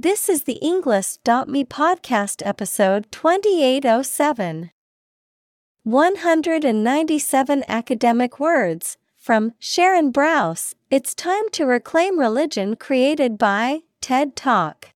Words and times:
This 0.00 0.28
is 0.28 0.44
the 0.44 0.60
Englist.me 0.62 1.64
podcast 1.64 2.46
episode 2.46 3.10
2807. 3.10 4.70
197 5.82 7.64
academic 7.66 8.38
words 8.38 8.96
from 9.16 9.54
Sharon 9.58 10.12
Brous. 10.12 10.74
It's 10.88 11.16
time 11.16 11.48
to 11.50 11.66
reclaim 11.66 12.16
religion 12.16 12.76
created 12.76 13.38
by 13.38 13.80
TED 14.00 14.36
Talk. 14.36 14.90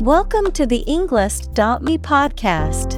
Welcome 0.00 0.52
to 0.52 0.64
the 0.64 0.84
Englist.me 0.88 1.98
podcast. 1.98 2.97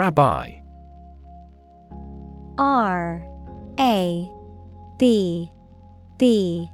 Rabbi. 0.00 0.62
R 2.56 3.22
A 3.78 4.30
B 4.96 5.52
B 6.16 6.70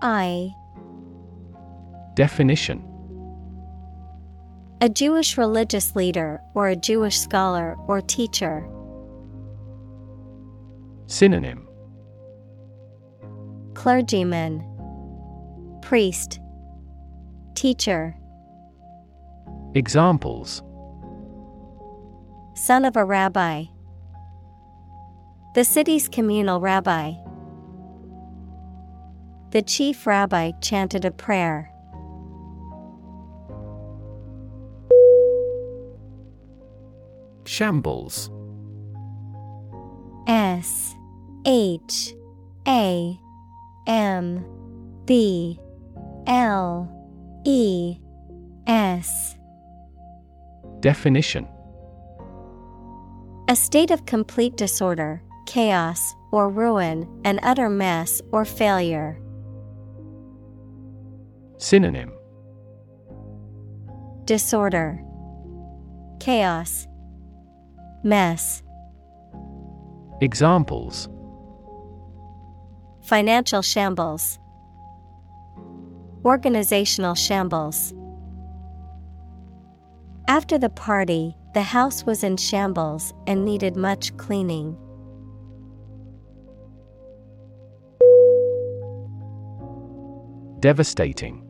I. 0.00 0.54
Definition. 2.14 2.84
A 4.80 4.88
Jewish 4.88 5.36
religious 5.36 5.96
leader 5.96 6.40
or 6.54 6.68
a 6.68 6.76
Jewish 6.76 7.18
scholar 7.18 7.74
or 7.88 8.00
teacher. 8.00 8.64
Synonym. 11.08 11.66
Clergyman. 13.74 14.62
Priest. 15.82 16.38
Teacher. 17.56 18.16
Examples 19.74 20.62
Son 22.64 22.84
of 22.84 22.96
a 22.96 23.04
rabbi. 23.04 23.64
The 25.56 25.64
city's 25.64 26.08
communal 26.08 26.60
rabbi. 26.60 27.14
The 29.50 29.62
chief 29.62 30.06
rabbi 30.06 30.52
chanted 30.60 31.04
a 31.04 31.10
prayer. 31.10 31.72
Shambles 37.46 38.30
S 40.28 40.94
H 41.44 42.14
A 42.68 43.18
M 43.88 44.46
B 45.04 45.58
L 46.28 46.88
E 47.44 47.98
S 48.68 49.36
Definition 50.78 51.48
A 53.48 53.56
state 53.56 53.90
of 53.90 54.06
complete 54.06 54.56
disorder, 54.56 55.22
chaos, 55.46 56.14
or 56.30 56.48
ruin, 56.48 57.08
an 57.24 57.40
utter 57.42 57.68
mess 57.68 58.22
or 58.30 58.44
failure. 58.44 59.20
Synonym 61.58 62.12
Disorder, 64.24 65.02
chaos, 66.20 66.86
mess. 68.04 68.62
Examples 70.20 71.08
Financial 73.02 73.60
shambles. 73.60 74.38
Organizational 76.24 77.16
shambles. 77.16 77.92
After 80.28 80.56
the 80.56 80.70
party, 80.70 81.36
the 81.54 81.62
house 81.62 82.04
was 82.04 82.24
in 82.24 82.36
shambles 82.36 83.12
and 83.26 83.44
needed 83.44 83.76
much 83.76 84.16
cleaning. 84.16 84.76
Devastating. 90.60 91.44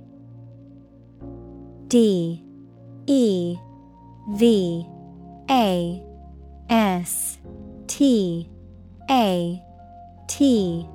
D. 1.88 2.42
E. 3.06 3.56
V. 4.30 4.86
A. 5.50 6.02
S. 6.70 7.38
T. 7.86 8.50
A. 9.10 9.62
T. 10.28 10.88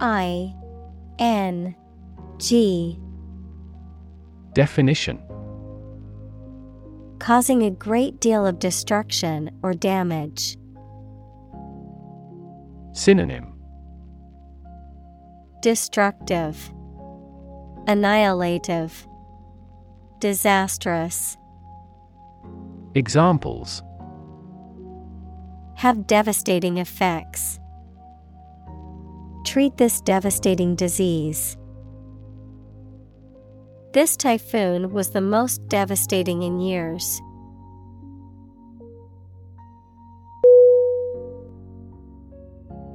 I. 0.00 0.54
N. 1.18 1.76
G. 2.38 2.98
Definition 4.54 5.22
Causing 7.22 7.62
a 7.62 7.70
great 7.70 8.18
deal 8.20 8.44
of 8.44 8.58
destruction 8.58 9.48
or 9.62 9.74
damage. 9.74 10.56
Synonym 12.94 13.54
Destructive, 15.60 16.72
Annihilative, 17.86 19.06
Disastrous. 20.18 21.36
Examples 22.96 23.84
Have 25.76 26.08
devastating 26.08 26.78
effects. 26.78 27.60
Treat 29.46 29.76
this 29.76 30.00
devastating 30.00 30.74
disease. 30.74 31.56
This 33.92 34.16
typhoon 34.16 34.90
was 34.90 35.10
the 35.10 35.20
most 35.20 35.68
devastating 35.68 36.42
in 36.42 36.60
years. 36.60 37.20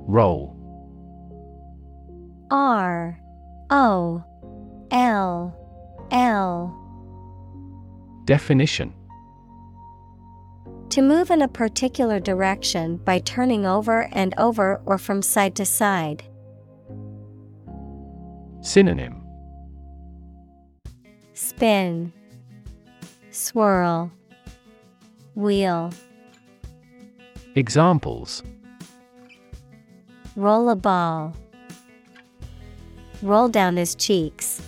Roll. 0.07 0.55
R. 2.49 3.19
O. 3.69 4.23
L. 4.89 5.55
L. 6.09 6.73
Definition. 8.25 8.91
To 10.89 11.01
move 11.03 11.29
in 11.29 11.43
a 11.43 11.47
particular 11.47 12.19
direction 12.19 12.97
by 12.97 13.19
turning 13.19 13.67
over 13.67 14.09
and 14.13 14.33
over 14.39 14.81
or 14.87 14.97
from 14.97 15.21
side 15.21 15.55
to 15.57 15.65
side. 15.65 16.23
Synonym 18.61 19.26
Spin, 21.37 22.11
Swirl, 23.29 24.11
Wheel. 25.35 25.91
Examples 27.53 28.41
Roll 30.35 30.67
a 30.69 30.75
ball. 30.75 31.35
Roll 33.21 33.49
down 33.49 33.77
his 33.77 33.93
cheeks. 33.93 34.63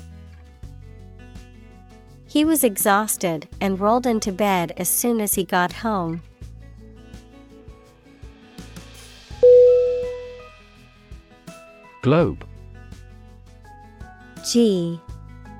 He 2.27 2.45
was 2.45 2.63
exhausted 2.63 3.47
and 3.59 3.79
rolled 3.79 4.05
into 4.05 4.31
bed 4.31 4.71
as 4.77 4.89
soon 4.89 5.21
as 5.21 5.33
he 5.33 5.43
got 5.43 5.73
home. 5.73 6.21
Globe 12.03 12.45
G 14.45 15.01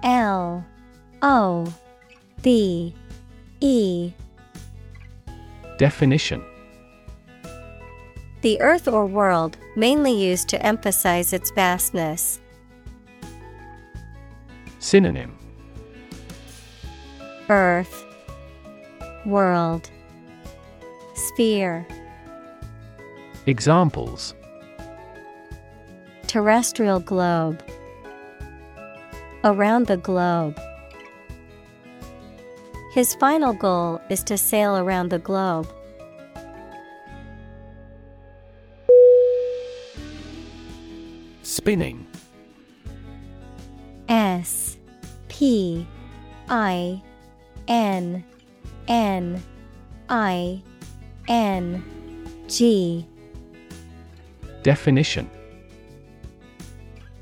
L 0.04 0.64
O 1.22 1.74
B 2.42 2.94
E 3.60 4.14
Definition 5.78 6.44
The 8.42 8.60
earth 8.62 8.88
or 8.88 9.06
world, 9.06 9.58
mainly 9.76 10.14
used 10.14 10.48
to 10.50 10.66
emphasize 10.66 11.34
its 11.34 11.52
vastness. 11.52 12.40
Synonym 14.80 15.38
Earth, 17.50 18.06
World, 19.26 19.90
Sphere. 21.16 21.86
Examples 23.46 24.36
Terrestrial 26.28 27.00
globe. 27.00 27.64
Around 29.44 29.88
the 29.88 29.98
globe. 29.98 30.60
His 32.92 33.14
final 33.14 33.54
goal 33.54 34.02
is 34.10 34.24
to 34.24 34.38
sail 34.38 34.76
around 34.78 35.10
the 35.10 35.20
globe. 35.20 35.68
Spinning 41.44 42.08
S 44.08 44.78
P 45.28 45.86
I 46.50 47.02
N 47.68 48.24
N 48.88 49.44
I 50.10 50.64
N 51.28 51.84
G 52.48 53.06
Definition 54.64 55.30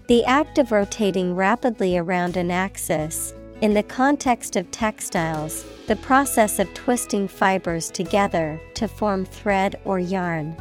The 0.08 0.24
act 0.24 0.58
of 0.60 0.72
rotating 0.72 1.36
rapidly 1.36 1.98
around 1.98 2.38
an 2.38 2.52
axis. 2.52 3.34
In 3.60 3.74
the 3.74 3.82
context 3.82 4.56
of 4.56 4.70
textiles, 4.70 5.66
the 5.88 5.96
process 5.96 6.60
of 6.60 6.72
twisting 6.76 7.28
fibers 7.28 7.90
together 7.90 8.62
to 8.76 8.88
form 8.88 9.26
thread 9.26 9.80
or 9.84 9.98
yarn. 9.98 10.56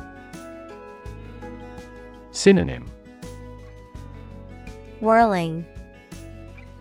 Synonym. 2.30 2.86
Whirling, 5.00 5.66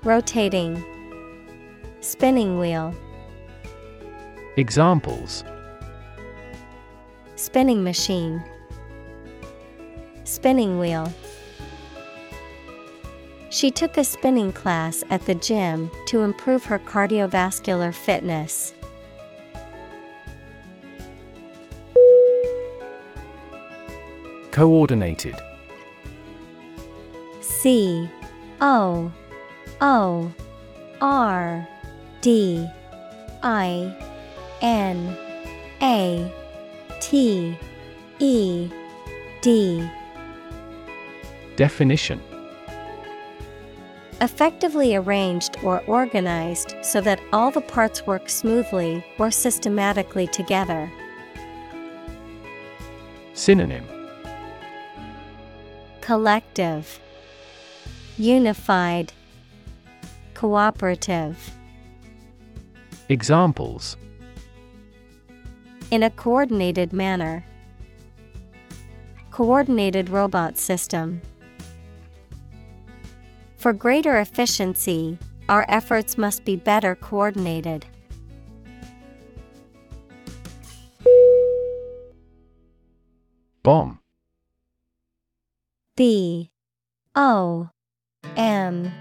Rotating, 0.04 0.82
Spinning 2.00 2.60
wheel, 2.60 2.96
Examples. 4.56 5.44
Spinning 7.36 7.84
machine, 7.84 8.42
Spinning 10.24 10.80
wheel. 10.80 11.12
She 13.56 13.72
took 13.72 13.96
a 13.96 14.04
spinning 14.04 14.52
class 14.52 15.02
at 15.10 15.26
the 15.26 15.34
gym 15.34 15.90
to 16.08 16.24
improve 16.24 16.66
her 16.66 16.78
cardiovascular 16.78 17.94
fitness. 17.94 18.74
Coordinated. 24.52 25.38
C 27.40 28.10
O 28.60 29.10
O 29.80 30.34
R 31.00 31.68
D 32.20 32.68
I 33.42 33.96
N 34.62 35.18
A 35.82 36.30
T 37.00 37.58
E 38.20 38.70
D. 39.42 39.90
Definition 41.56 42.20
Effectively 44.22 44.96
arranged 44.96 45.58
or 45.62 45.82
organized 45.88 46.76
so 46.82 47.02
that 47.02 47.20
all 47.34 47.52
the 47.52 47.60
parts 47.60 48.08
work 48.08 48.30
smoothly 48.30 49.04
or 49.20 49.30
systematically 49.30 50.26
together. 50.28 50.90
Synonym 53.34 53.86
Collective, 56.00 57.00
Unified, 58.18 59.12
Cooperative. 60.34 61.52
Examples 63.10 63.98
In 65.92 66.04
a 66.04 66.10
coordinated 66.10 66.94
manner. 66.94 67.46
Coordinated 69.32 70.10
robot 70.10 70.58
system. 70.58 71.22
For 73.66 73.74
greater 73.74 74.20
efficiency, 74.20 75.18
our 75.50 75.66
efforts 75.68 76.20
must 76.20 76.46
be 76.46 76.56
better 76.56 76.94
coordinated. 76.94 77.84
Bomb. 83.64 83.98
B. 85.98 86.52
O. 87.16 87.72
M. 88.38 88.92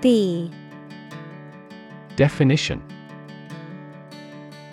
B. 0.00 0.50
Definition. 2.16 2.82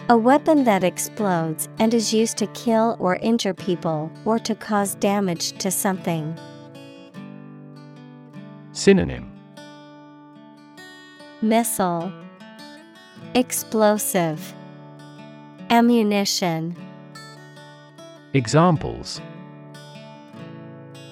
A 0.09 0.17
weapon 0.17 0.63
that 0.63 0.83
explodes 0.83 1.69
and 1.77 1.93
is 1.93 2.11
used 2.11 2.37
to 2.37 2.47
kill 2.47 2.97
or 2.99 3.17
injure 3.17 3.53
people 3.53 4.11
or 4.25 4.39
to 4.39 4.55
cause 4.55 4.95
damage 4.95 5.51
to 5.59 5.69
something. 5.69 6.35
Synonym 8.71 9.26
Missile. 11.41 12.11
Explosive. 13.35 14.55
Ammunition. 15.69 16.75
Examples. 18.33 19.21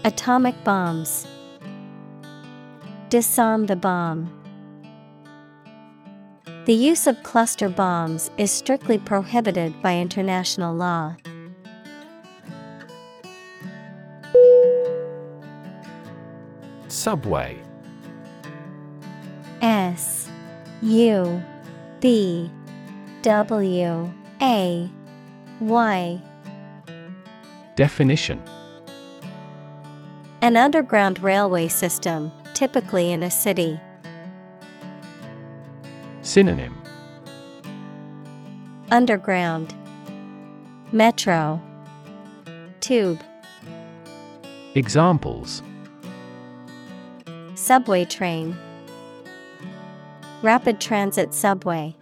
Atomic 0.04 0.56
bombs. 0.64 1.28
Disarm 3.10 3.68
the 3.68 3.76
bomb. 3.76 4.32
The 6.66 6.74
use 6.74 7.06
of 7.06 7.22
cluster 7.22 7.70
bombs 7.70 8.32
is 8.40 8.50
strictly 8.50 8.98
prohibited 8.98 9.80
by 9.84 10.00
international 10.00 10.74
law. 10.74 11.18
Subway 16.88 17.65
S 19.66 20.30
U 20.84 21.42
B 22.00 22.52
W 23.24 24.14
A 24.40 24.92
Y. 25.60 26.22
Definition. 27.76 28.44
An 30.44 30.56
underground 30.56 31.18
railway 31.24 31.68
system, 31.68 32.32
typically 32.54 33.12
in 33.12 33.24
a 33.24 33.32
city. 33.32 33.80
Synonym. 36.22 36.80
Underground. 38.92 39.74
Metro. 40.92 41.60
Tube. 42.82 43.20
Examples. 44.76 45.64
Subway 47.56 48.06
train 48.06 48.56
Rapid 50.46 50.80
transit 50.80 51.34
subway. 51.34 51.96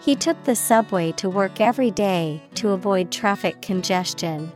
He 0.00 0.16
took 0.16 0.42
the 0.44 0.56
subway 0.56 1.12
to 1.12 1.28
work 1.28 1.60
every 1.60 1.90
day 1.90 2.40
to 2.54 2.70
avoid 2.70 3.12
traffic 3.12 3.60
congestion. 3.60 4.50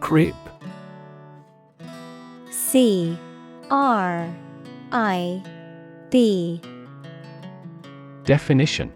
Crib 0.00 0.34
C 2.50 3.18
R 3.70 4.34
I 4.90 5.42
B 6.08 6.62
Definition 8.24 8.90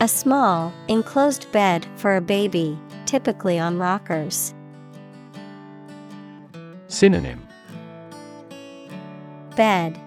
A 0.00 0.06
small, 0.06 0.70
enclosed 0.88 1.50
bed 1.50 1.86
for 1.96 2.16
a 2.16 2.20
baby, 2.20 2.78
typically 3.06 3.58
on 3.58 3.78
rockers. 3.78 4.52
Synonym. 6.92 7.48
Bed. 9.56 9.98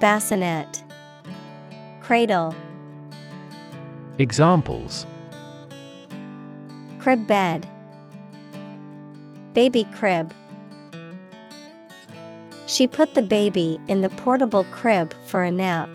Bassinet. 0.00 0.82
Cradle. 2.02 2.54
Examples. 4.18 5.06
Crib 6.98 7.26
bed. 7.26 7.66
Baby 9.54 9.88
crib. 9.94 10.34
She 12.66 12.86
put 12.86 13.14
the 13.14 13.22
baby 13.22 13.80
in 13.88 14.02
the 14.02 14.10
portable 14.10 14.64
crib 14.64 15.14
for 15.24 15.42
a 15.42 15.50
nap. 15.50 15.88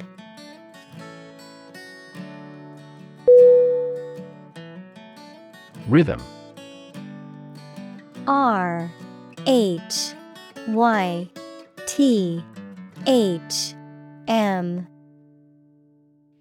Rhythm. 5.87 6.21
R 8.25 8.91
H 9.49 10.13
Y 10.67 11.29
T 11.85 12.43
H 13.05 13.75
M. 14.27 14.85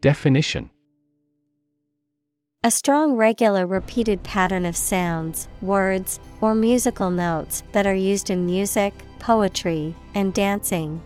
Definition. 0.00 0.70
A 2.64 2.70
strong, 2.72 3.14
regular, 3.14 3.64
repeated 3.64 4.24
pattern 4.24 4.66
of 4.66 4.76
sounds, 4.76 5.46
words, 5.62 6.18
or 6.40 6.52
musical 6.52 7.10
notes 7.10 7.62
that 7.70 7.86
are 7.86 7.94
used 7.94 8.28
in 8.28 8.44
music, 8.44 8.92
poetry, 9.20 9.94
and 10.16 10.34
dancing. 10.34 11.00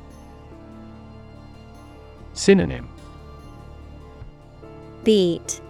Synonym. 2.33 2.89
Beat, 5.05 5.61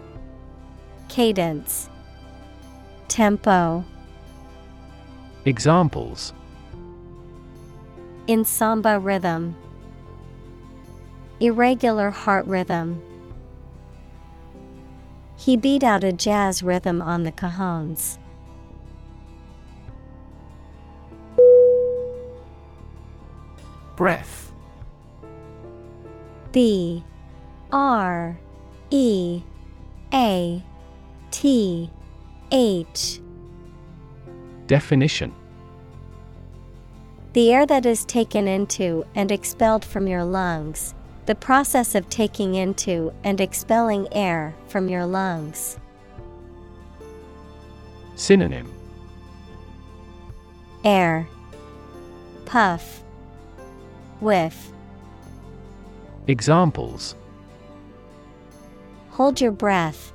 Cadence, 1.08 1.88
Tempo. 3.08 3.84
Examples. 5.44 6.34
In 8.26 8.44
samba 8.44 8.98
rhythm, 8.98 9.56
Irregular 11.40 12.10
heart 12.10 12.46
rhythm. 12.46 13.02
He 15.36 15.56
beat 15.56 15.82
out 15.82 16.04
a 16.04 16.12
jazz 16.12 16.62
rhythm 16.62 17.00
on 17.00 17.22
the 17.22 17.32
cajones. 17.32 18.18
Breath. 23.96 24.52
B. 26.52 27.02
R. 27.72 28.38
E. 28.90 29.42
A. 30.12 30.62
T. 31.30 31.90
H 32.52 33.20
Definition 34.70 35.34
The 37.32 37.52
air 37.52 37.66
that 37.66 37.84
is 37.84 38.04
taken 38.04 38.46
into 38.46 39.04
and 39.16 39.32
expelled 39.32 39.84
from 39.84 40.06
your 40.06 40.22
lungs. 40.22 40.94
The 41.26 41.34
process 41.34 41.96
of 41.96 42.08
taking 42.08 42.54
into 42.54 43.12
and 43.24 43.40
expelling 43.40 44.06
air 44.12 44.54
from 44.68 44.88
your 44.88 45.06
lungs. 45.06 45.76
Synonym 48.14 48.72
Air 50.84 51.26
Puff 52.44 53.02
Whiff 54.20 54.70
Examples 56.28 57.16
Hold 59.10 59.40
your 59.40 59.50
breath. 59.50 60.12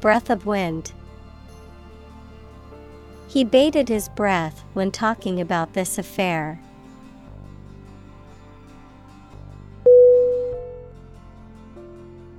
Breath 0.00 0.28
of 0.28 0.44
wind. 0.44 0.92
He 3.34 3.42
bated 3.42 3.88
his 3.88 4.08
breath 4.10 4.62
when 4.74 4.92
talking 4.92 5.40
about 5.40 5.72
this 5.72 5.98
affair. 5.98 6.60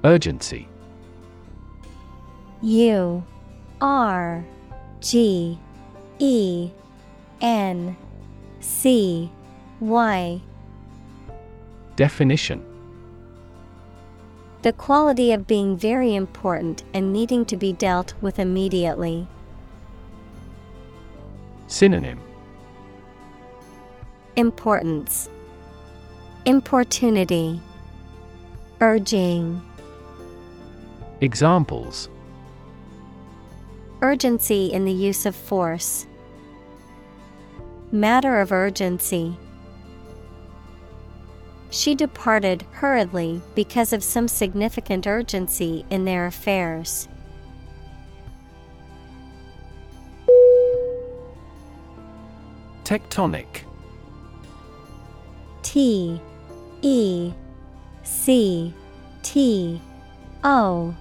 Urgency 0.05 0.69
U 2.61 3.25
R 3.81 4.45
G 5.01 5.59
E 6.19 6.71
N 7.41 7.97
C 8.61 9.29
Y 9.81 10.41
Definition 11.97 12.63
The 14.61 14.71
quality 14.71 15.33
of 15.33 15.45
being 15.45 15.75
very 15.75 16.15
important 16.15 16.85
and 16.93 17.11
needing 17.11 17.43
to 17.47 17.57
be 17.57 17.73
dealt 17.73 18.13
with 18.21 18.39
immediately. 18.39 19.27
Synonym 21.75 22.21
Importance 24.37 25.27
Importunity 26.45 27.59
Urging 28.79 29.61
Examples 31.19 32.07
Urgency 34.01 34.71
in 34.71 34.85
the 34.85 34.93
use 34.93 35.25
of 35.25 35.35
force. 35.35 36.07
Matter 37.91 38.39
of 38.39 38.53
urgency. 38.53 39.37
She 41.71 41.93
departed 41.93 42.61
hurriedly 42.71 43.41
because 43.53 43.91
of 43.91 44.01
some 44.01 44.29
significant 44.29 45.05
urgency 45.05 45.85
in 45.89 46.05
their 46.05 46.25
affairs. 46.25 47.09
Tectonic. 52.95 53.63
T 55.63 56.21
E 56.81 57.33
C 58.03 58.73
T 59.21 59.81
O 60.45 60.95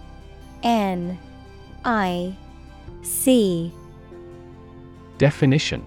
N 0.65 1.17
I 1.85 2.35
C. 3.03 3.73
Definition. 5.19 5.85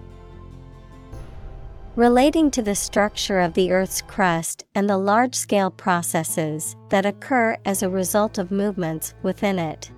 Relating 1.94 2.50
to 2.52 2.62
the 2.62 2.74
structure 2.74 3.40
of 3.40 3.52
the 3.52 3.70
Earth's 3.70 4.00
crust 4.00 4.64
and 4.74 4.88
the 4.88 4.96
large 4.96 5.34
scale 5.34 5.70
processes 5.70 6.74
that 6.88 7.04
occur 7.04 7.54
as 7.66 7.82
a 7.82 7.90
result 7.90 8.38
of 8.38 8.50
movements 8.50 9.12
within 9.22 9.58
it. 9.58 9.90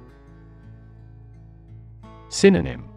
Synonym. 2.30 2.88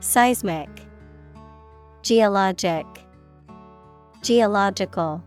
Seismic, 0.00 0.83
Geologic, 2.04 2.84
Geological. 4.20 5.24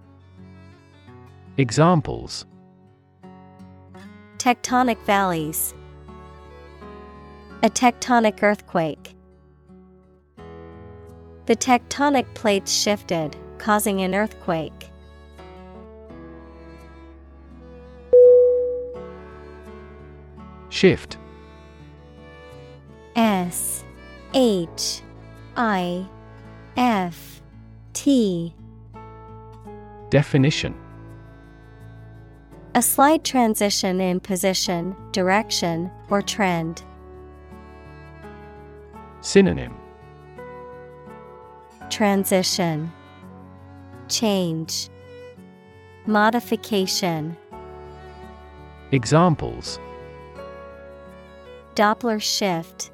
Examples 1.57 2.46
Tectonic 4.38 5.00
valleys. 5.00 5.74
A 7.63 7.69
tectonic 7.72 8.43
earthquake. 8.43 9.15
The 11.48 11.55
tectonic 11.55 12.31
plates 12.36 12.72
shifted, 12.72 13.36
causing 13.57 14.01
an 14.01 14.13
earthquake. 14.13 14.91
Shift 20.69 21.17
S 23.15 23.84
H 24.36 25.01
I 25.55 26.07
F 26.77 27.41
T. 27.93 28.53
Definition. 30.12 30.75
A 32.75 32.84
slight 32.84 33.24
transition 33.24 34.00
in 34.00 34.19
position, 34.19 34.96
direction, 35.12 35.89
or 36.12 36.22
trend. 36.22 36.84
Synonym. 39.22 39.75
Transition. 41.89 42.91
Change. 44.07 44.89
Modification. 46.05 47.36
Examples. 48.91 49.79
Doppler 51.74 52.22
shift. 52.22 52.91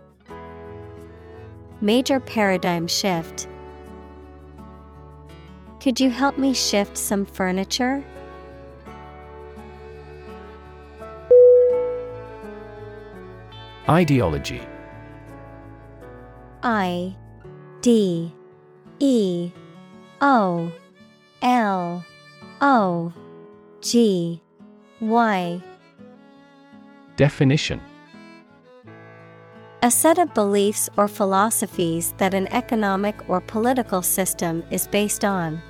Major 1.82 2.22
paradigm 2.22 2.88
shift 2.88 3.50
Could 5.84 6.00
you 6.00 6.12
help 6.12 6.38
me 6.38 6.54
shift 6.54 6.98
some 6.98 7.26
furniture? 7.26 8.02
Ideology 13.90 14.62
I 16.64 17.14
D 17.82 18.34
E 19.00 19.52
O 20.22 20.72
L 21.42 22.06
O 22.62 23.14
G 23.82 24.42
Y 25.02 25.62
Definition 27.18 27.82
A 29.82 29.92
set 29.92 30.18
of 30.18 30.34
beliefs 30.34 30.90
or 30.96 31.10
philosophies 31.10 32.14
that 32.20 32.34
an 32.34 32.48
economic 32.54 33.18
or 33.28 33.42
political 33.42 34.02
system 34.02 34.64
is 34.72 34.88
based 34.88 35.26
on. 35.26 35.62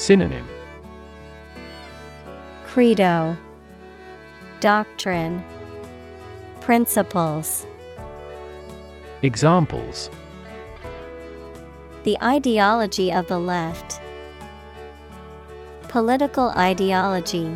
Synonym 0.00 0.48
Credo 2.64 3.36
Doctrine 4.60 5.44
Principles 6.62 7.66
Examples 9.20 10.08
The 12.04 12.16
ideology 12.22 13.12
of 13.12 13.28
the 13.28 13.38
left. 13.38 14.00
Political 15.88 16.48
ideology. 16.56 17.54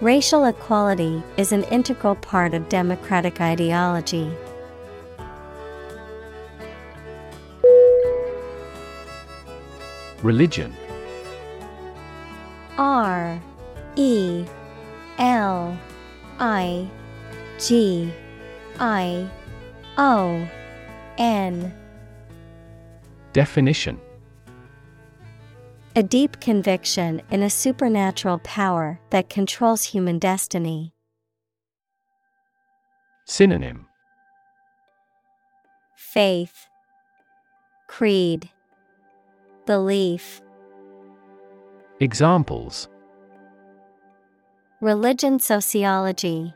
Racial 0.00 0.44
equality 0.44 1.20
is 1.36 1.50
an 1.50 1.64
integral 1.64 2.14
part 2.14 2.54
of 2.54 2.68
democratic 2.68 3.40
ideology. 3.40 4.30
Religion. 10.26 10.74
R 12.78 13.40
E 13.94 14.44
L 15.18 15.78
I 16.40 16.90
G 17.60 18.12
I 18.80 19.30
O 19.96 20.48
N. 21.16 21.72
Definition. 23.32 24.00
A 25.94 26.02
deep 26.02 26.40
conviction 26.40 27.22
in 27.30 27.44
a 27.44 27.48
supernatural 27.48 28.40
power 28.40 28.98
that 29.10 29.30
controls 29.30 29.84
human 29.84 30.18
destiny. 30.18 30.92
Synonym. 33.26 33.86
Faith. 35.96 36.66
Creed. 37.86 38.50
Belief. 39.66 40.40
Examples 41.98 42.88
Religion 44.80 45.40
sociology. 45.40 46.54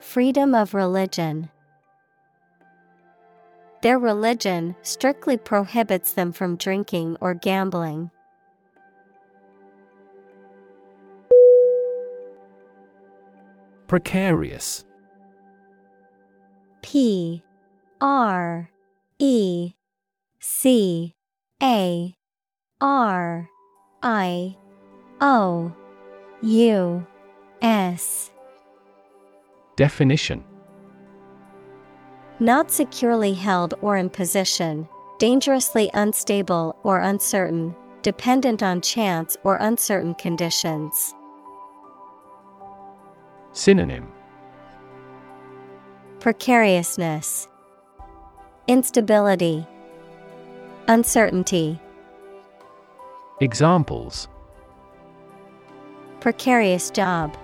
Freedom 0.00 0.54
of 0.54 0.74
religion. 0.74 1.48
Their 3.80 3.98
religion 3.98 4.76
strictly 4.82 5.38
prohibits 5.38 6.12
them 6.12 6.30
from 6.30 6.56
drinking 6.56 7.16
or 7.22 7.32
gambling. 7.32 8.10
Precarious 13.86 14.84
P 16.82 17.42
R 18.02 18.68
E 19.18 19.72
C 20.46 21.14
A 21.62 22.14
R 22.78 23.48
I 24.02 24.56
O 25.18 25.72
U 26.42 27.06
S. 27.62 28.30
Definition. 29.76 30.44
Not 32.40 32.70
securely 32.70 33.32
held 33.32 33.72
or 33.80 33.96
in 33.96 34.10
position, 34.10 34.86
dangerously 35.18 35.90
unstable 35.94 36.76
or 36.82 36.98
uncertain, 36.98 37.74
dependent 38.02 38.62
on 38.62 38.82
chance 38.82 39.38
or 39.44 39.56
uncertain 39.56 40.14
conditions. 40.14 41.14
Synonym. 43.52 44.12
Precariousness, 46.20 47.48
Instability, 48.68 49.66
Uncertainty. 50.86 51.80
Examples 53.40 54.28
Precarious 56.20 56.90
job. 56.90 57.34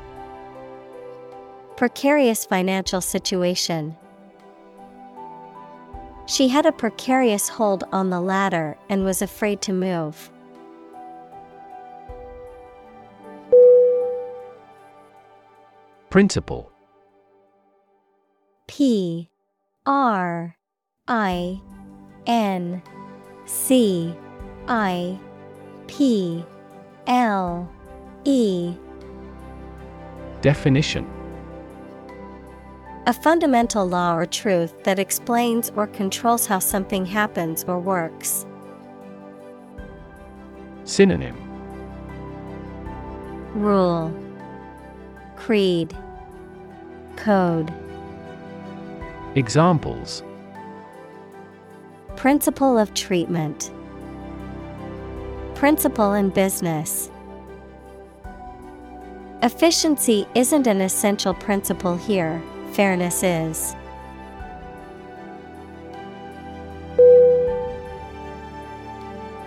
Precarious 1.76 2.44
financial 2.44 3.00
situation. 3.00 3.96
She 6.26 6.48
had 6.48 6.66
a 6.66 6.72
precarious 6.72 7.48
hold 7.48 7.84
on 7.92 8.10
the 8.10 8.20
ladder 8.20 8.76
and 8.90 9.04
was 9.04 9.22
afraid 9.22 9.62
to 9.62 9.72
move. 9.72 10.30
Principle 16.10 16.70
P 18.66 19.30
R 19.86 20.56
I 21.08 21.60
N 22.26 22.82
C 23.50 24.14
I 24.68 25.18
P 25.88 26.44
L 27.08 27.68
E. 28.24 28.72
Definition. 30.40 31.04
A 33.08 33.12
fundamental 33.12 33.88
law 33.88 34.14
or 34.14 34.24
truth 34.24 34.84
that 34.84 35.00
explains 35.00 35.70
or 35.74 35.88
controls 35.88 36.46
how 36.46 36.60
something 36.60 37.04
happens 37.04 37.64
or 37.64 37.80
works. 37.80 38.46
Synonym. 40.84 41.36
Rule. 43.54 44.14
Creed. 45.34 45.92
Code. 47.16 47.74
Examples 49.34 50.22
Principle 52.20 52.76
of 52.76 52.92
treatment. 52.92 53.70
Principle 55.54 56.12
in 56.12 56.28
business. 56.28 57.10
Efficiency 59.42 60.26
isn't 60.34 60.66
an 60.66 60.82
essential 60.82 61.32
principle 61.32 61.96
here, 61.96 62.42
fairness 62.72 63.22
is. 63.22 63.74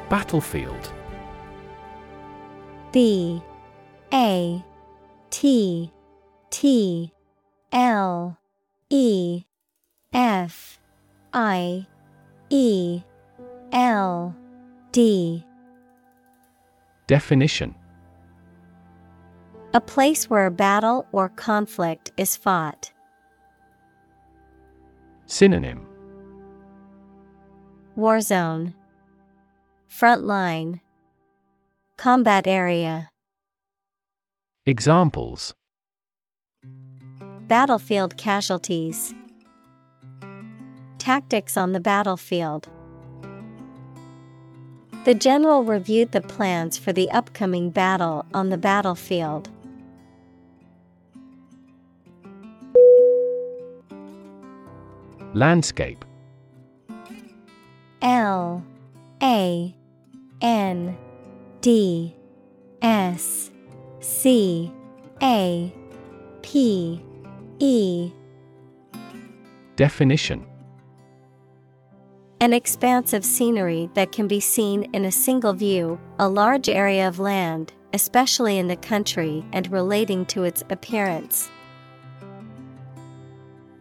Battlefield. 0.10 0.92
B 2.92 3.44
A 4.12 4.66
T 5.30 5.92
T 6.50 7.14
L 7.72 8.40
E 8.90 9.44
F 10.12 10.80
I 11.32 11.86
E 12.50 13.02
L 13.72 14.36
D. 14.92 15.44
Definition. 17.08 17.76
A 19.74 19.82
place 19.82 20.30
where 20.30 20.46
a 20.46 20.52
battle 20.52 21.08
or 21.12 21.30
conflict 21.30 22.12
is 22.16 22.36
fought. 22.36 22.92
Synonym. 25.26 25.88
War 27.96 28.22
zone. 28.22 28.76
Front 29.88 30.24
line. 30.24 30.82
Combat 31.98 32.46
area. 32.48 33.10
Examples. 34.66 35.54
Battlefield 37.48 38.16
casualties 38.18 39.14
Tactics 41.04 41.58
on 41.58 41.74
the 41.74 41.82
battlefield. 41.82 42.70
The 45.04 45.14
general 45.14 45.66
reviewed 45.66 46.14
the 46.14 46.22
plans 46.22 46.78
for 46.78 46.94
the 46.94 47.12
upcoming 47.12 47.72
battle 47.72 48.26
on 48.34 48.52
the 48.52 48.58
battlefield. 48.58 49.50
Landscape. 55.34 56.06
L 58.02 58.64
A 59.22 59.76
N 60.40 60.98
D 61.60 62.16
S 62.82 63.52
C 64.00 64.72
A 65.22 65.74
P 66.42 67.04
E. 67.60 68.10
Definition 69.76 70.46
An 72.44 72.52
expanse 72.52 73.14
of 73.14 73.24
scenery 73.24 73.90
that 73.94 74.12
can 74.12 74.28
be 74.28 74.42
seen 74.42 74.84
in 74.92 75.06
a 75.06 75.14
single 75.14 75.54
view, 75.54 75.98
a 76.20 76.28
large 76.28 76.68
area 76.68 77.08
of 77.08 77.18
land, 77.18 77.72
especially 77.94 78.58
in 78.58 78.68
the 78.68 78.76
country 78.76 79.46
and 79.54 79.72
relating 79.72 80.26
to 80.26 80.44
its 80.44 80.62
appearance. 80.70 81.50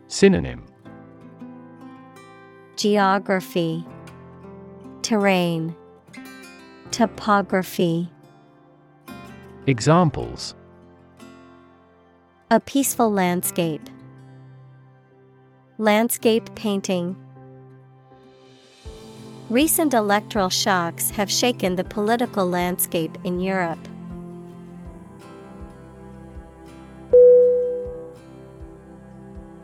Synonym 0.06 0.64
Geography, 2.76 3.84
Terrain, 5.02 5.74
Topography. 6.92 8.08
Examples 9.66 10.54
A 12.52 12.60
peaceful 12.60 13.10
landscape. 13.10 13.90
Landscape 15.78 16.54
painting. 16.54 17.16
Recent 19.52 19.92
electoral 19.92 20.48
shocks 20.48 21.10
have 21.10 21.30
shaken 21.30 21.76
the 21.76 21.84
political 21.84 22.48
landscape 22.48 23.18
in 23.22 23.38
Europe. 23.38 23.86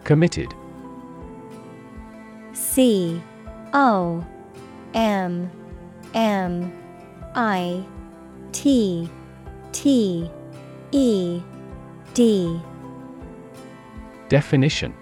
Committed. 0.04 0.52
C 2.52 3.22
O 3.72 4.22
M 4.92 5.50
M 6.12 6.70
I 7.34 7.82
T 8.52 9.08
T 9.72 10.30
E 10.92 11.42
D. 12.12 12.60
Definition. 14.28 14.92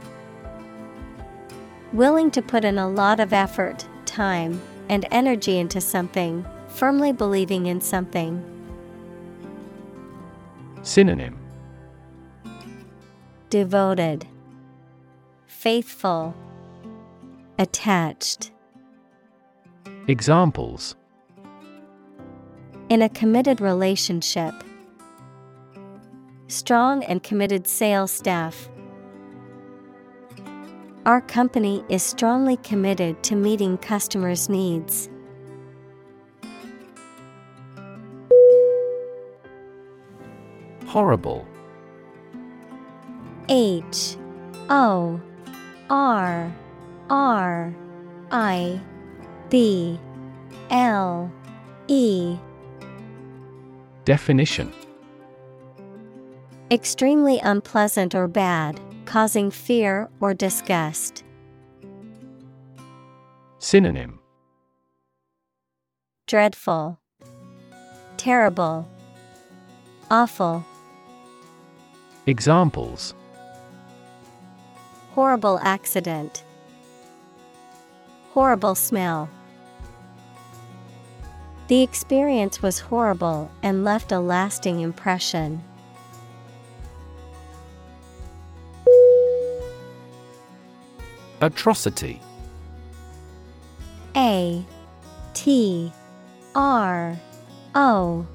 Willing 1.92 2.30
to 2.30 2.40
put 2.40 2.64
in 2.64 2.78
a 2.78 2.88
lot 2.88 3.18
of 3.18 3.32
effort, 3.32 3.84
time, 4.04 4.60
and 4.88 5.06
energy 5.10 5.58
into 5.58 5.80
something, 5.80 6.46
firmly 6.68 7.12
believing 7.12 7.66
in 7.66 7.80
something. 7.80 8.42
Synonym 10.82 11.38
Devoted, 13.50 14.26
Faithful, 15.46 16.34
Attached. 17.58 18.52
Examples 20.08 20.94
In 22.88 23.02
a 23.02 23.08
committed 23.08 23.60
relationship, 23.60 24.54
strong 26.48 27.02
and 27.04 27.22
committed 27.22 27.66
sales 27.66 28.12
staff. 28.12 28.68
Our 31.06 31.20
company 31.20 31.84
is 31.88 32.02
strongly 32.02 32.56
committed 32.56 33.22
to 33.22 33.36
meeting 33.36 33.78
customers' 33.78 34.48
needs. 34.48 35.08
Horrible. 40.86 41.46
H 43.48 44.16
O 44.68 45.20
R 45.88 46.52
R 47.08 47.76
I 48.32 48.80
B 49.48 50.00
L 50.70 51.30
E. 51.86 52.36
Definition. 54.04 54.72
Extremely 56.72 57.38
unpleasant 57.38 58.12
or 58.16 58.26
bad, 58.26 58.80
causing 59.06 59.50
fear 59.50 60.10
or 60.20 60.34
disgust. 60.34 61.24
Synonym 63.58 64.20
Dreadful, 66.26 66.98
Terrible, 68.16 68.88
Awful. 70.10 70.64
Examples 72.26 73.14
Horrible 75.14 75.58
accident. 75.62 76.44
Horrible 78.32 78.74
smell. 78.74 79.30
The 81.68 81.82
experience 81.82 82.62
was 82.62 82.78
horrible 82.78 83.50
and 83.62 83.82
left 83.82 84.12
a 84.12 84.20
lasting 84.20 84.80
impression. 84.80 85.62
Atrocity. 91.40 92.20
A 94.16 94.64
T 95.34 95.92
R 96.54 97.18
O 97.74 98.26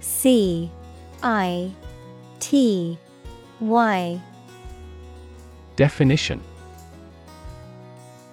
C 0.00 0.70
I 1.22 1.70
T 2.40 2.98
Y. 3.60 4.20
Definition. 5.76 6.40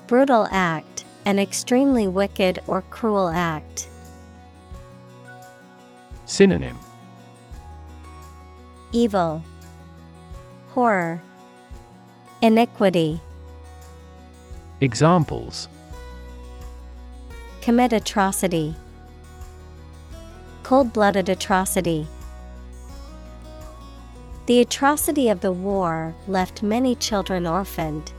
Brutal 0.08 0.48
act, 0.50 1.06
an 1.26 1.38
extremely 1.38 2.08
wicked 2.08 2.60
or 2.65 2.82
cruel 2.89 3.30
act. 3.30 3.88
Synonym. 6.26 6.78
Evil, 8.91 9.43
Horror, 10.69 11.22
Iniquity. 12.41 13.22
Examples 14.81 15.67
Commit 17.61 17.91
atrocity. 17.91 18.75
Cold 20.63 20.93
blooded 20.93 21.27
atrocity. 21.27 22.07
The 24.45 24.61
atrocity 24.61 25.27
of 25.27 25.41
the 25.41 25.51
war 25.51 26.15
left 26.29 26.63
many 26.63 26.95
children 26.95 27.45
orphaned. 27.45 28.13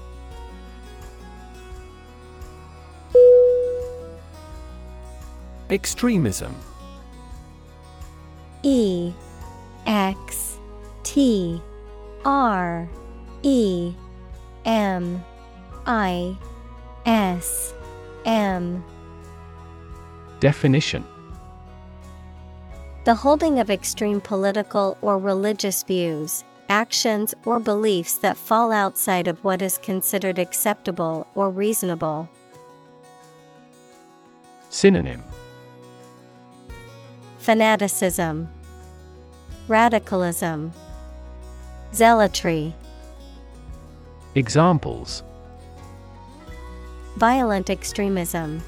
Extremism 5.71 6.55
E 8.63 9.15
X 9.87 10.59
T 11.05 11.63
R 12.27 12.87
E 13.43 13.95
M 14.67 15.25
I 15.87 16.37
S 17.07 17.73
M. 18.25 18.85
Definition. 20.41 21.05
The 23.05 23.15
holding 23.15 23.59
of 23.59 23.71
extreme 23.71 24.21
political 24.21 24.99
or 25.01 25.19
religious 25.19 25.83
views, 25.83 26.45
actions, 26.69 27.35
or 27.47 27.59
beliefs 27.59 28.19
that 28.19 28.37
fall 28.37 28.71
outside 28.71 29.27
of 29.27 29.43
what 29.43 29.63
is 29.63 29.79
considered 29.79 30.39
acceptable 30.39 31.27
or 31.35 31.51
reasonable. 31.51 32.29
Synonym. 34.69 35.23
Fanaticism, 37.39 38.49
Radicalism, 39.67 40.73
Zealotry. 41.93 42.75
Examples 44.35 45.23
Violent 47.17 47.69
extremism, 47.69 48.63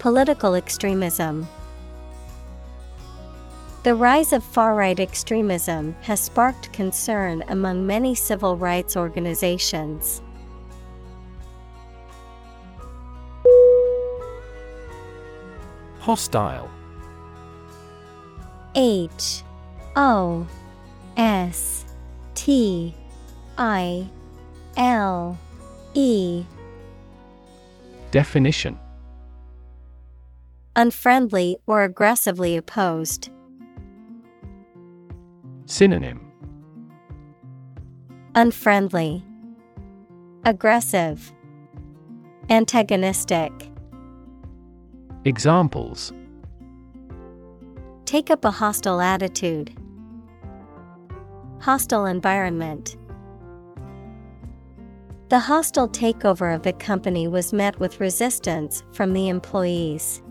Political 0.00 0.54
extremism. 0.54 1.46
The 3.82 3.94
rise 3.94 4.32
of 4.32 4.42
far 4.42 4.74
right 4.74 4.98
extremism 4.98 5.94
has 6.00 6.20
sparked 6.20 6.72
concern 6.72 7.44
among 7.48 7.86
many 7.86 8.14
civil 8.14 8.56
rights 8.56 8.96
organizations. 8.96 10.22
Hostile 15.98 16.70
H 18.74 19.42
O 19.96 20.46
S 21.18 21.84
T 22.34 22.94
I 23.58 24.08
L 24.78 25.38
E 25.94 26.44
Definition 28.10 28.78
Unfriendly 30.76 31.56
or 31.66 31.82
aggressively 31.82 32.56
opposed. 32.56 33.30
Synonym 35.66 36.30
Unfriendly, 38.34 39.24
Aggressive, 40.44 41.32
Antagonistic. 42.48 43.52
Examples 45.24 46.12
Take 48.04 48.30
up 48.30 48.44
a 48.44 48.50
hostile 48.50 49.00
attitude. 49.00 49.72
Hostile 51.60 52.06
environment. 52.06 52.96
The 55.30 55.38
hostile 55.38 55.88
takeover 55.88 56.52
of 56.52 56.64
the 56.64 56.72
company 56.72 57.28
was 57.28 57.52
met 57.52 57.78
with 57.78 58.00
resistance 58.00 58.82
from 58.92 59.12
the 59.12 59.28
employees. 59.28 60.22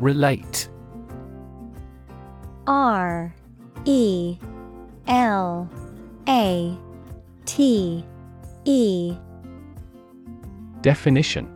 Relate. 0.00 0.68
R 2.66 3.32
E 3.84 4.36
L 5.06 5.70
A 6.28 6.76
T 7.44 8.04
E. 8.64 9.16
Definition. 10.80 11.48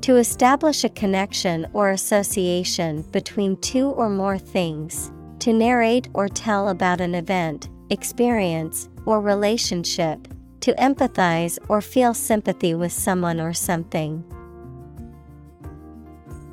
To 0.00 0.16
establish 0.16 0.82
a 0.84 0.88
connection 0.88 1.66
or 1.74 1.90
association 1.90 3.02
between 3.12 3.58
two 3.58 3.90
or 3.90 4.08
more 4.08 4.38
things, 4.38 5.10
to 5.40 5.52
narrate 5.52 6.08
or 6.14 6.28
tell 6.28 6.68
about 6.68 7.00
an 7.00 7.14
event, 7.14 7.68
experience, 7.90 8.88
or 9.06 9.20
relationship, 9.20 10.28
to 10.60 10.72
empathize 10.74 11.58
or 11.68 11.80
feel 11.80 12.14
sympathy 12.14 12.74
with 12.74 12.92
someone 12.92 13.40
or 13.40 13.52
something. 13.52 14.24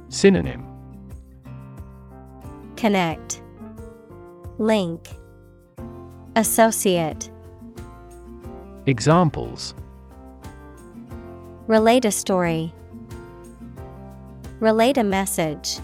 Synonym 0.10 0.66
Connect, 2.76 3.42
Link, 4.58 5.08
Associate. 6.36 7.30
Examples 8.86 9.76
Relate 11.68 12.04
a 12.04 12.12
story. 12.12 12.74
Relate 14.60 14.98
a 14.98 15.04
message. 15.04 15.80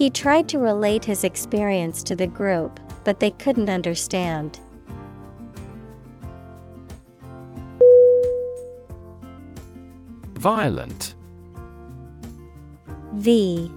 He 0.00 0.08
tried 0.08 0.48
to 0.48 0.58
relate 0.58 1.04
his 1.04 1.24
experience 1.24 2.02
to 2.04 2.16
the 2.16 2.26
group, 2.26 2.80
but 3.04 3.20
they 3.20 3.32
couldn't 3.32 3.68
understand. 3.68 4.58
Violent. 10.36 11.14
V 13.12 13.70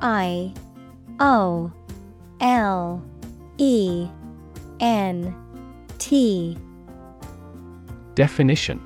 I 0.00 0.54
O 1.18 1.72
L 2.40 3.04
E 3.58 4.06
N 4.78 5.34
T 5.98 6.56
Definition 8.14 8.85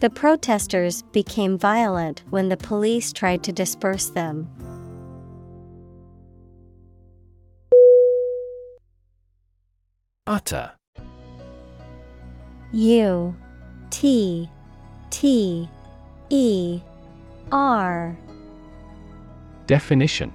The 0.00 0.08
protesters 0.08 1.02
became 1.12 1.58
violent 1.58 2.22
when 2.30 2.48
the 2.48 2.56
police 2.56 3.12
tried 3.12 3.42
to 3.44 3.52
disperse 3.52 4.08
them. 4.08 4.48
Utter. 10.26 10.72
U 12.72 13.36
T 13.90 14.48
T 15.10 15.68
E 16.30 16.80
R 17.52 18.16
Definition 19.66 20.32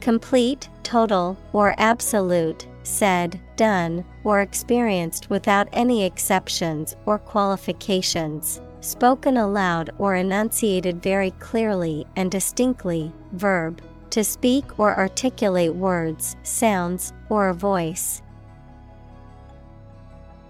Complete, 0.00 0.68
total, 0.82 1.36
or 1.52 1.74
absolute, 1.78 2.66
said, 2.90 3.40
done, 3.56 4.04
or 4.24 4.40
experienced 4.40 5.30
without 5.30 5.68
any 5.72 6.04
exceptions 6.04 6.96
or 7.06 7.18
qualifications, 7.18 8.60
spoken 8.80 9.36
aloud 9.36 9.90
or 9.98 10.16
enunciated 10.16 11.02
very 11.02 11.30
clearly 11.32 12.06
and 12.16 12.30
distinctly, 12.30 13.12
verb, 13.32 13.80
to 14.10 14.24
speak 14.24 14.78
or 14.78 14.96
articulate 14.98 15.74
words, 15.74 16.36
sounds, 16.42 17.12
or 17.28 17.48
a 17.48 17.54
voice. 17.54 18.22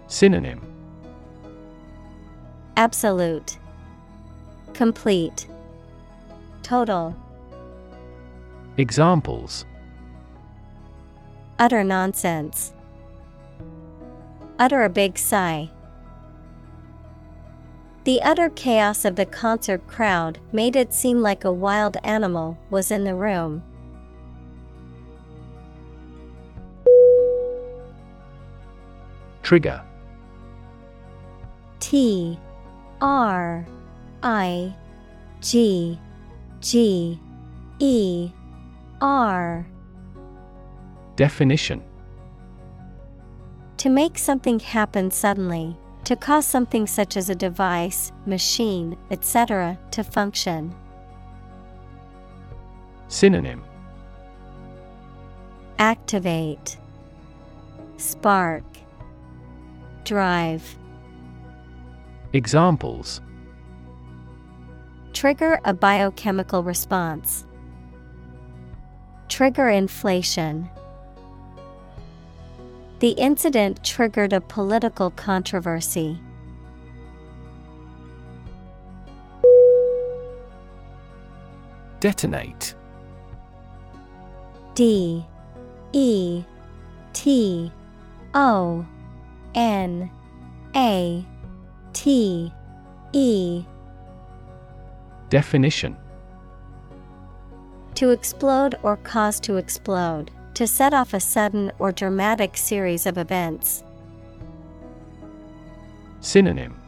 Synonym 0.07 0.61
Absolute, 2.75 3.59
Complete, 4.73 5.47
Total. 6.63 7.15
Examples 8.77 9.65
Utter 11.61 11.83
nonsense. 11.83 12.73
Utter 14.57 14.81
a 14.81 14.89
big 14.89 15.15
sigh. 15.15 15.69
The 18.03 18.19
utter 18.23 18.49
chaos 18.49 19.05
of 19.05 19.15
the 19.15 19.27
concert 19.27 19.85
crowd 19.85 20.39
made 20.51 20.75
it 20.75 20.91
seem 20.91 21.21
like 21.21 21.43
a 21.43 21.51
wild 21.51 21.97
animal 22.03 22.57
was 22.71 22.89
in 22.89 23.03
the 23.03 23.13
room. 23.13 23.61
Trigger 29.43 29.83
T 31.79 32.39
R 33.01 33.67
I 34.23 34.75
G 35.41 35.99
G 36.59 37.19
E 37.77 38.31
R 38.99 39.67
Definition 41.21 41.83
To 43.77 43.91
make 43.91 44.17
something 44.17 44.59
happen 44.59 45.11
suddenly, 45.11 45.77
to 46.05 46.15
cause 46.15 46.47
something 46.47 46.87
such 46.87 47.15
as 47.15 47.29
a 47.29 47.35
device, 47.35 48.11
machine, 48.25 48.97
etc., 49.11 49.77
to 49.91 50.03
function. 50.03 50.73
Synonym 53.07 53.63
Activate, 55.77 56.79
Spark, 57.97 58.63
Drive. 60.03 60.75
Examples 62.33 63.21
Trigger 65.13 65.59
a 65.65 65.73
biochemical 65.75 66.63
response. 66.63 67.45
Trigger 69.29 69.69
inflation. 69.69 70.67
The 73.01 73.13
incident 73.13 73.83
triggered 73.83 74.31
a 74.31 74.39
political 74.39 75.09
controversy. 75.09 76.21
Detonate. 81.99 82.75
D 84.75 85.25
E 85.93 86.43
T 87.13 87.71
O 88.35 88.85
N 89.55 90.11
A 90.75 91.25
T 91.93 92.53
E. 93.13 93.65
Definition. 95.29 95.97
To 97.95 98.11
explode 98.11 98.75
or 98.83 98.97
cause 98.97 99.39
to 99.39 99.57
explode, 99.57 100.29
to 100.61 100.67
set 100.67 100.93
off 100.93 101.11
a 101.11 101.19
sudden 101.19 101.71
or 101.79 101.91
dramatic 101.91 102.55
series 102.55 103.07
of 103.07 103.17
events. 103.17 103.83
Synonym 106.19 106.79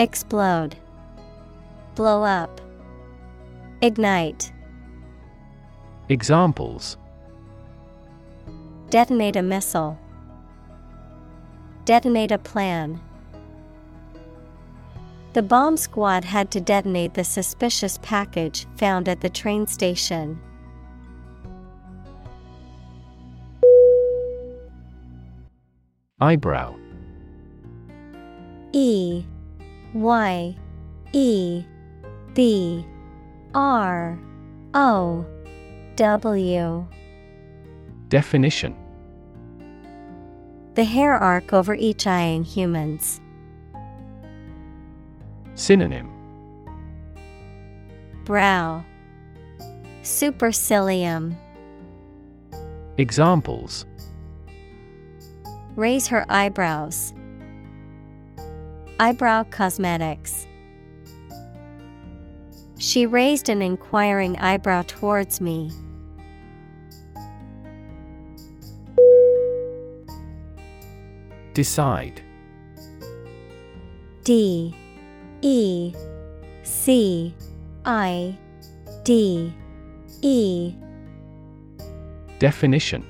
Explode, 0.00 0.74
Blow 1.94 2.24
up, 2.24 2.60
Ignite. 3.82 4.50
Examples 6.08 6.96
Detonate 8.88 9.36
a 9.36 9.42
missile. 9.42 9.96
Detonate 11.84 12.32
a 12.32 12.38
plan. 12.38 13.00
The 15.34 15.42
bomb 15.42 15.76
squad 15.76 16.24
had 16.24 16.50
to 16.50 16.60
detonate 16.60 17.14
the 17.14 17.22
suspicious 17.22 17.96
package 18.02 18.66
found 18.74 19.08
at 19.08 19.20
the 19.20 19.30
train 19.30 19.68
station. 19.68 20.40
Eyebrow. 26.20 26.76
E 28.72 29.24
Y 29.94 30.56
E 31.12 31.64
B 32.34 32.86
R 33.54 34.18
O 34.74 35.26
W. 35.96 36.86
Definition. 38.08 38.76
The 40.74 40.84
hair 40.84 41.14
arc 41.14 41.52
over 41.52 41.74
each 41.74 42.06
eye 42.06 42.20
in 42.20 42.44
humans. 42.44 43.20
Synonym. 45.54 46.10
Brow. 48.24 48.84
Supercilium. 50.02 51.34
Examples 52.98 53.86
Raise 55.80 56.08
her 56.08 56.26
eyebrows. 56.28 57.14
Eyebrow 58.98 59.44
cosmetics. 59.44 60.46
She 62.76 63.06
raised 63.06 63.48
an 63.48 63.62
inquiring 63.62 64.36
eyebrow 64.40 64.82
towards 64.86 65.40
me. 65.40 65.70
Decide. 71.54 72.20
D. 74.24 74.74
E. 75.40 75.94
C. 76.62 77.34
I. 77.86 78.36
D. 79.04 79.50
E. 80.20 80.74
Definition 82.38 83.09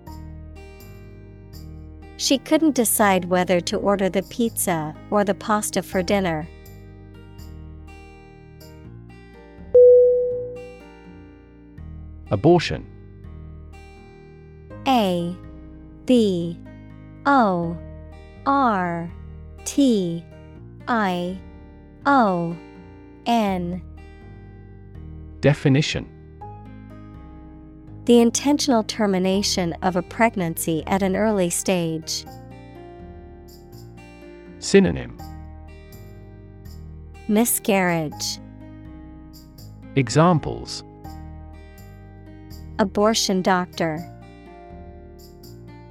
She 2.21 2.37
couldn't 2.37 2.75
decide 2.75 3.25
whether 3.25 3.59
to 3.61 3.77
order 3.77 4.07
the 4.07 4.21
pizza 4.21 4.93
or 5.09 5.23
the 5.23 5.33
pasta 5.33 5.81
for 5.81 6.03
dinner. 6.03 6.47
Abortion. 12.29 12.85
A 14.87 15.35
B 16.05 16.59
O 17.25 17.75
R 18.45 19.11
T 19.65 20.23
I 20.87 21.39
O 22.05 22.55
N. 23.25 23.81
Definition 25.39 26.20
The 28.05 28.19
intentional 28.19 28.83
termination 28.83 29.73
of 29.83 29.95
a 29.95 30.01
pregnancy 30.01 30.83
at 30.87 31.03
an 31.03 31.15
early 31.15 31.51
stage. 31.51 32.25
Synonym 34.57 35.17
Miscarriage, 37.27 38.39
Examples 39.95 40.83
Abortion 42.79 43.43
doctor. 43.43 43.99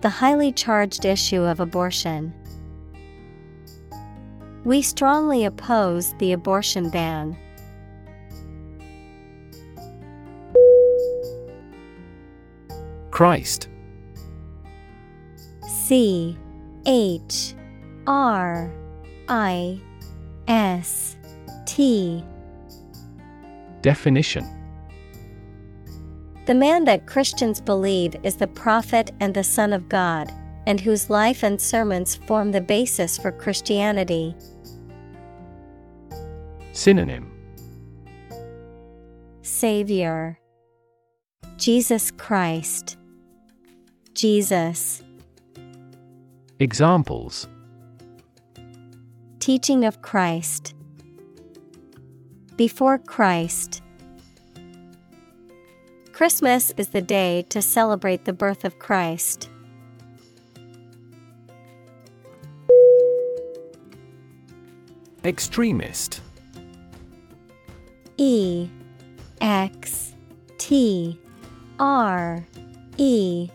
The 0.00 0.08
highly 0.08 0.52
charged 0.52 1.04
issue 1.04 1.42
of 1.42 1.60
abortion. 1.60 2.34
We 4.64 4.82
strongly 4.82 5.44
oppose 5.44 6.12
the 6.18 6.32
abortion 6.32 6.90
ban. 6.90 7.36
Christ. 13.20 13.68
C 15.68 16.38
H 16.86 17.54
R 18.06 18.72
I 19.28 19.78
S 20.48 21.18
T. 21.66 22.24
Definition. 23.82 24.46
The 26.46 26.54
man 26.54 26.86
that 26.86 27.06
Christians 27.06 27.60
believe 27.60 28.16
is 28.22 28.36
the 28.36 28.46
prophet 28.46 29.10
and 29.20 29.34
the 29.34 29.44
Son 29.44 29.74
of 29.74 29.90
God, 29.90 30.32
and 30.66 30.80
whose 30.80 31.10
life 31.10 31.42
and 31.42 31.60
sermons 31.60 32.14
form 32.14 32.52
the 32.52 32.62
basis 32.62 33.18
for 33.18 33.32
Christianity. 33.32 34.34
Synonym. 36.72 37.30
Savior. 39.42 40.38
Jesus 41.58 42.10
Christ 42.10 42.96
Jesus. 44.14 45.02
Examples. 46.58 47.48
Teaching 49.38 49.84
of 49.84 50.02
Christ. 50.02 50.74
Before 52.56 52.98
Christ. 52.98 53.82
Christmas 56.12 56.70
is 56.76 56.88
the 56.88 57.00
day 57.00 57.46
to 57.48 57.62
celebrate 57.62 58.26
the 58.26 58.32
birth 58.34 58.64
of 58.64 58.78
Christ. 58.78 59.48
Extremist. 65.24 66.20
E 68.18 68.68
X 69.40 70.14
T 70.58 71.18
R 71.78 72.46
E 72.98 73.48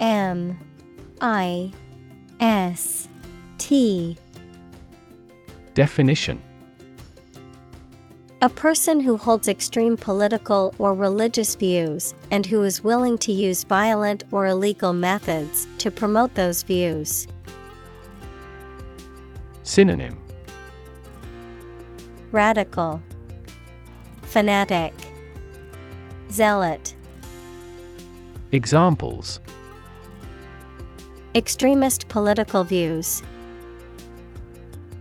M 0.00 0.58
I 1.20 1.72
S 2.40 3.06
T. 3.58 4.16
Definition. 5.74 6.42
A 8.40 8.48
person 8.48 9.00
who 9.00 9.18
holds 9.18 9.46
extreme 9.48 9.98
political 9.98 10.74
or 10.78 10.94
religious 10.94 11.54
views 11.54 12.14
and 12.30 12.46
who 12.46 12.62
is 12.62 12.82
willing 12.82 13.18
to 13.18 13.32
use 13.32 13.64
violent 13.64 14.24
or 14.32 14.46
illegal 14.46 14.94
methods 14.94 15.68
to 15.76 15.90
promote 15.90 16.34
those 16.34 16.62
views. 16.62 17.28
Synonym. 19.62 20.18
Radical. 22.32 23.02
Fanatic. 24.22 24.94
Zealot. 26.30 26.94
Examples 28.52 29.40
Extremist 31.32 32.08
political 32.08 32.64
views. 32.64 33.22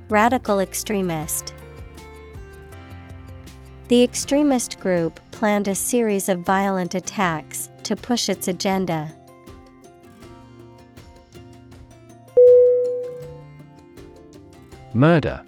Radical 0.10 0.60
extremist. 0.60 1.56
The 3.88 4.04
extremist 4.04 4.80
group 4.80 5.20
planned 5.32 5.68
a 5.68 5.74
series 5.74 6.30
of 6.30 6.42
violent 6.42 6.94
attacks 6.94 7.72
to 7.82 7.96
push 7.96 8.30
its 8.30 8.48
agenda. 8.48 9.12
Murder. 14.94 15.42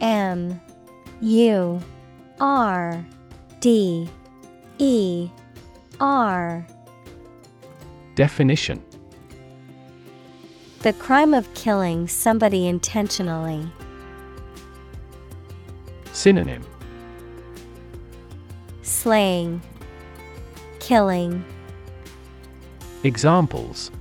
M. 0.00 0.58
U. 1.20 1.78
R. 2.40 3.04
D. 3.60 4.08
E. 4.78 5.28
R 6.00 6.66
Definition 8.18 8.82
The 10.80 10.92
crime 10.94 11.32
of 11.32 11.54
killing 11.54 12.08
somebody 12.08 12.66
intentionally. 12.66 13.70
Synonym 16.10 16.64
Slaying, 18.82 19.62
killing, 20.80 21.44
Examples 23.04 23.92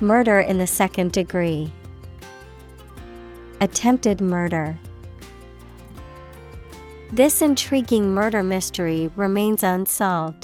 murder 0.00 0.40
in 0.40 0.58
the 0.58 0.66
second 0.66 1.12
degree, 1.12 1.70
attempted 3.60 4.20
murder. 4.20 4.76
This 7.12 7.40
intriguing 7.40 8.12
murder 8.12 8.42
mystery 8.42 9.08
remains 9.14 9.62
unsolved. 9.62 10.43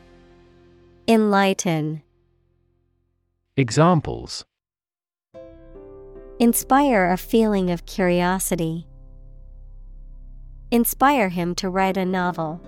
Enlighten, 1.11 2.01
Examples 3.57 4.45
Inspire 6.39 7.11
a 7.11 7.17
feeling 7.17 7.69
of 7.69 7.85
curiosity. 7.85 8.87
Inspire 10.71 11.27
him 11.27 11.53
to 11.55 11.67
write 11.69 11.97
a 11.97 12.05
novel. 12.05 12.61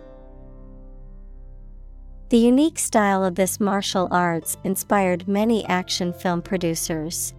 The 2.27 2.37
unique 2.37 2.79
style 2.79 3.23
of 3.23 3.35
this 3.35 3.61
martial 3.61 4.09
arts 4.11 4.57
inspired 4.65 5.25
many 5.25 5.65
action 5.67 6.11
film 6.11 6.41
producers. 6.41 7.33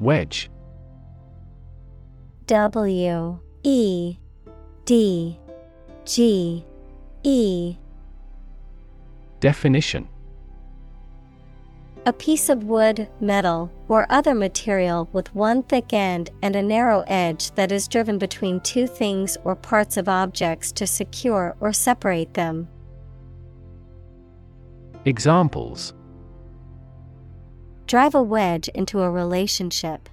Wedge 0.00 0.50
W 2.46 3.38
E 3.62 4.16
D 4.90 5.38
G 6.04 6.64
E 7.22 7.76
Definition 9.38 10.08
A 12.06 12.12
piece 12.12 12.48
of 12.48 12.64
wood, 12.64 13.06
metal, 13.20 13.70
or 13.86 14.04
other 14.10 14.34
material 14.34 15.08
with 15.12 15.32
one 15.32 15.62
thick 15.62 15.92
end 15.92 16.30
and 16.42 16.56
a 16.56 16.62
narrow 16.62 17.04
edge 17.06 17.52
that 17.52 17.70
is 17.70 17.86
driven 17.86 18.18
between 18.18 18.58
two 18.62 18.88
things 18.88 19.38
or 19.44 19.54
parts 19.54 19.96
of 19.96 20.08
objects 20.08 20.72
to 20.72 20.88
secure 20.88 21.54
or 21.60 21.72
separate 21.72 22.34
them. 22.34 22.66
Examples 25.04 25.94
Drive 27.86 28.16
a 28.16 28.22
wedge 28.24 28.66
into 28.70 29.02
a 29.02 29.08
relationship. 29.08 30.08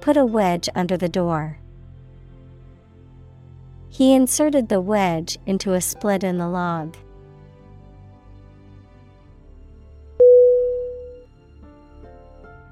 Put 0.00 0.16
a 0.16 0.24
wedge 0.24 0.68
under 0.76 0.96
the 0.96 1.08
door. 1.08 1.58
He 3.94 4.12
inserted 4.12 4.68
the 4.68 4.80
wedge 4.80 5.38
into 5.46 5.72
a 5.72 5.80
split 5.80 6.24
in 6.24 6.36
the 6.36 6.48
log. 6.48 6.96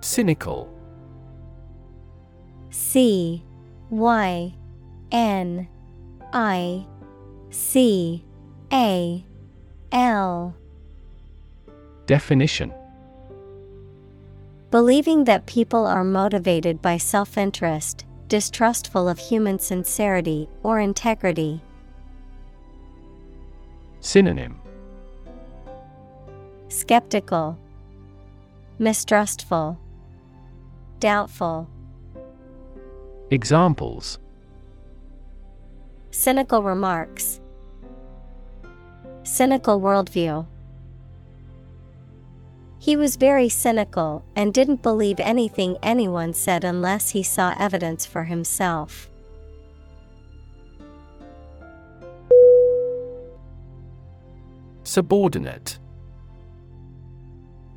Cynical. 0.00 0.68
C 2.70 3.44
Y 3.88 4.52
N 5.12 5.68
I 6.32 6.86
C 7.50 8.24
A 8.72 9.24
L. 9.92 10.56
Definition. 12.06 12.74
Believing 14.72 15.22
that 15.22 15.46
people 15.46 15.86
are 15.86 16.02
motivated 16.02 16.82
by 16.82 16.96
self 16.96 17.38
interest, 17.38 18.06
distrustful 18.32 19.10
of 19.10 19.18
human 19.18 19.58
sincerity 19.58 20.48
or 20.62 20.80
integrity. 20.80 21.60
Synonym 24.00 24.58
Skeptical, 26.68 27.58
Mistrustful, 28.78 29.78
Doubtful. 30.98 31.68
Examples 33.30 34.18
Cynical 36.10 36.62
remarks, 36.62 37.38
Cynical 39.24 39.78
worldview. 39.78 40.46
He 42.82 42.96
was 42.96 43.14
very 43.14 43.48
cynical 43.48 44.24
and 44.34 44.52
didn't 44.52 44.82
believe 44.82 45.20
anything 45.20 45.76
anyone 45.84 46.34
said 46.34 46.64
unless 46.64 47.10
he 47.10 47.22
saw 47.22 47.54
evidence 47.56 48.04
for 48.04 48.24
himself. 48.24 49.08
Subordinate. 54.82 55.78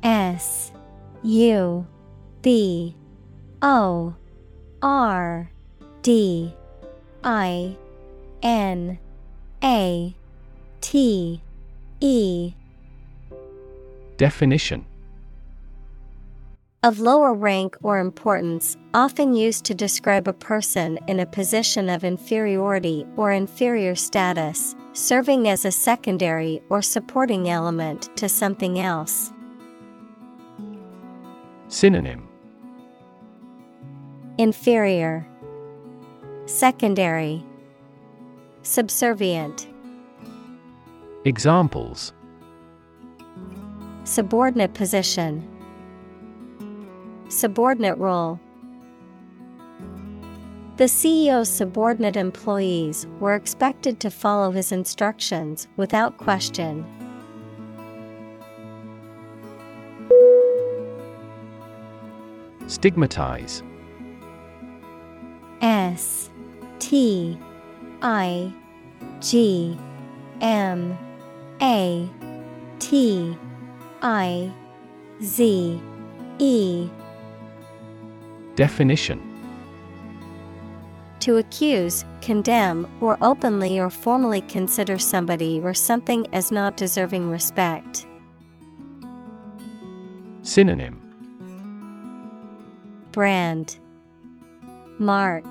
S 0.02 0.72
U 1.22 1.86
B 2.42 2.96
O 3.62 4.16
R 4.82 5.52
D 6.02 6.52
I 7.22 7.76
N 8.42 8.98
A 9.62 10.16
T 10.80 11.40
E. 12.00 12.54
Definition 14.16 14.84
Of 16.86 17.00
lower 17.00 17.34
rank 17.34 17.76
or 17.82 17.98
importance, 17.98 18.76
often 18.94 19.34
used 19.34 19.64
to 19.64 19.74
describe 19.74 20.28
a 20.28 20.32
person 20.32 21.00
in 21.08 21.18
a 21.18 21.26
position 21.26 21.88
of 21.88 22.04
inferiority 22.04 23.04
or 23.16 23.32
inferior 23.32 23.96
status, 23.96 24.76
serving 24.92 25.48
as 25.48 25.64
a 25.64 25.72
secondary 25.72 26.62
or 26.68 26.82
supporting 26.82 27.48
element 27.48 28.16
to 28.18 28.28
something 28.28 28.78
else. 28.78 29.32
Synonym. 31.66 32.28
Inferior, 34.38 35.26
Secondary, 36.44 37.44
Subservient. 38.62 39.66
Examples. 41.24 42.12
Subordinate 44.04 44.74
position, 44.74 45.55
Subordinate 47.28 47.98
role. 47.98 48.40
The 50.76 50.84
CEO's 50.84 51.48
subordinate 51.48 52.16
employees 52.16 53.06
were 53.18 53.34
expected 53.34 53.98
to 54.00 54.10
follow 54.10 54.50
his 54.50 54.72
instructions 54.72 55.68
without 55.76 56.18
question. 56.18 56.84
Stigmatize 62.66 63.62
S 65.62 66.30
T 66.78 67.38
I 68.02 68.52
G 69.20 69.78
M 70.40 70.98
A 71.62 72.08
T 72.78 73.38
I 74.02 74.52
Z 75.22 75.80
E 76.38 76.90
Definition. 78.56 79.22
To 81.20 81.36
accuse, 81.36 82.04
condemn, 82.22 82.88
or 83.00 83.18
openly 83.20 83.78
or 83.78 83.90
formally 83.90 84.40
consider 84.42 84.98
somebody 84.98 85.60
or 85.60 85.74
something 85.74 86.26
as 86.32 86.50
not 86.50 86.76
deserving 86.76 87.30
respect. 87.30 88.06
Synonym. 90.42 91.00
Brand. 93.12 93.78
Mark. 94.98 95.44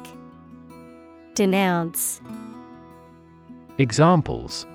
Denounce. 1.34 2.22
Examples. 3.78 4.66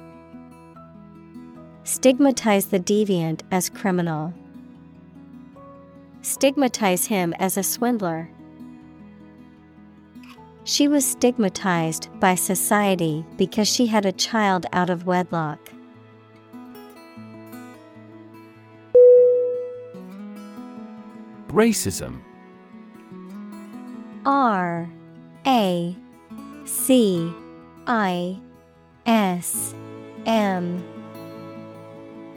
Stigmatize 1.85 2.67
the 2.67 2.79
deviant 2.79 3.41
as 3.51 3.69
criminal. 3.71 4.35
Stigmatize 6.23 7.07
him 7.07 7.33
as 7.39 7.57
a 7.57 7.63
swindler. 7.63 8.31
She 10.65 10.87
was 10.87 11.05
stigmatized 11.07 12.09
by 12.21 12.35
society 12.35 13.25
because 13.37 13.67
she 13.69 13.87
had 13.87 14.05
a 14.05 14.13
child 14.13 14.67
out 14.73 14.91
of 14.91 15.07
wedlock. 15.07 15.73
Racism 21.49 22.21
R 24.25 24.89
A 25.47 25.97
C 26.65 27.33
I 27.87 28.41
S 29.07 29.75
M 30.27 30.85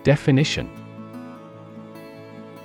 Definition 0.04 0.83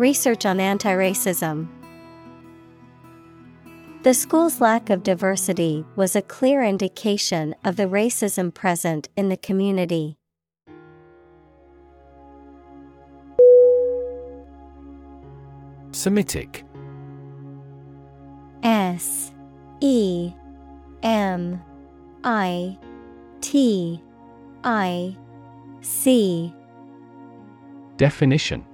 Research 0.00 0.46
on 0.46 0.60
anti 0.60 0.90
racism. 0.90 1.68
The 4.02 4.14
school's 4.14 4.58
lack 4.58 4.88
of 4.88 5.02
diversity 5.02 5.84
was 5.94 6.16
a 6.16 6.22
clear 6.22 6.64
indication 6.64 7.54
of 7.66 7.76
the 7.76 7.82
racism 7.82 8.54
present 8.54 9.10
in 9.14 9.28
the 9.28 9.36
community. 9.36 10.16
Semitic 15.92 16.64
S 18.62 19.32
E 19.80 20.32
M 21.02 21.62
I 22.24 22.78
T 23.42 24.02
I 24.64 25.14
C 25.82 26.54
Definition 27.98 28.64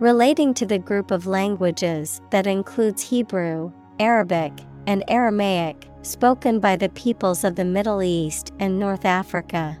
Relating 0.00 0.54
to 0.54 0.64
the 0.64 0.78
group 0.78 1.10
of 1.10 1.26
languages 1.26 2.20
that 2.30 2.46
includes 2.46 3.02
Hebrew, 3.02 3.72
Arabic, 3.98 4.52
and 4.86 5.02
Aramaic 5.08 5.90
spoken 6.02 6.60
by 6.60 6.76
the 6.76 6.88
peoples 6.90 7.42
of 7.42 7.56
the 7.56 7.64
Middle 7.64 8.00
East 8.00 8.52
and 8.60 8.78
North 8.78 9.04
Africa. 9.04 9.76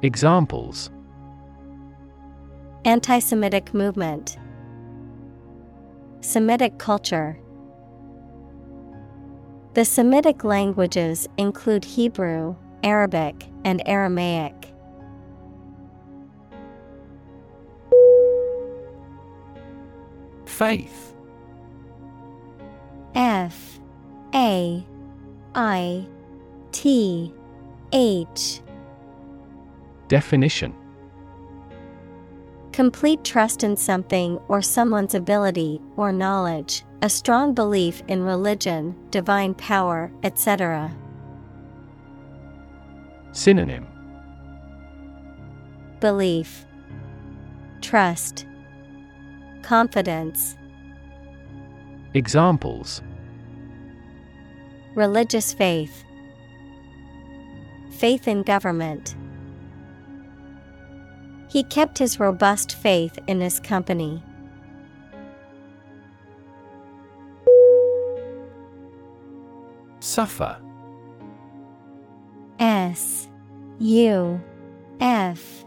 Examples 0.00 0.90
Anti 2.86 3.18
Semitic 3.18 3.74
movement, 3.74 4.38
Semitic 6.22 6.78
culture. 6.78 7.38
The 9.74 9.84
Semitic 9.84 10.42
languages 10.42 11.28
include 11.36 11.84
Hebrew, 11.84 12.56
Arabic, 12.82 13.46
and 13.66 13.82
Aramaic. 13.84 14.63
Faith. 20.54 21.12
F 23.16 23.80
A 24.36 24.86
I 25.56 26.06
T 26.70 27.34
H. 27.92 28.60
Definition. 30.06 30.72
Complete 32.70 33.24
trust 33.24 33.64
in 33.64 33.76
something 33.76 34.38
or 34.46 34.62
someone's 34.62 35.16
ability 35.16 35.80
or 35.96 36.12
knowledge, 36.12 36.84
a 37.02 37.10
strong 37.10 37.52
belief 37.52 38.04
in 38.06 38.22
religion, 38.22 38.94
divine 39.10 39.54
power, 39.54 40.12
etc. 40.22 40.96
Synonym. 43.32 43.88
Belief, 45.98 46.64
Trust, 47.80 48.46
Confidence. 49.64 50.58
Examples 52.12 53.00
Religious 54.94 55.54
faith, 55.54 56.04
Faith 57.92 58.28
in 58.28 58.42
government. 58.42 59.16
He 61.48 61.62
kept 61.62 61.96
his 61.96 62.20
robust 62.20 62.74
faith 62.74 63.18
in 63.26 63.40
his 63.40 63.58
company. 63.58 64.22
Suffer. 70.00 70.60
S 72.58 73.30
U 73.78 74.38
F 75.00 75.64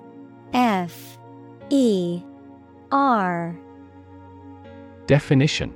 F 0.53 1.17
E 1.71 2.21
R 2.91 3.57
Definition. 5.07 5.73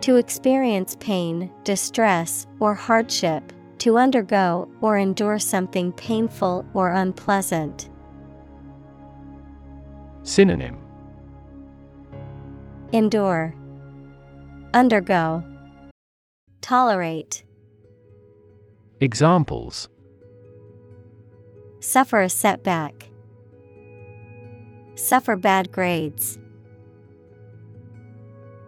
To 0.00 0.16
experience 0.16 0.96
pain, 1.00 1.52
distress, 1.64 2.46
or 2.60 2.74
hardship, 2.74 3.52
to 3.78 3.98
undergo 3.98 4.68
or 4.80 4.96
endure 4.96 5.38
something 5.38 5.92
painful 5.92 6.64
or 6.72 6.90
unpleasant. 6.90 7.90
Synonym. 10.22 10.78
Endure, 12.92 13.54
Undergo, 14.72 15.44
Tolerate, 16.62 17.44
Examples. 19.00 19.88
Suffer 21.80 22.22
a 22.22 22.28
setback, 22.30 23.10
Suffer 24.94 25.36
bad 25.36 25.70
grades. 25.70 26.38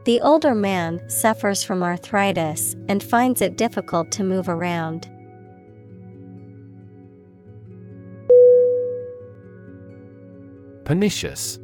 The 0.09 0.23
older 0.23 0.55
man 0.55 1.07
suffers 1.11 1.63
from 1.63 1.83
arthritis 1.83 2.75
and 2.89 3.03
finds 3.03 3.43
it 3.43 3.59
difficult 3.59 4.11
to 4.13 4.25
move 4.25 4.49
around. 4.49 5.07
Pernicious. 10.87 11.59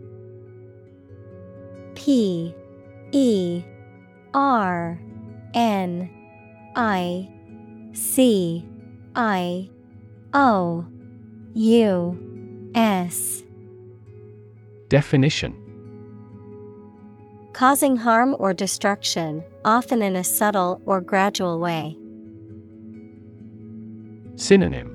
P 1.95 2.55
E 3.13 3.65
R 4.35 5.01
N 5.55 6.11
I 6.77 7.31
C 7.95 8.69
I 9.17 9.71
O 10.35 10.85
U 11.55 12.71
S. 12.75 13.43
Definition 14.91 15.64
Causing 17.55 17.97
harm 17.97 18.35
or 18.41 18.53
destruction, 18.53 19.45
often 19.65 20.03
in 20.03 20.17
a 20.17 20.25
subtle 20.25 20.83
or 20.87 21.01
gradual 21.01 21.61
way. 21.61 21.97
Synonym 24.35 24.91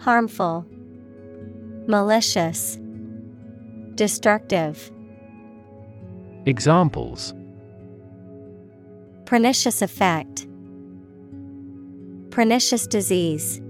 Harmful, 0.00 0.64
Malicious, 1.88 2.78
Destructive. 3.96 4.92
Examples 6.46 7.34
Pernicious 9.24 9.82
effect, 9.82 10.46
Pernicious 12.30 12.86
disease. 12.86 13.60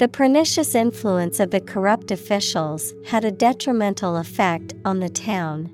The 0.00 0.08
pernicious 0.08 0.74
influence 0.74 1.40
of 1.40 1.50
the 1.50 1.60
corrupt 1.60 2.10
officials 2.10 2.94
had 3.04 3.22
a 3.22 3.30
detrimental 3.30 4.16
effect 4.16 4.72
on 4.82 5.00
the 5.00 5.10
town. 5.10 5.70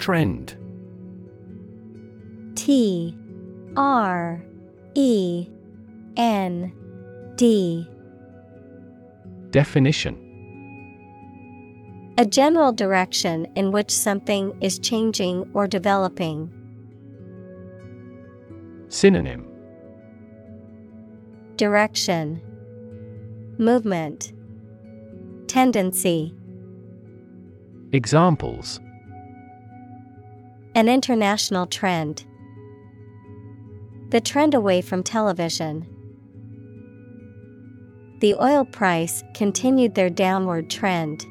Trend 0.00 0.56
T 2.56 3.16
R 3.76 4.44
E 4.96 5.48
N 6.16 6.72
D 7.36 7.88
Definition 9.50 10.16
A 12.18 12.26
general 12.26 12.72
direction 12.72 13.46
in 13.54 13.70
which 13.70 13.92
something 13.92 14.60
is 14.60 14.80
changing 14.80 15.48
or 15.54 15.68
developing. 15.68 16.59
Synonym 18.92 19.46
Direction 21.54 22.42
Movement 23.56 24.32
Tendency 25.46 26.34
Examples 27.92 28.80
An 30.74 30.88
international 30.88 31.68
trend. 31.68 32.24
The 34.08 34.20
trend 34.20 34.54
away 34.54 34.80
from 34.80 35.04
television. 35.04 35.86
The 38.18 38.34
oil 38.34 38.64
price 38.64 39.22
continued 39.34 39.94
their 39.94 40.10
downward 40.10 40.68
trend. 40.68 41.24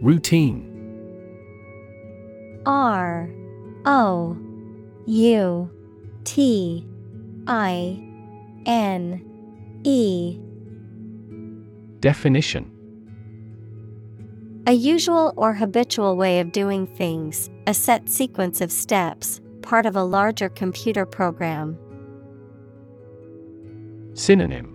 Routine 0.00 0.71
R 2.66 3.28
O 3.84 4.36
U 5.06 5.70
T 6.24 6.86
I 7.46 8.08
N 8.66 9.80
E. 9.84 10.38
Definition. 12.00 12.70
A 14.66 14.72
usual 14.72 15.34
or 15.36 15.54
habitual 15.54 16.16
way 16.16 16.38
of 16.38 16.52
doing 16.52 16.86
things, 16.86 17.50
a 17.66 17.74
set 17.74 18.08
sequence 18.08 18.60
of 18.60 18.70
steps, 18.70 19.40
part 19.62 19.86
of 19.86 19.96
a 19.96 20.04
larger 20.04 20.48
computer 20.48 21.04
program. 21.04 21.76
Synonym. 24.14 24.68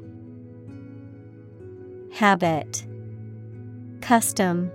Habit. 2.13 2.85
Custom. 4.01 4.71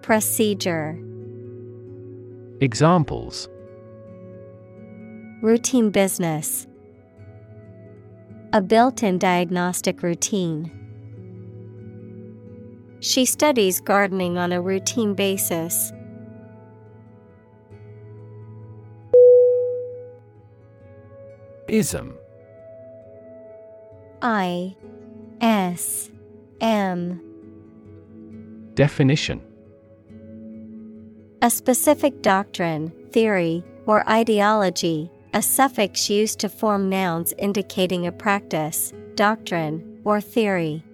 Procedure 0.00 0.98
Examples. 2.62 3.48
Routine 5.40 5.88
business. 5.88 6.66
A 8.52 8.60
built 8.60 9.02
in 9.02 9.16
diagnostic 9.16 10.02
routine. 10.02 10.70
She 13.00 13.24
studies 13.24 13.80
gardening 13.80 14.36
on 14.36 14.52
a 14.52 14.60
routine 14.60 15.14
basis. 15.14 15.90
Ism. 21.66 22.14
I 24.20 24.76
S 25.40 26.10
M. 26.60 27.22
Definition 28.74 29.49
A 31.42 31.48
specific 31.48 32.20
doctrine, 32.20 32.92
theory, 33.12 33.64
or 33.86 34.06
ideology, 34.06 35.10
a 35.32 35.40
suffix 35.40 36.10
used 36.10 36.38
to 36.40 36.50
form 36.50 36.90
nouns 36.90 37.32
indicating 37.38 38.06
a 38.06 38.12
practice, 38.12 38.92
doctrine, 39.14 40.02
or 40.04 40.20
theory. 40.20 40.84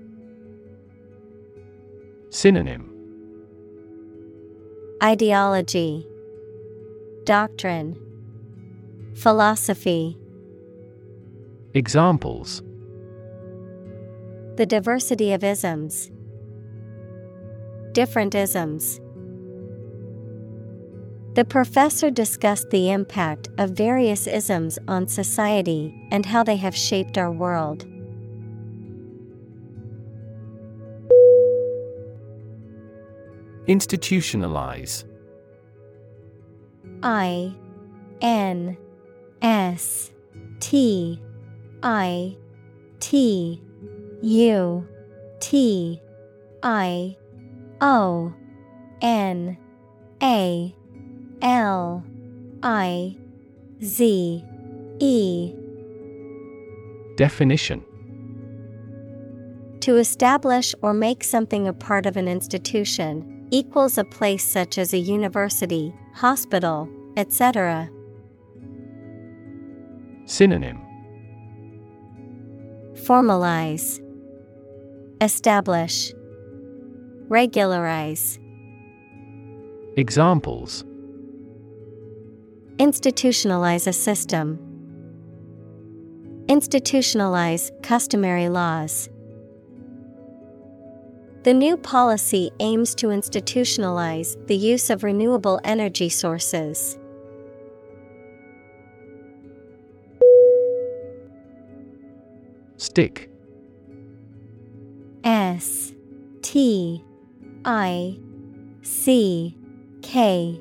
Synonym 2.30 2.92
Ideology, 5.02 6.06
Doctrine, 7.24 7.98
Philosophy. 9.16 10.16
Examples 11.74 12.62
The 14.56 14.66
diversity 14.66 15.32
of 15.32 15.42
isms. 15.42 16.12
Different 17.90 18.36
isms. 18.36 19.00
The 21.36 21.44
professor 21.44 22.10
discussed 22.10 22.70
the 22.70 22.90
impact 22.90 23.50
of 23.58 23.72
various 23.72 24.26
isms 24.26 24.78
on 24.88 25.06
society 25.06 26.08
and 26.10 26.24
how 26.24 26.42
they 26.42 26.56
have 26.56 26.74
shaped 26.74 27.18
our 27.18 27.30
world. 27.30 27.84
Institutionalize 33.68 35.04
I 37.02 37.54
N 38.22 38.78
S 39.42 40.12
T 40.60 41.20
I 41.82 42.34
T 42.98 43.60
U 44.22 44.88
T 45.40 46.00
I 46.62 47.16
O 47.82 48.32
N 49.02 49.58
A 50.22 50.74
L 51.42 52.04
I 52.62 53.16
Z 53.82 54.44
E. 54.98 55.54
Definition. 57.16 57.84
To 59.80 59.96
establish 59.96 60.74
or 60.82 60.92
make 60.92 61.22
something 61.22 61.68
a 61.68 61.72
part 61.72 62.06
of 62.06 62.16
an 62.16 62.28
institution 62.28 63.46
equals 63.50 63.98
a 63.98 64.04
place 64.04 64.44
such 64.44 64.78
as 64.78 64.92
a 64.92 64.98
university, 64.98 65.94
hospital, 66.14 66.88
etc. 67.16 67.88
Synonym. 70.24 70.80
Formalize. 72.94 74.00
Establish. 75.20 76.12
Regularize. 77.28 78.38
Examples 79.96 80.84
Institutionalize 82.78 83.86
a 83.86 83.92
system. 83.92 84.58
Institutionalize 86.46 87.70
customary 87.82 88.50
laws. 88.50 89.08
The 91.44 91.54
new 91.54 91.78
policy 91.78 92.50
aims 92.60 92.94
to 92.96 93.06
institutionalize 93.06 94.36
the 94.46 94.56
use 94.56 94.90
of 94.90 95.04
renewable 95.04 95.58
energy 95.64 96.10
sources. 96.10 96.98
Stick 102.76 103.30
S 105.24 105.94
T 106.42 107.02
I 107.64 108.18
C 108.82 109.56
K 110.02 110.60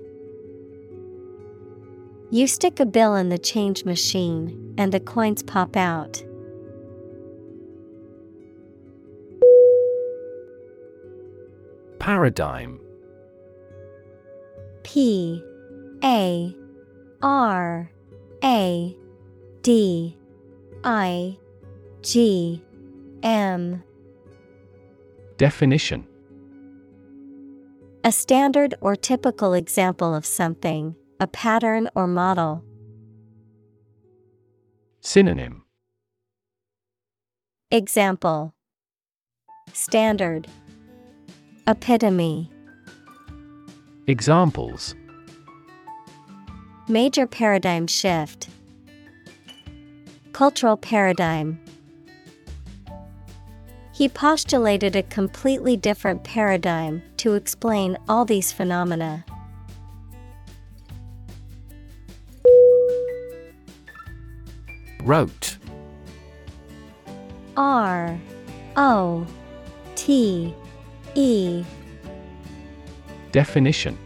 You 2.33 2.47
stick 2.47 2.79
a 2.79 2.85
bill 2.85 3.15
in 3.15 3.27
the 3.27 3.37
change 3.37 3.83
machine, 3.83 4.73
and 4.77 4.93
the 4.93 5.01
coins 5.01 5.43
pop 5.43 5.75
out. 5.75 6.23
Paradigm. 11.99 12.79
P 14.83 15.43
A 16.05 16.55
R 17.21 17.91
A 18.43 18.97
D 19.61 20.17
I 20.85 21.37
G 22.01 22.63
M. 23.23 23.83
Definition. 25.35 26.07
A 28.05 28.11
standard 28.13 28.73
or 28.79 28.95
typical 28.95 29.53
example 29.53 30.15
of 30.15 30.25
something, 30.25 30.95
a 31.21 31.27
pattern 31.27 31.87
or 31.93 32.07
model. 32.07 32.63
Synonym 35.01 35.63
Example 37.69 38.55
Standard 39.71 40.47
Epitome 41.67 42.51
Examples 44.07 44.95
Major 46.87 47.27
paradigm 47.27 47.85
shift. 47.85 48.49
Cultural 50.33 50.75
paradigm. 50.75 51.59
He 53.93 54.09
postulated 54.09 54.95
a 54.95 55.03
completely 55.03 55.77
different 55.77 56.23
paradigm 56.23 57.03
to 57.17 57.35
explain 57.35 57.95
all 58.09 58.25
these 58.25 58.51
phenomena. 58.51 59.23
Rote 65.03 65.57
R 67.57 68.19
O 68.75 69.27
T 69.95 70.53
E. 71.15 71.63
Definition. 73.31 73.97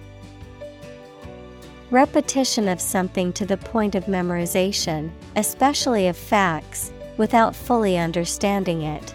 Repetition 1.91 2.67
of 2.67 2.81
something 2.81 3.31
to 3.33 3.45
the 3.45 3.57
point 3.57 3.95
of 3.95 4.05
memorization, 4.05 5.11
especially 5.35 6.07
of 6.07 6.17
facts, 6.17 6.91
without 7.17 7.55
fully 7.55 7.97
understanding 7.97 8.81
it. 8.81 9.13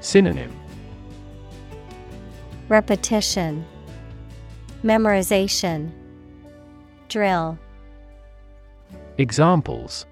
Synonym. 0.00 0.52
Repetition, 2.68 3.64
Memorization, 4.82 5.90
Drill, 7.08 7.58
Examples 9.16 10.06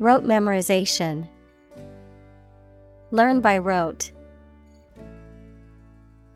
Rote 0.00 0.24
memorization, 0.24 1.28
Learn 3.12 3.40
by 3.40 3.58
rote. 3.58 4.10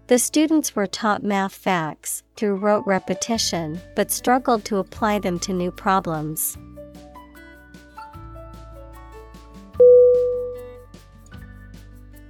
The 0.07 0.20
students 0.20 0.76
were 0.76 0.87
taught 0.87 1.24
math 1.24 1.53
facts 1.53 2.22
through 2.37 2.55
rote 2.55 2.87
repetition 2.87 3.81
but 3.97 4.12
struggled 4.12 4.64
to 4.66 4.76
apply 4.76 5.18
them 5.18 5.41
to 5.41 5.53
new 5.53 5.72
problems. 5.72 6.57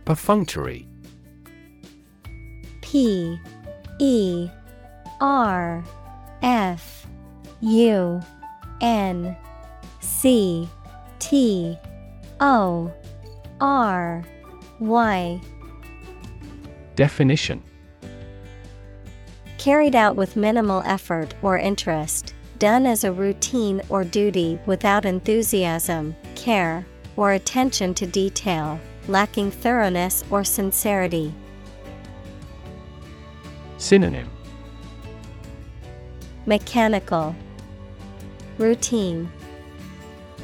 Perfunctory 0.06 0.88
P 2.80 3.38
E 4.00 4.48
R 5.20 5.84
F 6.40 7.06
U 7.60 8.22
N 8.80 9.36
C 10.00 10.68
T 11.18 11.76
O 12.40 12.92
R 13.60 14.24
Y. 14.80 15.40
Definition. 16.94 17.62
Carried 19.58 19.96
out 19.96 20.16
with 20.16 20.36
minimal 20.36 20.82
effort 20.84 21.34
or 21.42 21.58
interest, 21.58 22.34
done 22.58 22.86
as 22.86 23.04
a 23.04 23.12
routine 23.12 23.82
or 23.88 24.04
duty 24.04 24.58
without 24.66 25.04
enthusiasm, 25.04 26.14
care, 26.34 26.86
or 27.16 27.32
attention 27.32 27.92
to 27.94 28.06
detail, 28.06 28.78
lacking 29.08 29.50
thoroughness 29.50 30.24
or 30.30 30.44
sincerity. 30.44 31.34
Synonym. 33.78 34.28
Mechanical, 36.46 37.34
Routine. 38.58 39.30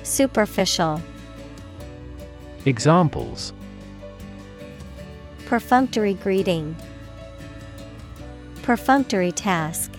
Superficial. 0.05 1.03
Examples. 2.65 3.53
Perfunctory 5.47 6.15
greeting. 6.15 6.77
Perfunctory 8.63 9.33
task. 9.33 9.93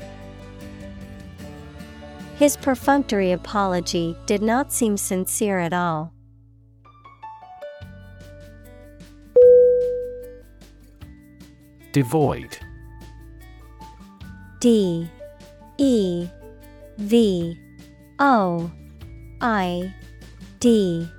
His 2.38 2.56
perfunctory 2.58 3.34
apology 3.34 4.18
did 4.26 4.42
not 4.42 4.72
seem 4.72 4.96
sincere 4.98 5.60
at 5.60 5.74
all. 5.74 6.14
Devoid. 11.92 12.58
D 14.60 15.10
E 15.78 16.28
V 16.98 17.60
O 18.20 18.72
I 19.42 19.94
D. 20.60 21.10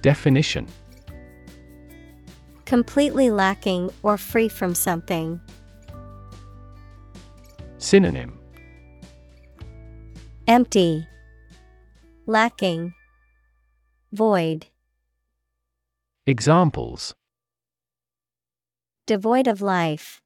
Definition 0.00 0.66
Completely 2.64 3.30
lacking 3.30 3.90
or 4.02 4.16
free 4.16 4.48
from 4.48 4.74
something. 4.74 5.40
Synonym 7.78 8.38
Empty. 10.46 11.06
Lacking. 12.26 12.94
Void. 14.12 14.66
Examples 16.26 17.14
Devoid 19.06 19.48
of 19.48 19.60
life. 19.60 20.20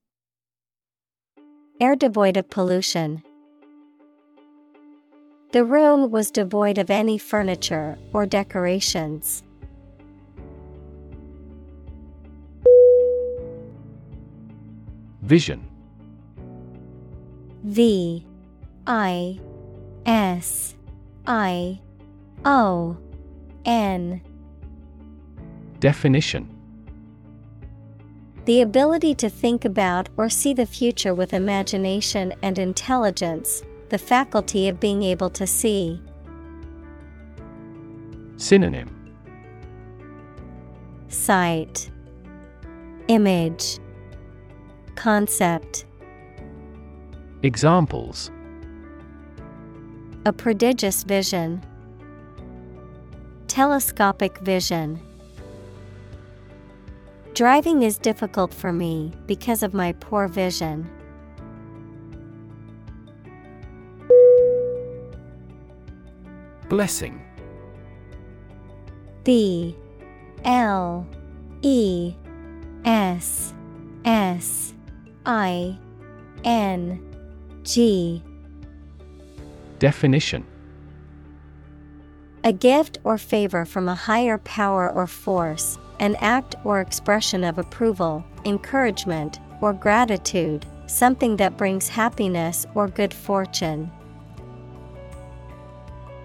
Air 1.80 1.96
devoid 1.96 2.36
of 2.36 2.50
pollution. 2.50 3.22
The 5.56 5.64
room 5.64 6.10
was 6.10 6.30
devoid 6.30 6.76
of 6.76 6.90
any 6.90 7.16
furniture 7.16 7.96
or 8.12 8.26
decorations. 8.26 9.42
Vision. 15.22 15.66
V 17.64 18.26
I 18.86 19.40
S 20.04 20.74
I 21.26 21.80
O 22.44 22.98
N. 23.64 24.20
Definition. 25.80 26.54
The 28.44 28.60
ability 28.60 29.14
to 29.14 29.30
think 29.30 29.64
about 29.64 30.10
or 30.18 30.28
see 30.28 30.52
the 30.52 30.66
future 30.66 31.14
with 31.14 31.32
imagination 31.32 32.34
and 32.42 32.58
intelligence, 32.58 33.62
the 33.88 33.98
faculty 33.98 34.68
of 34.68 34.80
being 34.80 35.02
able 35.02 35.30
to 35.30 35.46
see. 35.46 36.00
Synonym 38.36 38.92
Sight, 41.08 41.90
Image, 43.08 43.78
Concept. 44.96 45.86
Examples 47.42 48.30
A 50.24 50.32
prodigious 50.32 51.04
vision. 51.04 51.64
Telescopic 53.46 54.38
vision. 54.38 55.00
Driving 57.34 57.82
is 57.82 57.98
difficult 57.98 58.52
for 58.52 58.72
me 58.72 59.12
because 59.26 59.62
of 59.62 59.74
my 59.74 59.92
poor 59.92 60.26
vision. 60.26 60.90
Blessing. 66.68 67.22
B 69.24 69.76
L 70.44 71.06
E 71.62 72.14
S 72.84 73.54
S 74.04 74.74
I 75.24 75.78
N 76.44 77.00
G. 77.62 78.22
Definition. 79.78 80.44
A 82.44 82.52
gift 82.52 82.98
or 83.02 83.18
favor 83.18 83.64
from 83.64 83.88
a 83.88 83.94
higher 83.94 84.38
power 84.38 84.88
or 84.88 85.08
force, 85.08 85.78
an 85.98 86.14
act 86.20 86.54
or 86.64 86.80
expression 86.80 87.42
of 87.42 87.58
approval, 87.58 88.24
encouragement, 88.44 89.40
or 89.60 89.72
gratitude, 89.72 90.64
something 90.86 91.36
that 91.36 91.56
brings 91.56 91.88
happiness 91.88 92.64
or 92.74 92.86
good 92.86 93.12
fortune. 93.12 93.90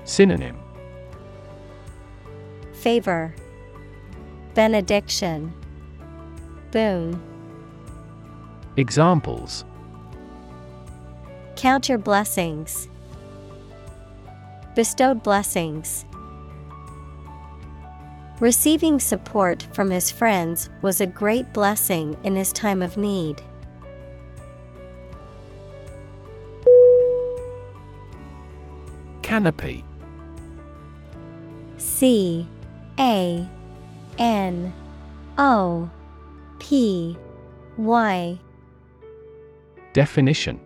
Synonym 0.03 0.57
Favor, 2.73 3.35
Benediction, 4.53 5.53
Boon. 6.71 7.21
Examples 8.77 9.65
Count 11.55 11.87
your 11.87 11.99
blessings. 11.99 12.87
Bestowed 14.73 15.21
blessings. 15.21 16.05
Receiving 18.39 18.99
support 18.99 19.67
from 19.71 19.91
his 19.91 20.09
friends 20.09 20.71
was 20.81 20.99
a 20.99 21.05
great 21.05 21.53
blessing 21.53 22.17
in 22.23 22.35
his 22.35 22.51
time 22.51 22.81
of 22.81 22.97
need. 22.97 23.43
Canopy 29.21 29.85
C 32.01 32.47
A 32.97 33.47
N 34.17 34.73
O 35.37 35.87
P 36.57 37.15
Y 37.77 38.39
Definition 39.93 40.59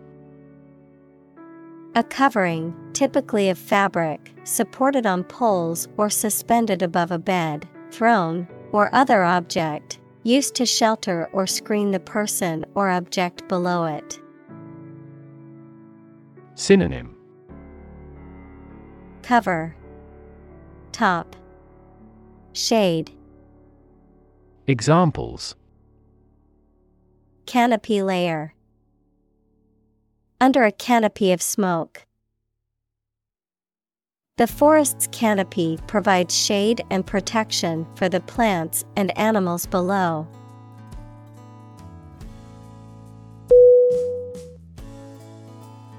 A 1.94 2.02
covering, 2.02 2.74
typically 2.94 3.50
of 3.50 3.58
fabric, 3.58 4.32
supported 4.44 5.04
on 5.04 5.24
poles 5.24 5.88
or 5.98 6.08
suspended 6.08 6.80
above 6.80 7.10
a 7.10 7.18
bed, 7.18 7.68
throne, 7.90 8.48
or 8.72 8.88
other 8.94 9.22
object, 9.22 10.00
used 10.22 10.54
to 10.54 10.64
shelter 10.64 11.28
or 11.34 11.46
screen 11.46 11.90
the 11.90 12.00
person 12.00 12.64
or 12.74 12.88
object 12.88 13.46
below 13.46 13.84
it. 13.84 14.18
Synonym 16.54 17.14
Cover 19.20 19.76
Top. 20.96 21.36
Shade. 22.54 23.10
Examples. 24.66 25.54
Canopy 27.44 28.00
layer. 28.00 28.54
Under 30.40 30.64
a 30.64 30.72
canopy 30.72 31.32
of 31.32 31.42
smoke. 31.42 32.06
The 34.38 34.46
forest's 34.46 35.06
canopy 35.08 35.78
provides 35.86 36.34
shade 36.34 36.82
and 36.88 37.06
protection 37.06 37.86
for 37.94 38.08
the 38.08 38.20
plants 38.20 38.86
and 38.96 39.16
animals 39.18 39.66
below. 39.66 40.26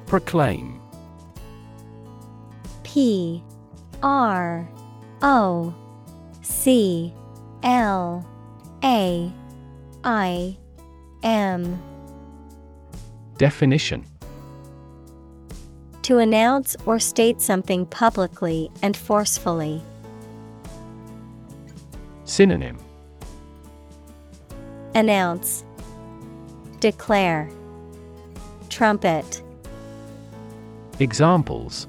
Proclaim. 0.07 0.81
P 2.81 3.43
R 4.01 4.67
O 5.21 5.73
C 6.41 7.13
L 7.63 8.27
A 8.83 9.31
I 10.03 10.57
M. 11.23 11.81
Definition. 13.37 14.05
To 16.03 16.19
announce 16.19 16.75
or 16.85 16.99
state 16.99 17.41
something 17.41 17.85
publicly 17.85 18.71
and 18.81 18.95
forcefully. 18.95 19.81
Synonym. 22.23 22.77
Announce. 24.95 25.65
Declare. 26.79 27.49
Trumpet. 28.69 29.41
Examples. 30.99 31.87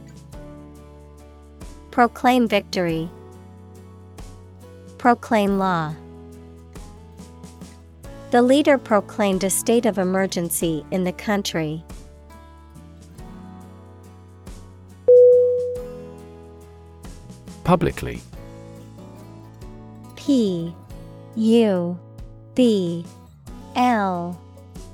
Proclaim 1.90 2.48
victory. 2.48 3.10
Proclaim 4.98 5.58
law. 5.58 5.94
The 8.32 8.42
leader 8.42 8.76
proclaimed 8.76 9.44
a 9.44 9.48
state 9.48 9.86
of 9.86 9.96
emergency 9.96 10.84
in 10.90 11.04
the 11.04 11.12
country. 11.12 11.84
Publicly 17.62 18.20
P 20.16 20.74
U 21.36 21.98
B 22.54 23.04
L 23.76 24.40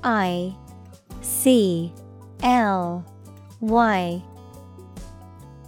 I 0.03 0.55
C 1.21 1.91
L 2.43 3.03
Y 3.59 4.21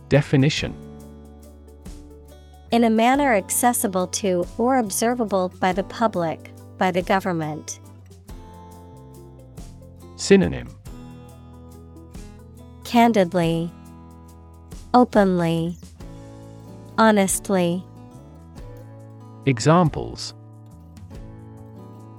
Definition 0.10 0.87
In 2.70 2.84
a 2.84 2.90
manner 2.90 3.34
accessible 3.34 4.08
to 4.08 4.46
or 4.58 4.78
observable 4.78 5.54
by 5.60 5.72
the 5.72 5.86
public, 5.86 6.52
by 6.78 6.92
the 6.92 7.02
government. 7.02 7.80
Synonym 10.18 10.68
Candidly, 12.84 13.72
Openly, 14.94 15.78
Honestly. 16.98 17.86
Examples 19.46 20.34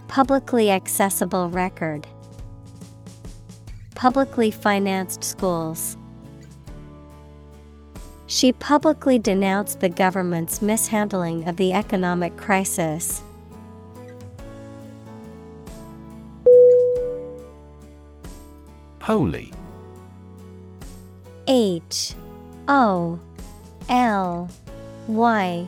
Publicly 0.06 0.70
accessible 0.70 1.50
record. 1.50 2.06
Publicly 3.94 4.50
financed 4.50 5.22
schools. 5.22 5.97
She 8.30 8.52
publicly 8.52 9.18
denounced 9.18 9.80
the 9.80 9.88
government's 9.88 10.60
mishandling 10.60 11.48
of 11.48 11.56
the 11.56 11.72
economic 11.72 12.36
crisis. 12.36 13.22
Holy. 19.00 19.50
H 21.46 22.14
O 22.68 23.18
L 23.88 24.50
Y. 25.06 25.66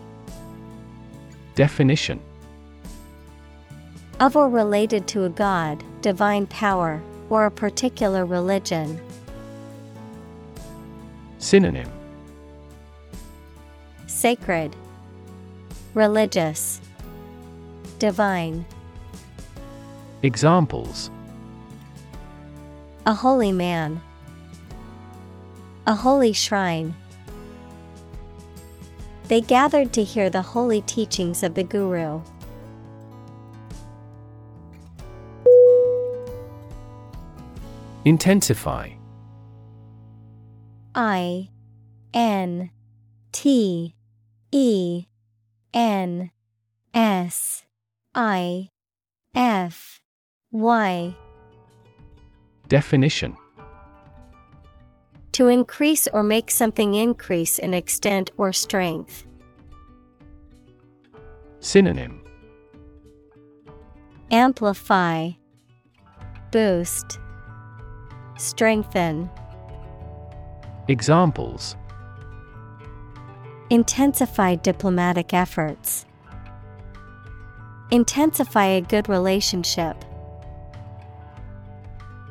Definition 1.54 2.20
of 4.20 4.36
or 4.36 4.50
related 4.50 5.08
to 5.08 5.24
a 5.24 5.30
god, 5.30 5.82
divine 6.02 6.46
power, 6.46 7.00
or 7.30 7.46
a 7.46 7.50
particular 7.50 8.26
religion. 8.26 9.00
Synonym 11.38 11.90
Sacred, 14.21 14.77
Religious, 15.95 16.83
Divine. 17.99 18.66
Examples 20.23 21.11
A 23.07 23.14
holy 23.14 23.51
man, 23.51 23.99
A 25.87 25.95
holy 25.95 26.35
shrine. 26.35 26.95
They 29.29 29.41
gathered 29.41 29.95
to 29.95 30.05
hear 30.05 30.29
the 30.29 30.43
holy 30.43 30.83
teachings 30.83 31.43
of 31.43 31.55
the 31.55 31.64
Guru. 31.64 32.21
Intensify 38.05 38.91
I 40.95 41.49
N 42.12 42.68
T 43.33 43.95
E 44.53 45.07
N 45.72 46.30
S 46.92 47.64
I 48.14 48.70
F 49.34 50.01
Y. 50.51 51.14
Definition. 52.68 53.36
To 55.32 55.46
increase 55.46 56.09
or 56.09 56.22
make 56.22 56.51
something 56.51 56.94
increase 56.94 57.59
in 57.59 57.74
extent 57.74 58.30
or 58.36 58.53
strength. 58.53 59.26
Synonym. 61.61 62.22
Amplify. 64.32 65.30
Boost. 66.51 67.20
Strengthen. 68.36 69.30
Examples 70.88 71.76
Intensify 73.71 74.57
diplomatic 74.57 75.33
efforts. 75.33 76.05
Intensify 77.93 78.66
a 78.66 78.81
good 78.81 79.09
relationship. 79.09 80.05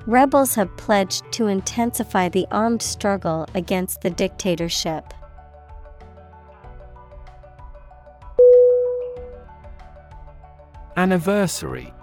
Rebels 0.06 0.56
have 0.56 0.76
pledged 0.76 1.24
to 1.32 1.48
intensify 1.48 2.28
the 2.28 2.46
armed 2.52 2.82
struggle 2.82 3.48
against 3.56 4.02
the 4.02 4.10
dictatorship. 4.10 5.14
Anniversary 10.98 11.94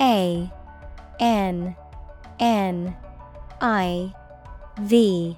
A 0.00 0.50
N 1.20 1.76
N 2.40 2.96
I 3.60 4.14
V 4.80 5.36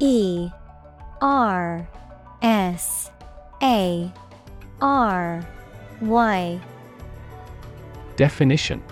E 0.00 0.50
R 1.24 1.88
S 2.42 3.10
A 3.62 4.12
R 4.82 5.46
Y. 6.02 6.60
Definition. 8.16 8.82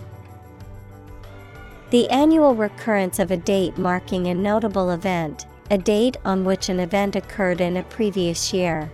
The 1.90 2.08
annual 2.08 2.54
recurrence 2.54 3.18
of 3.18 3.30
a 3.30 3.36
date 3.36 3.76
marking 3.76 4.28
a 4.28 4.34
notable 4.34 4.92
event, 4.92 5.44
a 5.70 5.76
date 5.76 6.16
on 6.24 6.46
which 6.46 6.70
an 6.70 6.80
event 6.80 7.16
occurred 7.16 7.60
in 7.60 7.76
a 7.76 7.82
previous 7.82 8.50
year. 8.50 8.90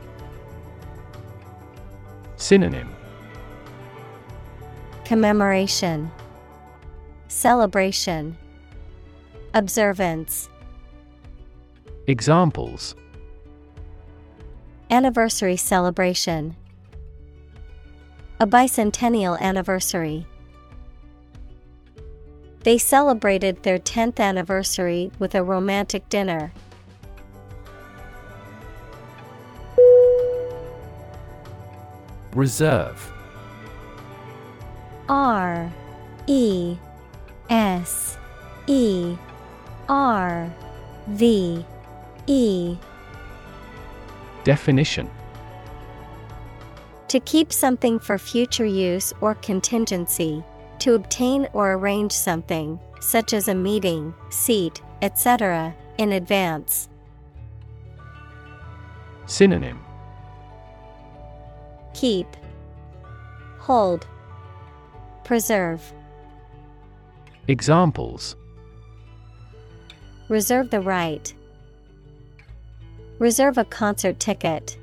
Synonym. 2.38 2.92
Commemoration. 5.04 6.10
Celebration. 7.28 8.36
Observance. 9.54 10.48
Examples 12.08 12.96
Anniversary 14.90 15.56
celebration. 15.56 16.56
A 18.40 18.46
bicentennial 18.46 19.38
anniversary. 19.38 20.26
They 22.62 22.78
celebrated 22.78 23.62
their 23.62 23.78
10th 23.78 24.18
anniversary 24.18 25.10
with 25.18 25.34
a 25.34 25.42
romantic 25.42 26.08
dinner. 26.08 26.52
Reserve. 32.34 33.12
R 35.08 35.70
E 36.26 36.76
S 37.50 38.16
E 38.66 39.16
R 39.88 40.50
V 41.08 41.64
E 42.26 42.76
Definition 44.44 45.10
To 47.08 47.20
keep 47.20 47.52
something 47.52 47.98
for 47.98 48.18
future 48.18 48.64
use 48.64 49.12
or 49.20 49.34
contingency, 49.36 50.42
to 50.80 50.94
obtain 50.94 51.48
or 51.52 51.72
arrange 51.72 52.12
something, 52.12 52.78
such 53.00 53.32
as 53.32 53.48
a 53.48 53.54
meeting, 53.54 54.14
seat, 54.30 54.82
etc., 55.02 55.74
in 55.98 56.12
advance. 56.12 56.88
Synonym 59.26 59.84
Keep, 61.94 62.28
Hold, 63.58 64.06
Preserve. 65.24 65.92
Examples 67.48 68.36
Reserve 70.28 70.70
the 70.70 70.80
right. 70.80 71.34
Reserve 73.18 73.58
a 73.58 73.64
concert 73.64 74.20
ticket. 74.20 74.78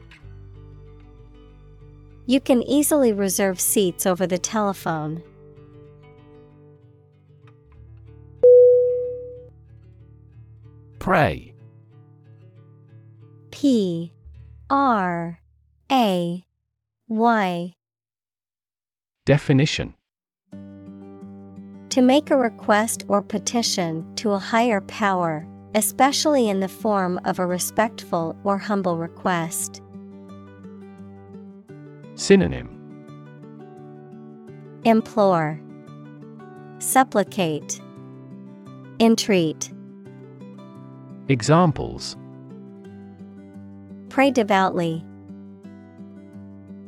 You 2.26 2.40
can 2.40 2.64
easily 2.64 3.14
reserve 3.14 3.62
seats 3.62 4.06
over 4.06 4.28
the 4.28 4.38
telephone. 4.38 5.24
Pray. 11.00 11.54
P. 13.52 14.12
R. 14.70 15.40
A. 15.92 16.46
Y. 17.08 17.76
Definition. 19.26 19.94
To 21.90 22.02
make 22.02 22.32
a 22.32 22.36
request 22.36 23.06
or 23.08 23.22
petition 23.22 24.14
to 24.16 24.32
a 24.32 24.40
higher 24.40 24.82
power, 24.82 25.48
especially 25.76 26.48
in 26.50 26.62
the 26.62 26.70
form 26.70 27.20
of 27.26 27.38
a 27.38 27.46
respectful 27.46 28.36
or 28.46 28.58
humble 28.58 28.98
request. 28.98 29.82
Synonym 32.16 32.72
Implore, 34.86 35.60
Supplicate, 36.80 37.82
Entreat. 39.02 39.72
Examples 41.28 42.16
Pray 44.08 44.32
devoutly. 44.32 45.04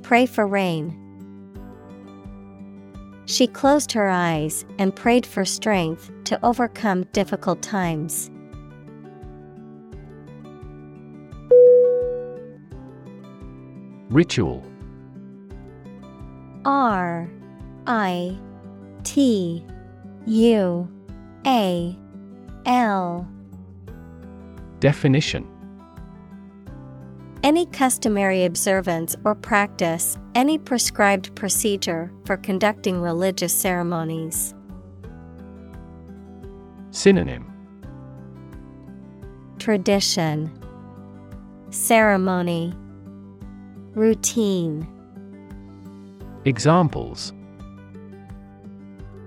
Pray 0.01 0.25
for 0.25 0.47
rain. 0.47 0.97
She 3.25 3.47
closed 3.47 3.91
her 3.91 4.07
eyes 4.07 4.63
and 4.79 4.95
prayed 4.95 5.25
for 5.25 5.43
strength 5.43 6.09
to 6.23 6.39
overcome 6.45 7.03
difficult 7.11 7.61
times. 7.61 8.31
Ritual. 14.09 14.63
R 16.63 17.29
I 17.85 18.37
T 19.03 19.65
U 20.25 20.89
A 21.45 21.97
L. 22.65 23.27
Definition. 24.79 25.47
Any 27.43 27.65
customary 27.67 28.45
observance 28.45 29.15
or 29.23 29.35
practice, 29.35 30.17
any 30.35 30.57
prescribed 30.57 31.35
procedure 31.35 32.11
for 32.25 32.37
conducting 32.37 33.01
religious 33.01 33.53
ceremonies. 33.53 34.53
Synonym. 36.91 37.45
Tradition, 39.59 40.51
Ceremony, 41.69 42.73
Routine. 43.97 44.87
Examples 46.45 47.33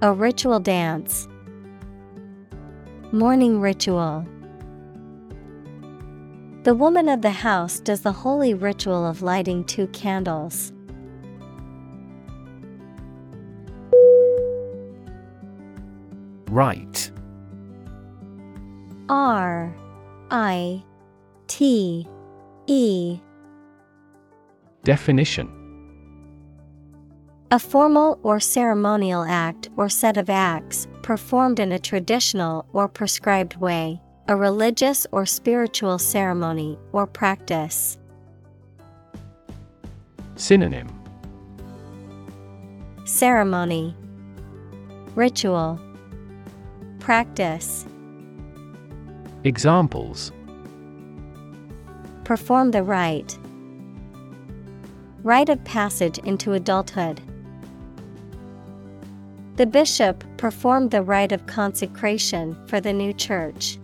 A 0.00 0.12
ritual 0.12 0.60
dance, 0.60 1.26
Morning 3.10 3.60
ritual. 3.60 4.24
The 6.62 6.76
woman 6.76 7.08
of 7.08 7.20
the 7.20 7.32
house 7.32 7.80
does 7.80 8.02
the 8.02 8.12
holy 8.12 8.54
ritual 8.54 9.04
of 9.04 9.22
lighting 9.22 9.64
two 9.64 9.88
candles. 9.88 10.72
Rite 16.48 17.10
R 19.08 19.74
I 20.30 20.84
T 21.48 22.06
E 22.68 23.20
Definition. 24.84 25.48
A 27.50 27.58
formal 27.58 28.18
or 28.22 28.38
ceremonial 28.38 29.24
act 29.24 29.68
or 29.76 29.88
set 29.88 30.16
of 30.16 30.30
acts 30.30 30.86
performed 31.02 31.58
in 31.58 31.72
a 31.72 31.78
traditional 31.78 32.64
or 32.72 32.88
prescribed 32.88 33.56
way, 33.56 34.00
a 34.28 34.36
religious 34.36 35.06
or 35.10 35.26
spiritual 35.26 35.98
ceremony 35.98 36.78
or 36.92 37.06
practice. 37.06 37.98
Synonym. 40.36 40.88
Ceremony. 43.04 43.94
Ritual. 45.16 45.80
Practice. 47.00 47.84
Examples. 49.42 50.30
Perform 52.22 52.70
the 52.70 52.84
rite. 52.84 53.39
Rite 55.22 55.50
of 55.50 55.62
passage 55.64 56.18
into 56.18 56.54
adulthood. 56.54 57.20
The 59.56 59.66
bishop 59.66 60.24
performed 60.38 60.90
the 60.90 61.02
rite 61.02 61.32
of 61.32 61.46
consecration 61.46 62.56
for 62.66 62.80
the 62.80 62.92
new 62.92 63.12
church. 63.12 63.78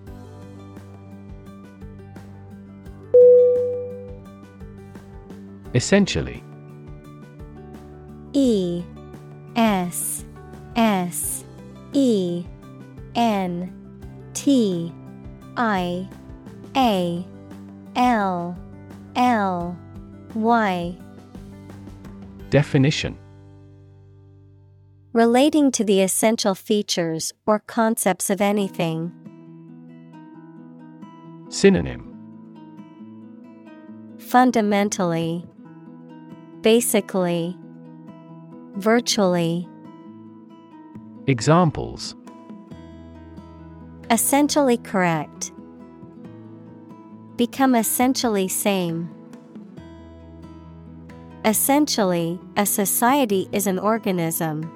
Essentially 5.74 6.42
E 8.32 8.82
S 9.56 10.24
S 10.76 11.44
E 11.92 12.44
N 13.14 13.70
T 14.32 14.92
I 15.58 16.08
A 16.74 17.26
L 17.94 18.58
L 19.14 19.78
Y 20.34 20.96
Definition 22.50 23.18
Relating 25.12 25.72
to 25.72 25.82
the 25.82 26.02
essential 26.02 26.54
features 26.54 27.32
or 27.46 27.60
concepts 27.60 28.30
of 28.30 28.40
anything. 28.40 29.12
Synonym 31.48 32.12
Fundamentally, 34.18 35.44
Basically, 36.60 37.56
Virtually. 38.76 39.68
Examples 41.26 42.14
Essentially 44.10 44.76
correct. 44.76 45.50
Become 47.36 47.74
essentially 47.74 48.46
same. 48.46 49.15
Essentially, 51.46 52.40
a 52.56 52.66
society 52.66 53.48
is 53.52 53.68
an 53.68 53.78
organism. 53.78 54.68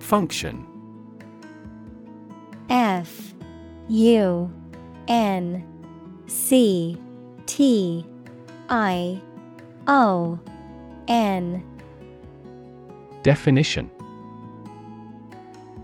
Function. 0.00 0.66
F 2.68 3.32
U 3.88 4.52
N 5.06 5.64
C 6.26 7.00
T 7.46 8.04
I 8.68 9.22
O 9.86 10.40
N. 11.06 11.64
Definition. 13.22 13.88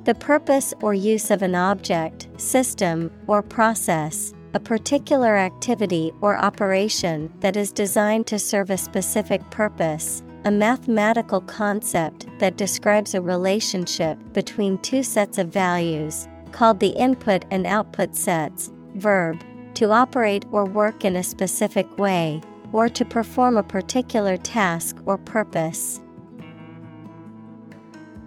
The 0.03 0.15
purpose 0.17 0.75
or 0.83 0.93
use 0.93 1.31
of 1.31 1.41
an 1.43 1.55
object, 1.55 2.29
system, 2.37 3.12
or 3.29 3.43
process, 3.43 4.34
a 4.55 4.61
particular 4.61 5.37
activity 5.37 6.13
or 6.21 6.37
operation 6.37 7.33
that 7.41 7.57
is 7.57 7.73
designed 7.73 8.25
to 8.29 8.39
serve 8.39 8.71
a 8.71 8.79
specific 8.79 9.43
purpose, 9.51 10.23
a 10.45 10.51
mathematical 10.51 11.41
concept 11.41 12.27
that 12.39 12.57
describes 12.57 13.15
a 13.15 13.21
relationship 13.21 14.17
between 14.33 14.79
two 14.79 15.03
sets 15.03 15.39
of 15.39 15.49
values, 15.49 16.29
called 16.53 16.79
the 16.79 16.91
input 16.91 17.45
and 17.51 17.67
output 17.67 18.15
sets, 18.15 18.71
verb, 18.95 19.43
to 19.75 19.91
operate 19.91 20.45
or 20.53 20.65
work 20.65 21.05
in 21.05 21.17
a 21.17 21.23
specific 21.25 21.99
way, 21.99 22.41
or 22.73 22.89
to 22.89 23.05
perform 23.05 23.57
a 23.57 23.63
particular 23.63 24.37
task 24.37 24.97
or 25.05 25.19
purpose. 25.19 26.01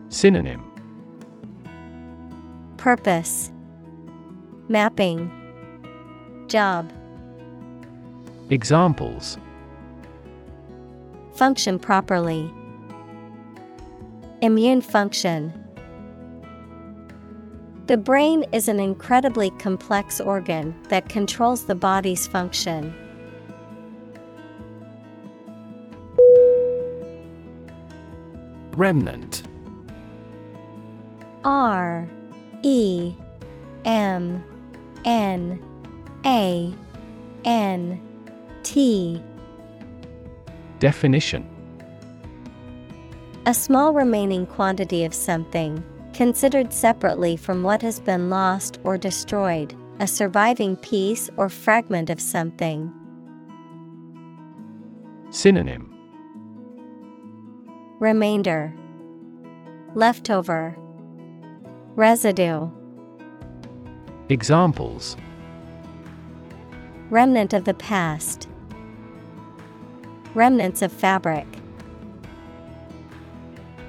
Synonym. 0.09 0.61
Purpose. 2.75 3.49
Mapping 4.67 5.31
Job 6.47 6.91
Examples 8.49 9.37
Function 11.35 11.77
properly. 11.77 12.51
Immune 14.41 14.81
function. 14.81 15.53
The 17.87 17.97
brain 17.97 18.43
is 18.51 18.67
an 18.67 18.79
incredibly 18.79 19.49
complex 19.51 20.19
organ 20.19 20.75
that 20.89 21.09
controls 21.09 21.65
the 21.65 21.75
body's 21.75 22.25
function. 22.25 22.93
Remnant 28.71 29.43
R 31.43 32.07
E 32.63 33.15
M 33.85 34.43
N 35.05 35.59
A 36.25 36.73
N 37.45 38.01
T. 38.63 39.21
Definition. 40.79 41.47
A 43.45 43.53
small 43.53 43.93
remaining 43.93 44.45
quantity 44.45 45.05
of 45.05 45.13
something, 45.13 45.83
considered 46.13 46.73
separately 46.73 47.37
from 47.37 47.63
what 47.63 47.81
has 47.81 47.99
been 47.99 48.29
lost 48.29 48.79
or 48.83 48.97
destroyed, 48.97 49.73
a 49.99 50.07
surviving 50.07 50.75
piece 50.75 51.29
or 51.37 51.47
fragment 51.47 52.09
of 52.09 52.19
something. 52.19 52.91
Synonym. 55.29 55.93
Remainder. 57.99 58.73
Leftover. 59.95 60.77
Residue. 61.95 62.69
Examples 64.29 65.15
Remnant 67.09 67.53
of 67.53 67.63
the 67.63 67.73
past 67.73 68.49
Remnants 70.33 70.81
of 70.81 70.91
fabric. 70.91 71.47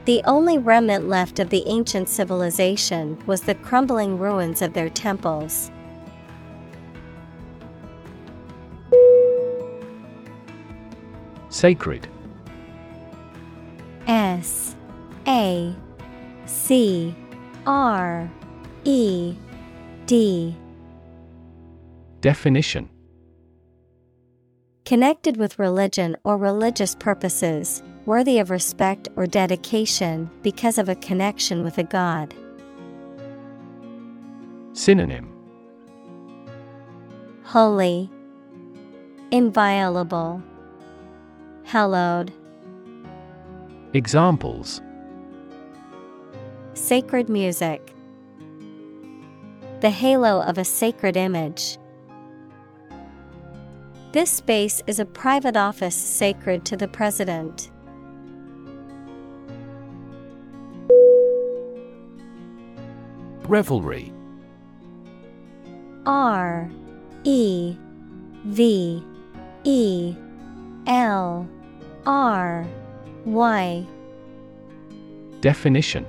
The 0.04 0.22
only 0.24 0.56
remnant 0.56 1.08
left 1.08 1.38
of 1.38 1.50
the 1.50 1.64
ancient 1.66 2.08
civilization 2.08 3.22
was 3.26 3.42
the 3.42 3.56
crumbling 3.56 4.18
ruins 4.18 4.62
of 4.62 4.72
their 4.72 4.88
temples. 4.88 5.70
Sacred. 11.50 12.08
S 14.06 14.76
A 15.26 15.74
C 16.46 17.14
R 17.66 18.30
E 18.84 19.34
D. 20.06 20.56
Definition 22.20 22.88
Connected 24.88 25.36
with 25.36 25.58
religion 25.58 26.16
or 26.24 26.38
religious 26.38 26.94
purposes, 26.94 27.82
worthy 28.06 28.38
of 28.38 28.48
respect 28.48 29.06
or 29.16 29.26
dedication 29.26 30.30
because 30.42 30.78
of 30.78 30.88
a 30.88 30.94
connection 30.94 31.62
with 31.62 31.76
a 31.76 31.82
god. 31.82 32.34
Synonym 34.72 35.30
Holy, 37.44 38.10
Inviolable, 39.30 40.42
Hallowed. 41.64 42.32
Examples 43.92 44.80
Sacred 46.72 47.28
music, 47.28 47.92
The 49.82 49.90
halo 49.90 50.40
of 50.40 50.56
a 50.56 50.64
sacred 50.64 51.18
image. 51.18 51.76
This 54.18 54.32
space 54.32 54.82
is 54.88 54.98
a 54.98 55.04
private 55.04 55.56
office 55.56 55.94
sacred 55.94 56.64
to 56.64 56.76
the 56.76 56.88
President. 56.88 57.70
Revelry. 63.46 64.12
R 66.04 66.68
E 67.22 67.76
V 68.46 69.04
E 69.62 70.16
L 70.88 71.48
R 72.04 72.66
Y. 73.24 73.86
Definition. 75.40 76.04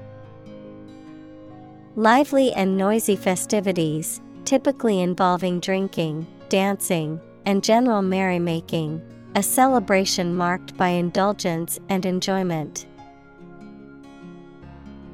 Lively 1.95 2.51
and 2.53 2.75
noisy 2.75 3.15
festivities, 3.15 4.19
typically 4.45 4.99
involving 4.99 5.59
drinking, 5.59 6.25
dancing, 6.49 7.21
and 7.49 7.63
general 7.63 8.03
merrymaking, 8.03 9.01
a 9.33 9.41
celebration 9.41 10.35
marked 10.35 10.77
by 10.77 10.89
indulgence 10.89 11.79
and 11.89 12.05
enjoyment. 12.05 12.85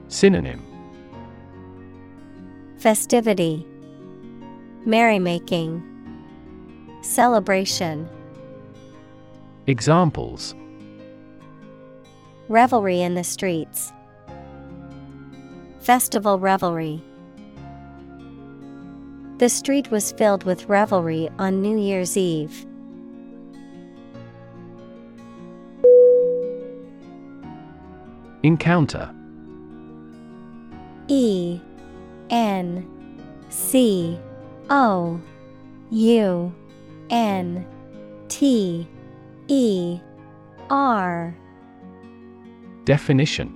Synonym 0.09 0.61
Festivity, 2.77 3.65
Merrymaking, 4.86 5.81
Celebration. 7.01 8.09
Examples 9.67 10.55
Revelry 12.49 12.99
in 12.99 13.15
the 13.15 13.23
streets, 13.23 13.93
Festival 15.79 16.38
revelry. 16.38 17.01
The 19.38 19.49
street 19.49 19.91
was 19.91 20.13
filled 20.13 20.45
with 20.45 20.69
revelry 20.69 21.29
on 21.38 21.61
New 21.61 21.77
Year's 21.77 22.15
Eve. 22.15 22.65
Encounter. 28.43 29.13
E 31.09 31.59
N 32.29 32.88
C 33.49 34.17
O 34.69 35.19
U 35.91 36.55
N 37.09 37.65
T 38.29 38.88
E 39.49 39.99
R. 40.69 41.36
Definition. 42.86 43.53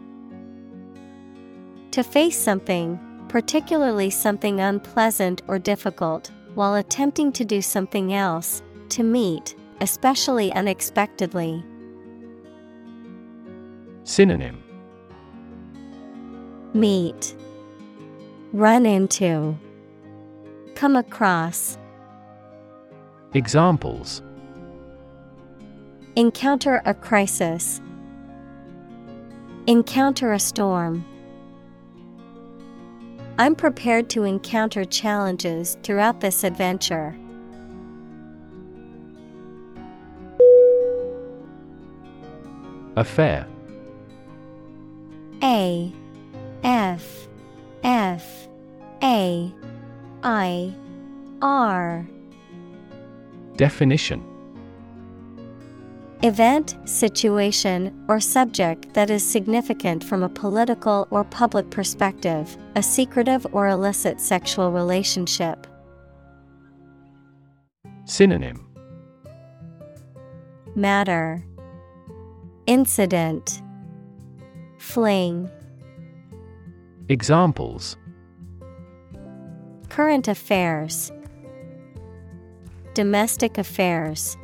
To 1.92 2.04
face 2.04 2.38
something, 2.38 3.00
particularly 3.30 4.10
something 4.10 4.60
unpleasant 4.60 5.42
or 5.48 5.60
difficult, 5.60 6.32
while 6.56 6.76
attempting 6.76 7.32
to 7.32 7.46
do 7.46 7.62
something 7.62 8.14
else, 8.14 8.62
to 8.90 9.04
meet, 9.04 9.56
especially 9.80 10.52
unexpectedly. 10.54 11.64
Synonym. 14.04 14.62
Meet, 16.74 17.36
Run 18.52 18.86
into, 18.86 19.58
Come 20.76 20.96
across, 20.96 21.78
Examples. 23.34 24.24
Encounter 26.16 26.82
a 26.86 26.96
crisis, 26.96 27.80
Encounter 29.68 30.34
a 30.34 30.40
storm. 30.40 31.06
I'm 33.40 33.56
prepared 33.56 34.10
to 34.10 34.26
encounter 34.26 34.84
challenges 34.84 35.78
throughout 35.82 36.20
this 36.20 36.44
adventure. 36.44 37.18
Affair. 42.98 43.48
A. 45.42 45.90
F. 46.66 47.30
F. 47.82 48.50
A. 49.02 49.56
I. 50.22 50.76
R. 51.42 52.06
Definition 53.56 54.29
Event, 56.22 56.76
situation, 56.84 58.04
or 58.10 58.20
subject 58.20 58.94
that 58.94 59.10
is 59.10 59.24
significant 59.24 60.04
from 60.04 60.22
a 60.22 60.28
political 60.28 61.08
or 61.12 61.24
public 61.24 61.70
perspective, 61.70 62.58
a 62.76 62.84
secretive 62.84 63.48
or 63.54 63.70
illicit 63.70 64.20
sexual 64.20 64.74
relationship. 64.74 65.66
Synonym. 68.04 68.68
Matter. 70.76 71.42
Incident. 72.68 73.62
Fling. 74.78 75.50
Examples. 77.08 77.96
Current 79.88 80.28
affairs. 80.28 81.14
Domestic 82.94 83.58
affairs 83.58 84.36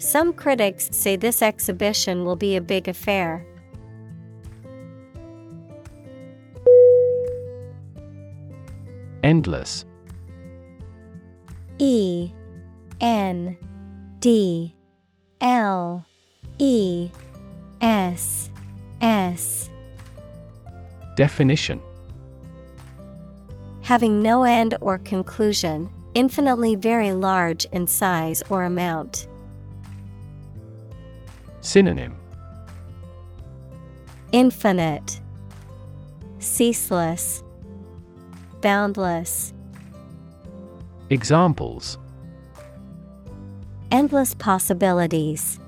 Some 0.00 0.32
critics 0.32 0.88
say 0.92 1.16
this 1.16 1.42
exhibition 1.42 2.24
will 2.24 2.34
be 2.34 2.56
a 2.56 2.60
big 2.62 2.88
affair. 2.88 3.46
Endless 9.22 9.84
E 11.78 12.32
N 13.02 13.58
D 14.20 14.74
L 15.42 16.06
E 16.58 17.10
S 17.82 18.50
S 19.02 19.68
Definition 21.14 21.78
Having 23.82 24.22
no 24.22 24.44
end 24.44 24.78
or 24.80 24.96
conclusion, 24.96 25.90
infinitely 26.14 26.74
very 26.74 27.12
large 27.12 27.66
in 27.66 27.86
size 27.86 28.42
or 28.48 28.64
amount. 28.64 29.26
Synonym 31.60 32.16
Infinite, 34.32 35.20
Ceaseless, 36.38 37.42
Boundless. 38.60 39.52
Examples 41.10 41.98
Endless 43.90 44.34
possibilities. 44.34 45.58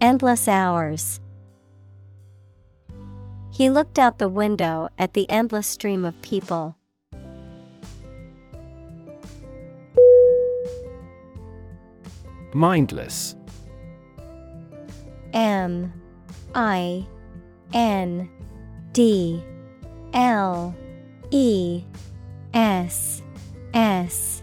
Endless 0.00 0.46
hours. 0.46 1.20
He 3.50 3.70
looked 3.70 3.98
out 3.98 4.18
the 4.18 4.28
window 4.28 4.88
at 4.98 5.14
the 5.14 5.28
endless 5.28 5.66
stream 5.66 6.04
of 6.04 6.20
people. 6.22 6.76
Mindless 12.52 13.34
M 15.36 15.92
I 16.54 17.06
N 17.74 18.28
D 18.92 19.44
L 20.14 20.74
E 21.30 21.84
S 22.54 23.22
S. 23.74 24.42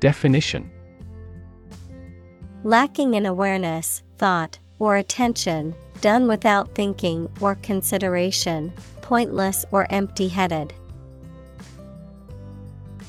Definition. 0.00 0.70
Lacking 2.62 3.14
in 3.14 3.24
awareness, 3.24 4.02
thought, 4.18 4.58
or 4.78 4.98
attention, 4.98 5.74
done 6.02 6.28
without 6.28 6.74
thinking 6.74 7.30
or 7.40 7.54
consideration, 7.54 8.70
pointless 9.00 9.64
or 9.72 9.86
empty 9.90 10.28
headed. 10.28 10.74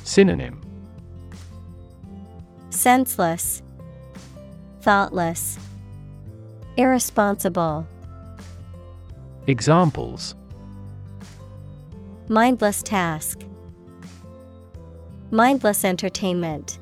Synonym. 0.06 0.61
Senseless, 2.70 3.61
Thoughtless, 4.82 5.60
Irresponsible, 6.80 7.86
Examples 9.48 10.34
Mindless 12.30 12.82
task, 12.82 13.42
Mindless 15.30 15.84
entertainment. 15.84 16.80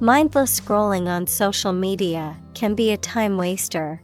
Mindless 0.00 0.58
scrolling 0.58 1.08
on 1.08 1.26
social 1.26 1.74
media 1.74 2.38
can 2.54 2.74
be 2.74 2.90
a 2.90 2.96
time 2.96 3.36
waster. 3.36 4.00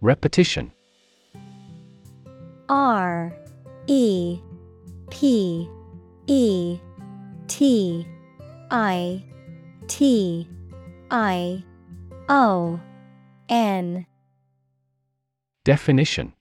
Repetition. 0.00 0.72
R 2.68 3.32
E 3.86 4.40
P 5.08 5.70
E 6.26 6.80
T 7.48 8.06
I 8.70 9.24
T 9.86 10.48
I 11.10 11.64
O 12.28 12.80
N. 13.48 14.06
Definition 15.64 16.32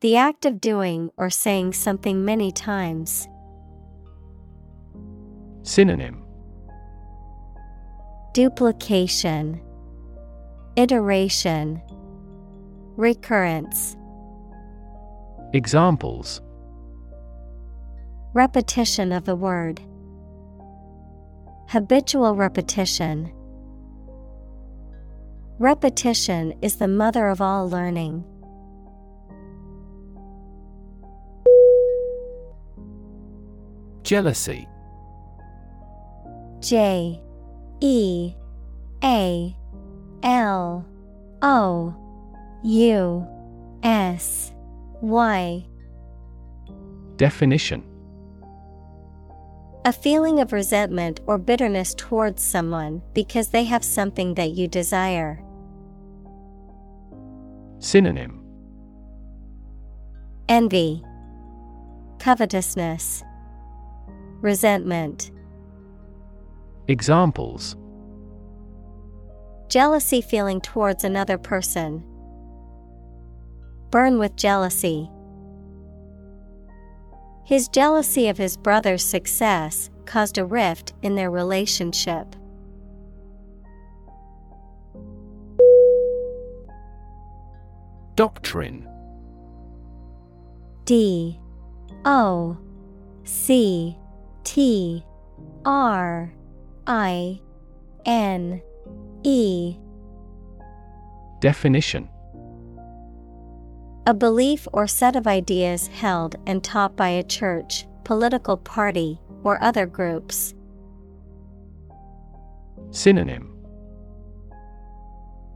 The 0.00 0.16
act 0.16 0.44
of 0.46 0.60
doing 0.60 1.10
or 1.16 1.30
saying 1.30 1.72
something 1.72 2.24
many 2.24 2.52
times. 2.52 3.28
Synonym 5.62 6.24
Duplication, 8.32 9.60
Iteration, 10.76 11.82
Recurrence. 12.96 13.96
Examples 15.52 16.40
Repetition 18.38 19.10
of 19.10 19.26
a 19.26 19.34
word. 19.34 19.80
Habitual 21.70 22.36
repetition. 22.36 23.32
Repetition 25.58 26.56
is 26.62 26.76
the 26.76 26.86
mother 26.86 27.26
of 27.26 27.40
all 27.40 27.68
learning. 27.68 28.22
Jealousy 34.04 34.68
J 36.60 37.20
E 37.80 38.34
A 39.02 39.56
L 40.22 40.86
O 41.42 41.94
U 42.62 43.26
S 43.82 44.52
Y 45.00 45.66
Definition 47.16 47.87
A 49.88 49.92
feeling 49.92 50.38
of 50.38 50.52
resentment 50.52 51.20
or 51.26 51.38
bitterness 51.38 51.94
towards 51.94 52.42
someone 52.42 53.00
because 53.14 53.48
they 53.48 53.64
have 53.64 53.82
something 53.82 54.34
that 54.34 54.50
you 54.50 54.68
desire. 54.68 55.42
Synonym 57.78 58.44
Envy, 60.46 61.02
Covetousness, 62.18 63.24
Resentment. 64.42 65.30
Examples 66.88 67.74
Jealousy 69.70 70.20
feeling 70.20 70.60
towards 70.60 71.02
another 71.02 71.38
person. 71.38 72.04
Burn 73.88 74.18
with 74.18 74.36
jealousy. 74.36 75.08
His 77.48 77.68
jealousy 77.68 78.28
of 78.28 78.36
his 78.36 78.58
brother's 78.58 79.02
success 79.02 79.88
caused 80.04 80.36
a 80.36 80.44
rift 80.44 80.92
in 81.00 81.14
their 81.14 81.30
relationship. 81.30 82.36
Doctrine. 88.16 88.86
D. 90.84 91.40
O. 92.04 92.58
C. 93.24 93.96
T. 94.44 95.02
R. 95.64 96.30
I. 96.86 97.40
N. 98.04 98.60
E. 99.22 99.78
Definition 101.40 102.10
A 104.08 104.14
belief 104.14 104.66
or 104.72 104.86
set 104.86 105.16
of 105.16 105.26
ideas 105.26 105.88
held 105.88 106.36
and 106.46 106.64
taught 106.64 106.96
by 106.96 107.10
a 107.10 107.22
church, 107.22 107.86
political 108.04 108.56
party, 108.56 109.20
or 109.44 109.62
other 109.62 109.84
groups. 109.84 110.54
Synonym. 112.90 113.54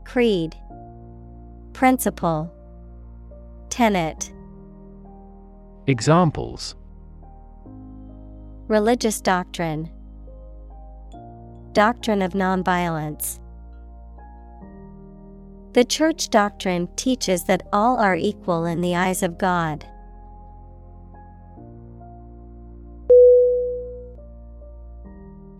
Creed, 0.05 0.55
Principle, 1.73 2.53
Tenet, 3.71 4.31
Examples. 5.87 6.75
Religious 8.67 9.19
doctrine, 9.19 9.89
Doctrine 11.71 12.21
of 12.21 12.33
nonviolence. 12.33 13.39
The 15.73 15.83
church 15.83 16.29
doctrine 16.29 16.87
teaches 16.95 17.45
that 17.45 17.67
all 17.73 17.97
are 17.97 18.15
equal 18.15 18.65
in 18.65 18.81
the 18.81 18.95
eyes 18.95 19.23
of 19.23 19.39
God. 19.39 19.83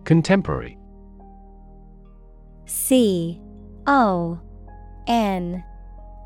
Contemporary. 0.04 0.78
C 2.66 3.40
O 3.88 4.38
N 5.08 5.64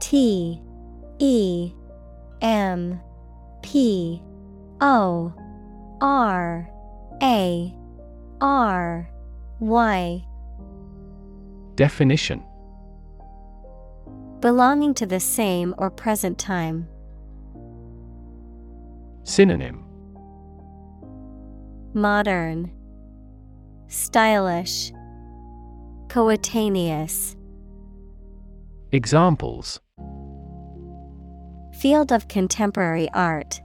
T 0.01 0.61
E 1.19 1.73
M 2.43 3.01
P 3.63 4.23
O 4.83 5.33
R 6.03 6.71
A 7.23 7.75
R 8.43 9.11
Y. 9.61 10.25
Definition 11.75 12.48
Belonging 14.41 14.95
to 14.95 15.07
the 15.07 15.19
same 15.19 15.75
or 15.79 15.91
present 15.91 16.39
time. 16.39 16.87
Synonym 19.25 19.85
Modern, 21.93 22.71
Stylish, 23.89 24.93
Coetaneous. 26.09 27.35
Examples 28.93 29.81
Field 31.81 32.13
of 32.13 32.29
contemporary 32.29 33.09
art. 33.13 33.61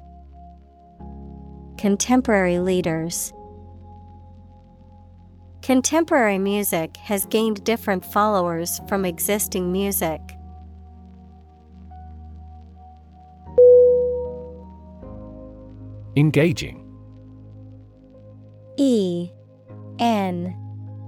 Contemporary 1.78 2.58
leaders. 2.58 3.32
Contemporary 5.62 6.40
music 6.40 6.98
has 6.98 7.26
gained 7.28 7.64
different 7.64 8.04
followers 8.04 8.82
from 8.88 9.06
existing 9.06 9.72
music. 9.72 10.20
Engaging. 16.16 16.80
E 18.78 19.30
N 20.00 20.56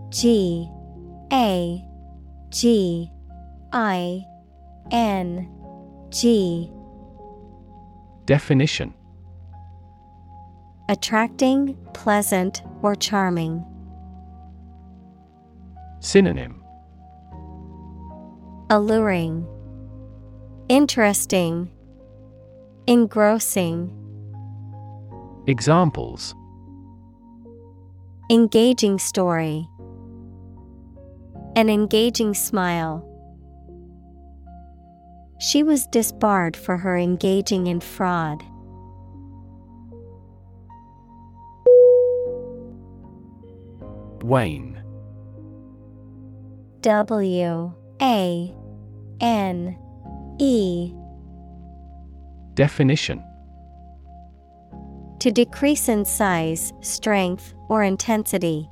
G 0.09 0.69
A 1.31 1.83
G 2.49 3.09
I 3.71 4.23
N 4.91 5.49
G. 6.09 6.71
Definition. 8.25 8.93
Attracting, 10.89 11.75
pleasant, 11.93 12.63
or 12.81 12.95
charming. 12.95 13.63
Synonym. 15.99 16.63
Alluring, 18.69 19.47
Interesting, 20.69 21.69
Engrossing. 22.87 24.04
Examples 25.47 26.33
Engaging 28.31 28.97
story. 28.97 29.69
An 31.55 31.69
engaging 31.69 32.33
smile. 32.33 33.07
She 35.39 35.61
was 35.61 35.85
disbarred 35.85 36.57
for 36.57 36.77
her 36.77 36.97
engaging 36.97 37.67
in 37.67 37.79
fraud. 37.79 38.43
Wane 44.23 44.81
W 46.81 47.73
A 48.01 48.55
N 49.21 49.77
E 50.39 50.91
Definition 52.55 53.23
To 55.25 55.31
decrease 55.31 55.89
in 55.89 56.05
size, 56.05 56.71
strength, 56.81 57.55
or 57.67 57.81
intensity. 57.81 58.69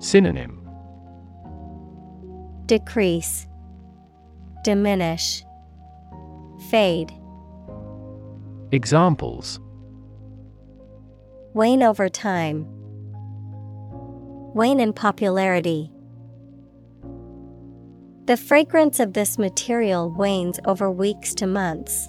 Synonym 0.00 0.68
Decrease, 2.66 3.46
Diminish, 4.64 5.44
Fade. 6.68 7.12
Examples 8.72 9.60
Wane 11.54 11.84
over 11.84 12.08
time. 12.08 12.66
Wane 14.52 14.80
in 14.80 14.94
popularity. 14.94 15.92
The 18.24 18.36
fragrance 18.36 18.98
of 18.98 19.12
this 19.12 19.38
material 19.38 20.10
wanes 20.10 20.58
over 20.64 20.90
weeks 20.90 21.36
to 21.36 21.46
months. 21.46 22.08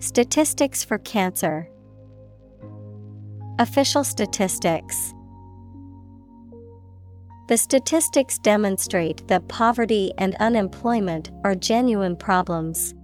Statistics 0.00 0.84
for 0.84 0.98
cancer. 0.98 1.68
Official 3.58 4.04
statistics. 4.04 5.12
The 7.48 7.56
statistics 7.56 8.38
demonstrate 8.38 9.26
that 9.26 9.48
poverty 9.48 10.12
and 10.16 10.36
unemployment 10.36 11.32
are 11.42 11.56
genuine 11.56 12.14
problems. 12.14 12.94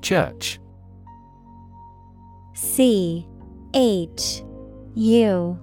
Church 0.00 0.58
C 2.54 3.26
H 3.74 4.42
U 4.94 5.58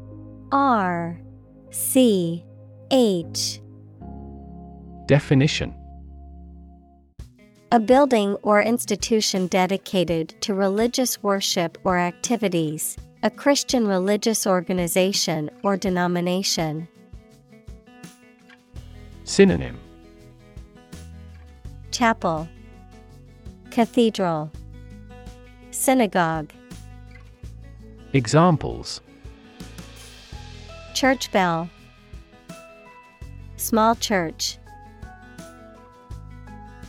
R 0.51 1.19
C 1.71 2.45
H 2.91 3.61
Definition. 5.07 5.73
A 7.71 7.79
building 7.79 8.35
or 8.41 8.61
institution 8.61 9.47
dedicated 9.47 10.29
to 10.41 10.53
religious 10.53 11.21
worship 11.21 11.77
or 11.83 11.97
activities, 11.97 12.97
a 13.21 13.29
Christian 13.29 13.87
religious 13.87 14.47
organization 14.47 15.49
or 15.63 15.77
denomination. 15.77 16.87
Synonym. 19.25 19.77
Chapel, 21.91 22.47
Cathedral, 23.71 24.51
Synagogue, 25.71 26.51
Examples. 28.13 29.01
Church 30.93 31.31
bell, 31.31 31.69
Small 33.57 33.95
church. 33.95 34.57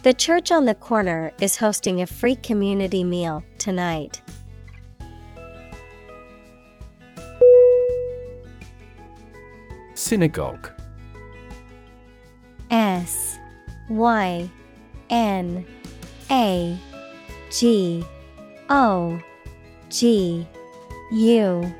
The 0.07 0.15
church 0.15 0.53
on 0.53 0.67
the 0.67 0.75
corner 0.77 1.33
is 1.41 1.57
hosting 1.57 2.01
a 2.01 2.07
free 2.07 2.37
community 2.37 3.03
meal 3.03 3.43
tonight. 3.59 4.23
Synagogue. 9.95 10.71
S 12.71 13.37
Y 13.89 14.49
N 15.11 15.67
A 16.31 16.79
G 17.51 18.07
O 18.71 19.21
G 19.89 20.47
U 21.11 21.75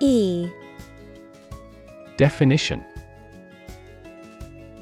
E. 0.00 0.48
Definition. 2.16 2.84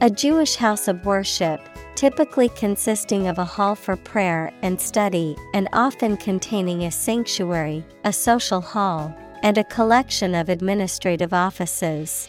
A 0.00 0.08
Jewish 0.08 0.56
house 0.56 0.88
of 0.88 1.04
worship, 1.04 1.60
typically 1.96 2.50
consisting 2.50 3.26
of 3.26 3.38
a 3.38 3.44
hall 3.44 3.74
for 3.74 3.96
prayer 3.96 4.52
and 4.60 4.78
study 4.78 5.34
and 5.54 5.66
often 5.72 6.16
containing 6.18 6.84
a 6.84 6.90
sanctuary, 6.90 7.82
a 8.04 8.12
social 8.12 8.60
hall, 8.60 9.16
and 9.42 9.56
a 9.56 9.64
collection 9.64 10.34
of 10.34 10.50
administrative 10.50 11.32
offices. 11.32 12.28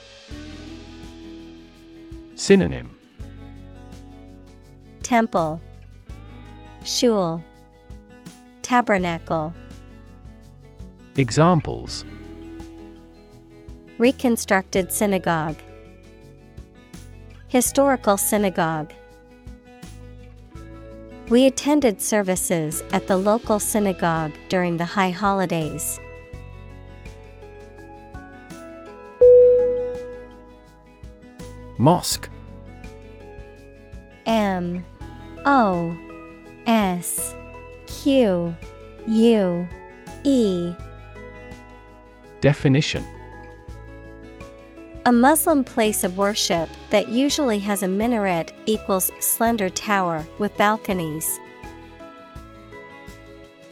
Synonym 2.36 2.96
Temple, 5.04 5.62
Shul, 6.86 7.44
Tabernacle. 8.62 9.54
Examples 11.18 12.06
Reconstructed 13.98 14.92
synagogue. 14.92 15.58
Historical 17.48 18.18
synagogue. 18.18 18.94
We 21.30 21.46
attended 21.46 22.02
services 22.02 22.84
at 22.94 23.08
the 23.08 23.18
local 23.18 23.60
synagogue 23.60 24.32
during 24.48 24.78
the 24.78 24.86
high 24.86 25.10
holidays. 25.10 26.00
Mosque. 31.78 32.30
M 34.26 34.86
O 35.46 35.98
S 36.66 37.36
Q 37.88 38.56
U 39.08 39.68
E. 40.24 40.74
Definition 42.40 43.04
A 45.08 45.12
Muslim 45.14 45.64
place 45.64 46.04
of 46.04 46.18
worship 46.18 46.68
that 46.90 47.08
usually 47.08 47.60
has 47.60 47.82
a 47.82 47.88
minaret 47.88 48.52
equals 48.66 49.10
slender 49.22 49.70
tower 49.70 50.28
with 50.38 50.58
balconies. 50.58 51.40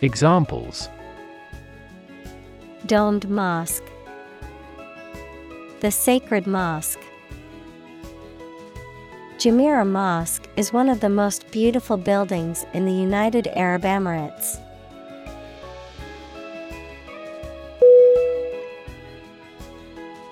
Examples 0.02 0.88
Domed 2.86 3.30
mosque. 3.30 3.84
The 5.82 5.92
sacred 5.92 6.48
mosque. 6.48 7.02
Jumeirah 9.38 9.90
Mosque 9.90 10.48
is 10.56 10.72
one 10.72 10.88
of 10.88 11.02
the 11.02 11.10
most 11.10 11.52
beautiful 11.52 11.98
buildings 11.98 12.66
in 12.74 12.86
the 12.86 12.94
United 12.94 13.48
Arab 13.48 13.82
Emirates. 13.82 14.58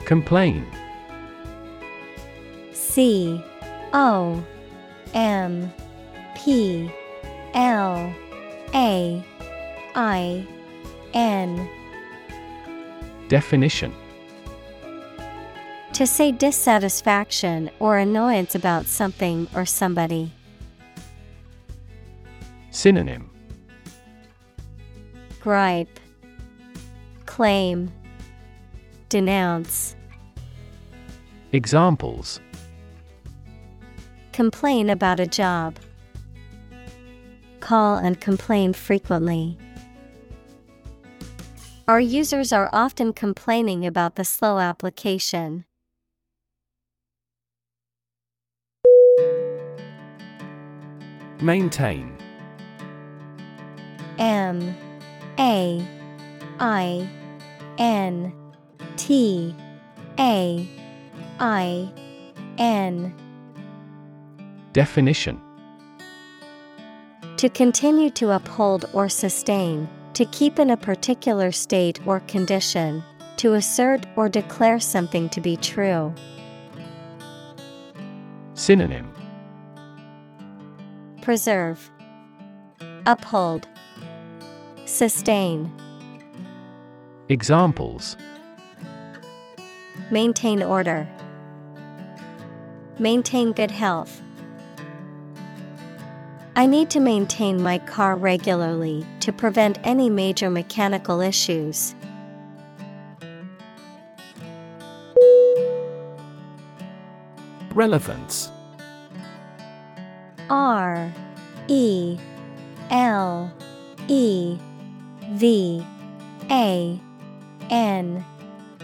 Complain 0.05 0.65
C 2.93 3.43
O 3.91 4.45
M 5.15 5.73
P 6.35 6.91
L 7.55 8.13
A 8.75 9.25
I 9.95 10.47
N. 11.15 11.69
Definition. 13.29 13.91
To 15.93 16.05
say 16.05 16.31
dissatisfaction 16.31 17.71
or 17.79 17.97
annoyance 17.97 18.53
about 18.53 18.85
something 18.85 19.47
or 19.55 19.65
somebody. 19.65 20.31
Synonym. 22.69 23.31
Gripe, 25.39 25.99
Claim, 27.25 27.91
Denounce, 29.09 29.95
Examples 31.51 32.39
Complain 34.33 34.89
about 34.89 35.19
a 35.19 35.27
job. 35.27 35.77
Call 37.59 37.97
and 37.97 38.19
complain 38.19 38.73
frequently. 38.73 39.57
Our 41.87 41.99
users 41.99 42.51
are 42.51 42.67
often 42.73 43.13
complaining 43.13 43.85
about 43.85 44.15
the 44.15 44.25
slow 44.25 44.57
application. 44.57 45.65
Maintain 51.39 52.17
M 54.17 54.75
A 55.37 55.85
I 56.59 57.07
N 57.77 58.33
T 58.97 59.55
A 60.17 60.67
I 61.39 61.91
N 62.57 63.13
Definition. 64.73 65.39
To 67.37 67.47
continue 67.47 68.09
to 68.09 68.31
uphold 68.31 68.89
or 68.91 69.07
sustain, 69.07 69.87
to 70.15 70.25
keep 70.25 70.57
in 70.57 70.71
a 70.71 70.77
particular 70.77 71.51
state 71.51 71.99
or 72.07 72.21
condition, 72.21 73.03
to 73.37 73.53
assert 73.53 74.07
or 74.15 74.29
declare 74.29 74.79
something 74.79 75.29
to 75.29 75.41
be 75.41 75.57
true. 75.57 76.11
Synonym. 78.55 79.13
Preserve, 81.21 81.91
Uphold, 83.05 83.67
Sustain, 84.85 85.71
Examples. 87.29 88.17
Maintain 90.09 90.63
order, 90.63 91.07
maintain 92.97 93.51
good 93.51 93.71
health. 93.71 94.21
I 96.55 96.67
need 96.67 96.91
to 96.91 96.99
maintain 96.99 97.63
my 97.63 97.79
car 97.79 98.15
regularly 98.15 99.03
to 99.21 99.33
prevent 99.33 99.79
any 99.83 100.07
major 100.07 100.51
mechanical 100.51 101.19
issues. 101.19 101.95
Relevance. 107.73 108.51
R 110.51 111.11
E 111.67 112.19
L 112.91 113.51
E 114.07 114.59
V 115.31 115.83
A 116.51 117.01
N 117.71 118.25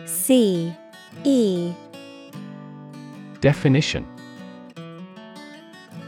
C 0.07 0.73
E. 1.23 1.73
Definition 3.41 4.07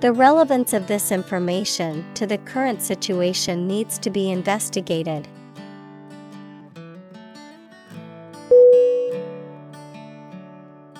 The 0.00 0.12
relevance 0.12 0.74
of 0.74 0.86
this 0.86 1.10
information 1.10 2.04
to 2.14 2.24
the 2.24 2.38
current 2.38 2.80
situation 2.82 3.66
needs 3.66 3.98
to 3.98 4.10
be 4.10 4.30
investigated. 4.30 5.26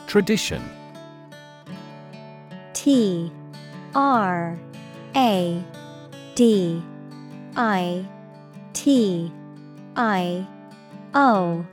Tradition. 0.08 0.68
T 2.72 3.30
R 3.94 4.58
A 5.14 5.64
D 6.34 6.82
I 7.54 8.04
T 8.72 9.32
I 9.94 10.44
O 11.14 11.64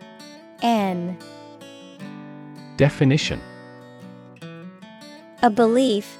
N. 0.62 1.18
Definition. 2.78 3.42
A 5.42 5.50
belief, 5.50 6.20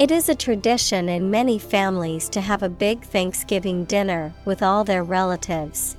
It 0.00 0.10
is 0.10 0.28
a 0.28 0.34
tradition 0.34 1.08
in 1.08 1.30
many 1.30 1.56
families 1.56 2.28
to 2.30 2.40
have 2.40 2.64
a 2.64 2.68
big 2.68 3.02
Thanksgiving 3.02 3.84
dinner 3.84 4.34
with 4.44 4.60
all 4.60 4.82
their 4.82 5.04
relatives. 5.04 5.96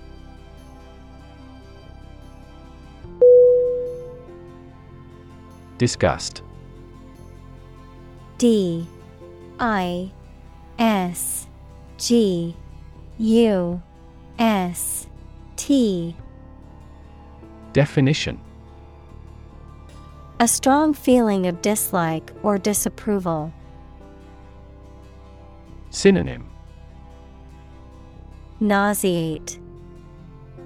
Disgust 5.78 6.42
D. 8.38 8.86
I. 9.60 10.12
S. 10.78 11.48
G. 11.98 12.54
U. 13.18 13.82
S. 14.38 15.08
T. 15.56 16.18
Definition. 17.72 18.42
A 20.42 20.50
strong 20.50 20.94
feeling 20.94 21.48
of 21.48 21.62
dislike 21.62 22.34
or 22.44 22.58
disapproval. 22.58 23.54
Synonym 25.96 26.50
Nauseate, 28.60 29.58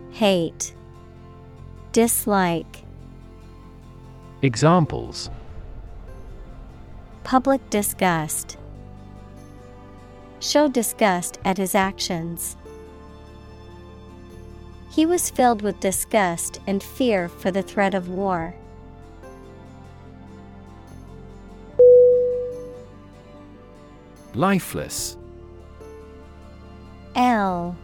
Hate, 0.09 0.73
Dislike. 1.91 2.83
Examples 4.41 5.29
Public 7.23 7.69
disgust. 7.69 8.57
Show 10.39 10.67
disgust 10.67 11.37
at 11.45 11.59
his 11.59 11.75
actions. 11.75 12.57
He 14.89 15.05
was 15.05 15.29
filled 15.29 15.61
with 15.61 15.79
disgust 15.79 16.59
and 16.65 16.81
fear 16.81 17.29
for 17.29 17.51
the 17.51 17.61
threat 17.61 17.93
of 17.93 18.09
war. 18.09 18.55
Lifeless 24.33 25.18
L 27.15 27.75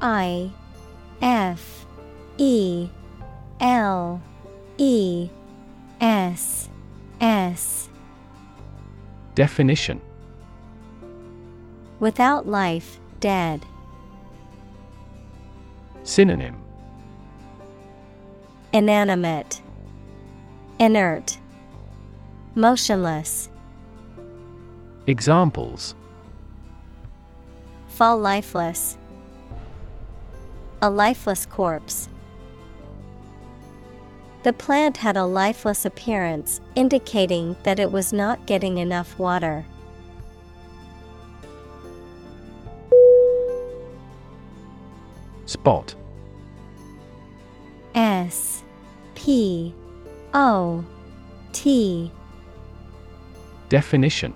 I 0.00 0.50
F 1.22 1.86
E 2.38 2.88
L 3.60 4.20
E 4.78 5.28
S 6.00 6.68
S. 7.20 7.88
Definition. 9.34 10.00
Without 12.00 12.46
life, 12.46 13.00
dead. 13.20 13.64
Synonym. 16.02 16.56
Inanimate, 18.72 19.62
Inert, 20.78 21.38
Motionless. 22.54 23.48
Examples 25.06 25.94
Fall 27.94 28.18
lifeless. 28.18 28.98
A 30.82 30.90
lifeless 30.90 31.46
corpse. 31.46 32.08
The 34.42 34.52
plant 34.52 34.96
had 34.96 35.16
a 35.16 35.24
lifeless 35.24 35.84
appearance, 35.84 36.60
indicating 36.74 37.54
that 37.62 37.78
it 37.78 37.92
was 37.92 38.12
not 38.12 38.46
getting 38.46 38.78
enough 38.78 39.16
water. 39.16 39.64
Spot 45.46 45.94
S 47.94 48.64
P 49.14 49.72
O 50.34 50.84
T 51.52 52.10
Definition 53.68 54.34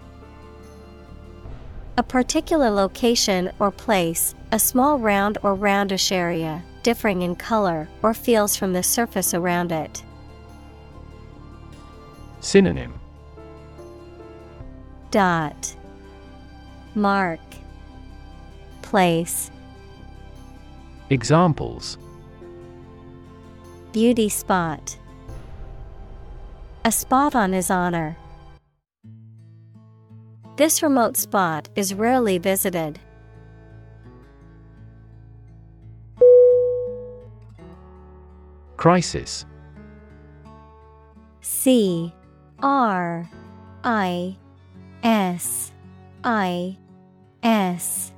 A 1.99 2.03
particular 2.05 2.71
location 2.71 3.51
or 3.59 3.73
place, 3.73 4.37
a 4.53 4.59
small 4.61 5.01
round 5.01 5.37
or 5.43 5.57
roundish 5.57 6.13
area, 6.13 6.63
differing 6.85 7.23
in 7.23 7.35
color 7.35 7.89
or 8.05 8.15
feels 8.15 8.55
from 8.55 8.73
the 8.73 8.85
surface 8.85 9.35
around 9.35 9.73
it. 9.73 10.05
Synonym. 12.39 13.01
Dot. 15.11 15.75
Mark. 16.95 17.41
Place. 18.81 19.51
Examples. 21.11 21.99
Beauty 23.91 24.29
spot. 24.29 24.97
A 26.85 26.93
spot 26.93 27.35
on 27.35 27.53
his 27.53 27.73
honor. 27.73 28.17
This 30.59 30.83
remote 30.83 31.17
spot 31.17 31.69
is 31.77 31.95
rarely 31.95 32.37
visited. 32.39 32.99
Crisis 38.77 39.47
C 41.43 42.13
R 42.61 43.31
I 43.85 44.37
S 45.05 45.71
I 46.25 46.77
S 47.45 48.13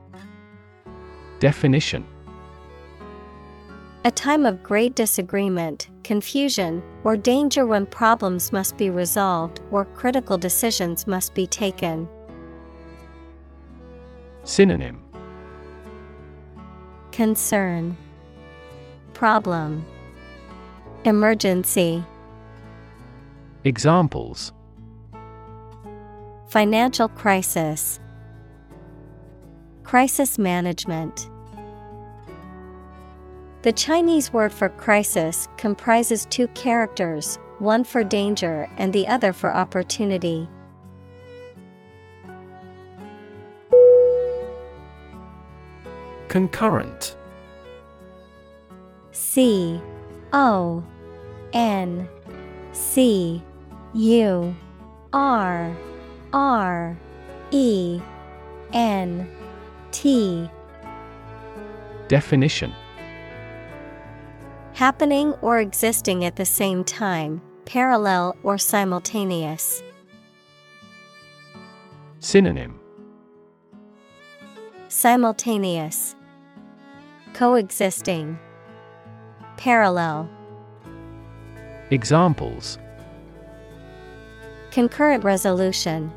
Definition 1.41 2.07
A 4.07 4.11
time 4.11 4.47
of 4.47 4.63
great 4.63 4.95
disagreement, 4.95 5.91
confusion, 6.05 6.83
or 7.05 7.19
danger 7.19 7.67
when 7.67 7.85
problems 7.85 8.51
must 8.51 8.79
be 8.79 8.89
resolved 8.89 9.61
or 9.71 9.85
critical 9.85 10.39
decisions 10.39 11.07
must 11.07 11.35
be 11.35 11.47
taken. 11.47 12.09
Synonym. 14.51 15.01
Concern. 17.13 17.97
Problem. 19.15 19.87
Emergency. 21.05 22.03
Examples. 23.63 24.53
Financial 26.49 27.07
crisis. 27.07 28.01
Crisis 29.85 30.37
management. 30.37 31.31
The 33.63 33.71
Chinese 33.71 34.33
word 34.33 34.53
for 34.53 34.69
crisis 34.71 35.47
comprises 35.59 36.27
two 36.29 36.49
characters, 36.49 37.39
one 37.61 37.85
for 37.85 38.03
danger 38.03 38.69
and 38.79 38.93
the 38.93 39.07
other 39.07 39.33
for 39.33 39.55
opportunity. 39.55 40.49
Concurrent. 46.31 47.17
C 49.11 49.81
O 50.33 50.85
N 51.53 52.09
C 52.71 53.43
U 53.95 54.55
R 55.13 55.77
R 56.33 56.97
E 57.51 58.01
N 58.73 59.29
T. 59.91 60.49
Definition. 62.07 62.73
Happening 64.75 65.33
or 65.43 65.59
existing 65.59 66.25
at 66.25 66.37
the 66.37 66.45
same 66.45 66.85
time, 66.85 67.43
parallel 67.65 68.37
or 68.45 68.57
simultaneous. 68.57 69.83
Synonym. 72.21 72.79
Simultaneous 74.87 76.15
Coexisting. 77.41 78.39
Parallel. 79.57 80.29
Examples. 81.91 82.79
Concurrent 84.71 85.25
resolution. 85.25 86.13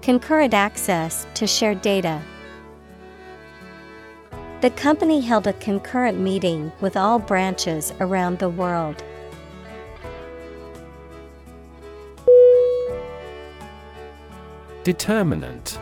Concurrent 0.00 0.54
access 0.54 1.26
to 1.34 1.46
shared 1.46 1.82
data. 1.82 2.22
The 4.62 4.70
company 4.70 5.20
held 5.20 5.46
a 5.46 5.52
concurrent 5.52 6.18
meeting 6.18 6.72
with 6.80 6.96
all 6.96 7.18
branches 7.18 7.92
around 8.00 8.38
the 8.38 8.48
world. 8.48 9.04
Determinant. 14.84 15.78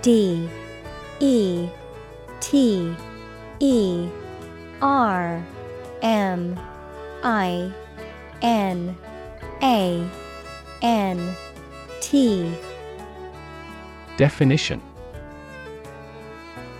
D 0.00 0.48
E 1.20 1.68
T 2.40 2.94
E 3.60 4.08
R 4.80 5.44
M 6.02 6.58
I 7.22 7.72
N 8.42 8.96
A 9.62 10.08
N 10.82 11.36
T. 12.00 12.52
Definition. 14.16 14.80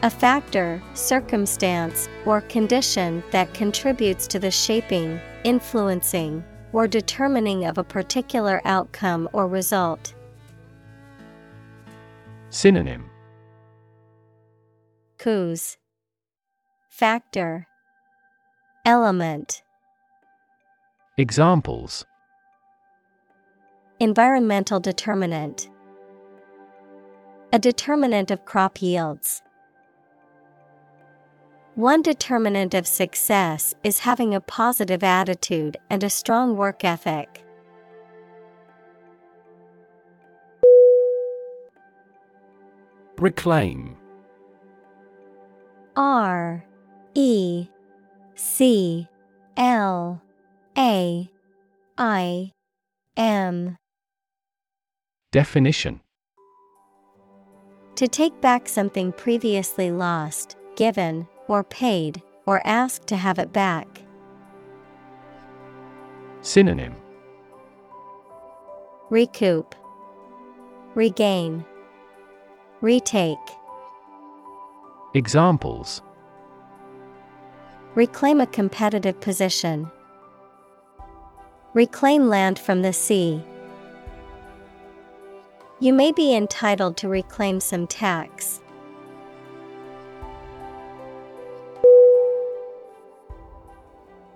A 0.02 0.10
factor, 0.10 0.80
circumstance, 0.94 2.08
or 2.24 2.40
condition 2.42 3.22
that 3.32 3.52
contributes 3.52 4.28
to 4.28 4.38
the 4.38 4.50
shaping, 4.50 5.20
influencing, 5.42 6.44
or 6.72 6.86
determining 6.86 7.64
of 7.64 7.78
a 7.78 7.84
particular 7.84 8.60
outcome 8.64 9.28
or 9.32 9.48
result. 9.48 10.14
Synonym 12.50 13.07
Cause 15.18 15.76
Factor. 16.88 17.66
Element. 18.84 19.62
Examples. 21.16 22.06
Environmental 23.98 24.78
determinant. 24.78 25.68
A 27.52 27.58
determinant 27.58 28.30
of 28.30 28.44
crop 28.44 28.80
yields. 28.80 29.42
One 31.74 32.02
determinant 32.02 32.74
of 32.74 32.86
success 32.86 33.74
is 33.82 34.00
having 34.00 34.34
a 34.34 34.40
positive 34.40 35.02
attitude 35.02 35.76
and 35.90 36.04
a 36.04 36.10
strong 36.10 36.56
work 36.56 36.84
ethic. 36.84 37.44
Reclaim 43.18 43.97
R 45.98 46.64
E 47.14 47.66
C 48.36 49.08
L 49.56 50.22
A 50.78 51.28
I 51.98 52.52
M. 53.16 53.76
Definition. 55.32 56.00
To 57.96 58.06
take 58.06 58.40
back 58.40 58.68
something 58.68 59.10
previously 59.10 59.90
lost, 59.90 60.56
given, 60.76 61.26
or 61.48 61.64
paid, 61.64 62.22
or 62.46 62.64
ask 62.64 63.04
to 63.06 63.16
have 63.16 63.40
it 63.40 63.52
back. 63.52 64.02
Synonym. 66.42 66.94
Recoup, 69.10 69.74
Regain, 70.94 71.64
Retake. 72.82 73.36
Examples 75.18 76.00
Reclaim 77.96 78.40
a 78.40 78.46
competitive 78.46 79.20
position. 79.20 79.90
Reclaim 81.74 82.28
land 82.28 82.56
from 82.56 82.82
the 82.82 82.92
sea. 82.92 83.42
You 85.80 85.92
may 85.92 86.12
be 86.12 86.36
entitled 86.36 86.96
to 86.98 87.08
reclaim 87.08 87.58
some 87.58 87.88
tax. 87.88 88.60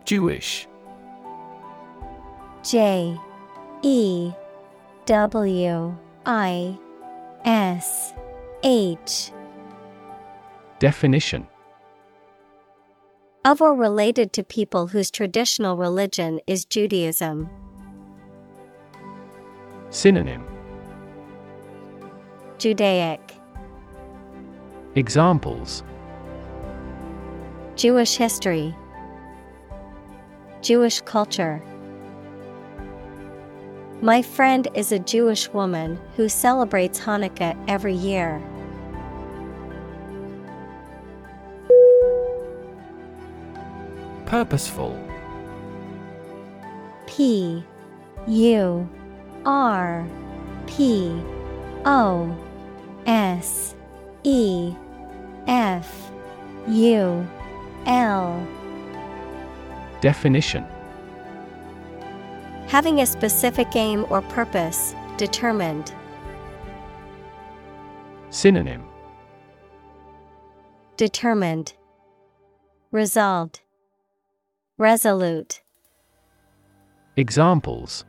Jewish 0.05 0.67
J 2.65 3.17
E 3.83 4.33
W 5.07 5.97
I 6.27 6.77
S 7.45 8.15
H 8.65 9.31
Definition. 10.83 11.47
Of 13.45 13.61
or 13.63 13.73
related 13.73 14.33
to 14.33 14.43
people 14.43 14.89
whose 14.89 15.13
traditional 15.13 15.77
religion 15.77 16.41
is 16.49 16.65
Judaism. 16.65 17.49
Synonym. 19.91 20.45
Judaic. 22.59 23.21
Examples. 24.97 25.85
Jewish 27.77 28.17
history. 28.17 28.75
Jewish 30.63 31.01
culture. 31.03 31.63
My 34.01 34.21
friend 34.21 34.67
is 34.75 34.91
a 34.91 34.99
Jewish 34.99 35.49
woman 35.51 35.97
who 36.17 36.29
celebrates 36.29 36.99
Hanukkah 36.99 37.57
every 37.69 37.95
year. 37.95 38.43
Purposeful 44.33 44.99
P 47.07 47.63
U 48.27 48.89
R 49.45 50.09
P 50.67 51.23
O 51.85 52.35
S 53.05 53.75
E 54.23 54.75
F 55.47 56.11
U 56.67 57.29
L 57.85 58.49
Definition 60.01 60.65
Having 62.69 63.01
a 63.03 63.07
specific 63.07 63.77
aim 63.77 64.07
or 64.09 64.23
purpose, 64.23 64.95
determined. 65.19 65.93
Synonym 68.31 68.87
Determined. 70.97 71.75
Resolved. 72.93 73.62
Resolute. 74.79 75.61
Examples 77.17 78.07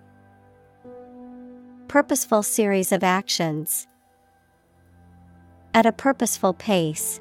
Purposeful 1.90 2.41
series 2.41 2.94
of 2.94 3.03
actions. 3.03 3.85
At 5.73 5.85
a 5.85 5.91
purposeful 5.91 6.53
pace. 6.53 7.19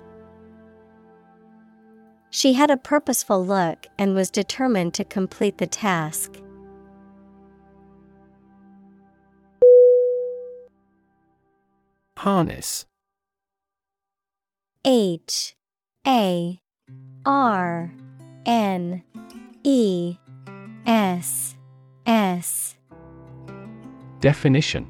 She 2.30 2.52
had 2.52 2.70
a 2.70 2.76
purposeful 2.76 3.44
look 3.44 3.88
and 3.98 4.14
was 4.14 4.30
determined 4.30 4.94
to 4.94 5.04
complete 5.04 5.58
the 5.58 5.66
task. 5.66 6.40
Harness. 12.16 12.86
H 14.84 15.56
A 16.06 16.60
R 17.26 17.92
N 18.46 19.02
E 19.64 20.16
S 20.86 21.54
S 22.04 22.74
Definition 24.18 24.88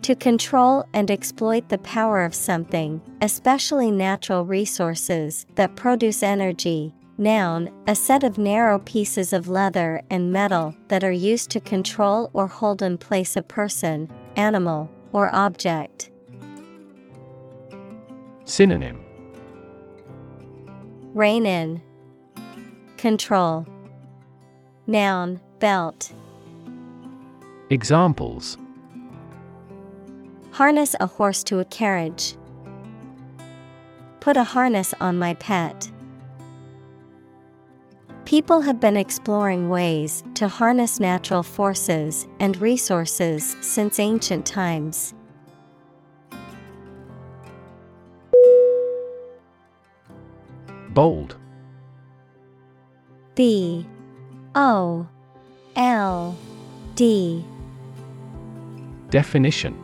To 0.00 0.14
control 0.14 0.86
and 0.94 1.10
exploit 1.10 1.68
the 1.68 1.76
power 1.78 2.24
of 2.24 2.34
something, 2.34 3.02
especially 3.20 3.90
natural 3.90 4.46
resources 4.46 5.44
that 5.56 5.76
produce 5.76 6.22
energy. 6.22 6.94
Noun, 7.18 7.70
a 7.86 7.94
set 7.94 8.24
of 8.24 8.38
narrow 8.38 8.78
pieces 8.78 9.34
of 9.34 9.46
leather 9.46 10.00
and 10.08 10.32
metal 10.32 10.74
that 10.88 11.04
are 11.04 11.12
used 11.12 11.50
to 11.50 11.60
control 11.60 12.30
or 12.32 12.46
hold 12.46 12.80
in 12.80 12.96
place 12.96 13.36
a 13.36 13.42
person, 13.42 14.10
animal, 14.36 14.90
or 15.12 15.34
object. 15.34 16.10
Synonym 18.46 19.04
Rein 21.12 21.44
in. 21.44 21.82
Control. 23.00 23.64
Noun, 24.86 25.40
belt. 25.58 26.12
Examples 27.70 28.58
Harness 30.50 30.94
a 31.00 31.06
horse 31.06 31.42
to 31.44 31.60
a 31.60 31.64
carriage. 31.64 32.36
Put 34.20 34.36
a 34.36 34.44
harness 34.44 34.92
on 35.00 35.18
my 35.18 35.32
pet. 35.32 35.90
People 38.26 38.60
have 38.60 38.80
been 38.80 38.98
exploring 38.98 39.70
ways 39.70 40.22
to 40.34 40.46
harness 40.46 41.00
natural 41.00 41.42
forces 41.42 42.28
and 42.38 42.54
resources 42.58 43.56
since 43.62 43.98
ancient 43.98 44.44
times. 44.44 45.14
Bold. 50.90 51.39
B 53.40 53.86
O 54.54 55.08
L 55.74 56.36
D. 56.94 57.42
Definition. 59.08 59.74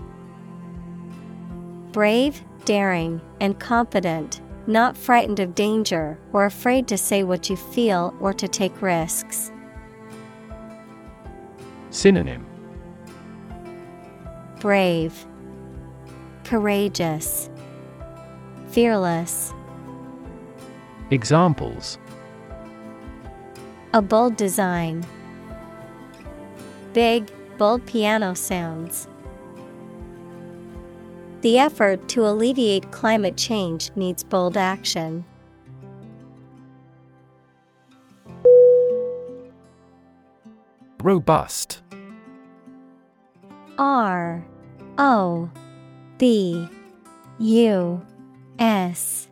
Brave, 1.90 2.44
daring, 2.66 3.18
and 3.40 3.58
confident, 3.58 4.42
not 4.66 4.94
frightened 4.94 5.40
of 5.40 5.54
danger 5.54 6.18
or 6.34 6.44
afraid 6.44 6.86
to 6.88 6.98
say 6.98 7.22
what 7.22 7.48
you 7.48 7.56
feel 7.56 8.14
or 8.20 8.34
to 8.34 8.46
take 8.46 8.82
risks. 8.82 9.50
Synonym. 11.88 12.44
Brave, 14.60 15.24
Courageous, 16.44 17.48
Fearless. 18.68 19.54
Examples 21.10 21.98
A 23.96 24.02
bold 24.02 24.36
design. 24.36 25.06
Big, 26.92 27.30
bold 27.56 27.86
piano 27.86 28.34
sounds. 28.34 29.08
The 31.40 31.58
effort 31.58 32.06
to 32.10 32.26
alleviate 32.26 32.90
climate 32.90 33.38
change 33.38 33.90
needs 33.96 34.22
bold 34.22 34.58
action. 34.58 35.24
Robust. 41.02 41.80
R 43.78 44.44
O 44.98 45.50
B 46.18 46.68
U 47.38 48.02
S 48.58 49.28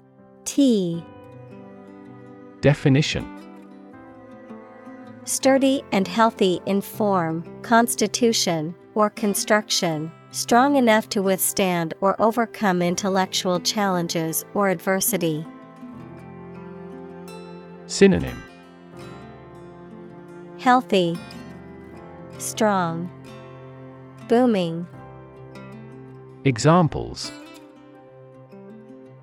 T 0.46 1.04
Definition 2.62 3.33
Sturdy 5.24 5.82
and 5.92 6.06
healthy 6.06 6.60
in 6.66 6.80
form, 6.80 7.44
constitution, 7.62 8.74
or 8.94 9.08
construction, 9.08 10.12
strong 10.32 10.76
enough 10.76 11.08
to 11.08 11.22
withstand 11.22 11.94
or 12.00 12.20
overcome 12.20 12.82
intellectual 12.82 13.58
challenges 13.60 14.44
or 14.52 14.68
adversity. 14.68 15.46
Synonym. 17.86 18.42
Healthy, 20.58 21.18
strong, 22.38 23.10
booming, 24.28 24.86
Examples. 26.46 27.32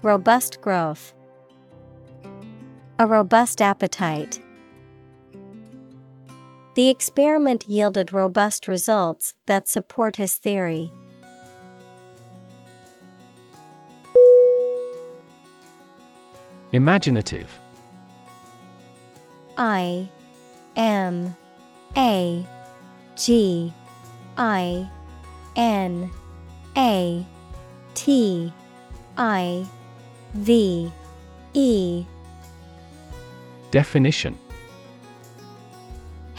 Robust 0.01 0.59
growth, 0.59 1.13
a 2.97 3.05
robust 3.05 3.61
appetite. 3.61 4.41
The 6.73 6.89
experiment 6.89 7.67
yielded 7.67 8.13
robust 8.13 8.67
results 8.67 9.33
that 9.45 9.67
support 9.67 10.15
his 10.15 10.35
theory. 10.35 10.91
Imaginative. 16.71 17.59
I 19.57 20.09
M 20.77 21.35
A 21.97 22.45
G 23.17 23.73
I 24.37 24.89
N 25.57 26.09
A 26.77 27.25
T 27.93 28.53
I 29.17 29.65
V 30.33 30.91
E 31.53 32.05
Definition 33.71 34.37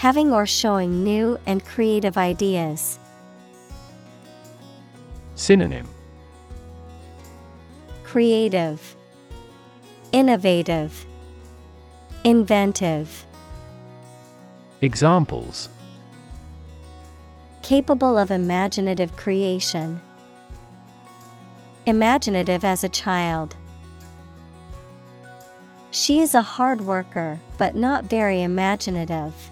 Having 0.02 0.32
or 0.32 0.46
showing 0.46 1.04
new 1.04 1.38
and 1.46 1.64
creative 1.64 2.18
ideas. 2.18 2.98
Synonym 5.36 5.88
Creative, 8.02 8.96
Innovative, 10.10 11.06
Inventive. 12.24 13.24
Examples 14.80 15.68
Capable 17.62 18.18
of 18.18 18.32
imaginative 18.32 19.16
creation. 19.16 20.00
Imaginative 21.86 22.64
as 22.64 22.82
a 22.82 22.88
child. 22.88 23.54
She 25.92 26.18
is 26.18 26.34
a 26.34 26.42
hard 26.42 26.80
worker, 26.80 27.38
but 27.56 27.76
not 27.76 28.06
very 28.06 28.42
imaginative. 28.42 29.51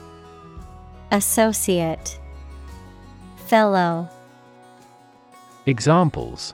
Associate 1.13 2.17
Fellow 3.47 4.07
Examples 5.65 6.53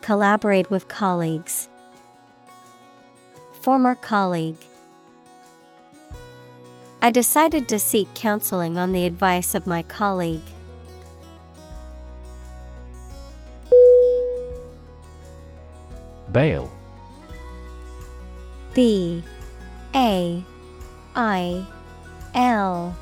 Collaborate 0.00 0.68
with 0.68 0.88
colleagues. 0.88 1.68
Former 3.60 3.94
colleague. 3.94 4.56
I 7.00 7.12
decided 7.12 7.68
to 7.68 7.78
seek 7.78 8.12
counseling 8.14 8.76
on 8.76 8.90
the 8.90 9.06
advice 9.06 9.54
of 9.54 9.68
my 9.68 9.84
colleague. 9.84 10.40
Bail 16.32 16.68
B 18.74 19.22
A 19.94 20.44
I 21.14 21.66
L 22.36 22.94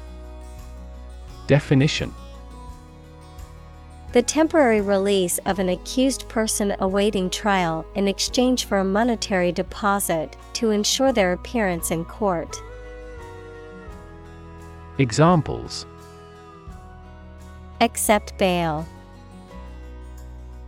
Definition 1.48 2.14
The 4.12 4.22
temporary 4.22 4.80
release 4.80 5.38
of 5.38 5.58
an 5.58 5.68
accused 5.68 6.28
person 6.28 6.76
awaiting 6.78 7.28
trial 7.28 7.84
in 7.96 8.06
exchange 8.06 8.64
for 8.64 8.78
a 8.78 8.84
monetary 8.84 9.50
deposit 9.50 10.36
to 10.54 10.70
ensure 10.70 11.12
their 11.12 11.32
appearance 11.32 11.90
in 11.90 12.04
court. 12.04 12.62
Examples 14.98 15.84
Accept 17.80 18.38
bail. 18.38 18.86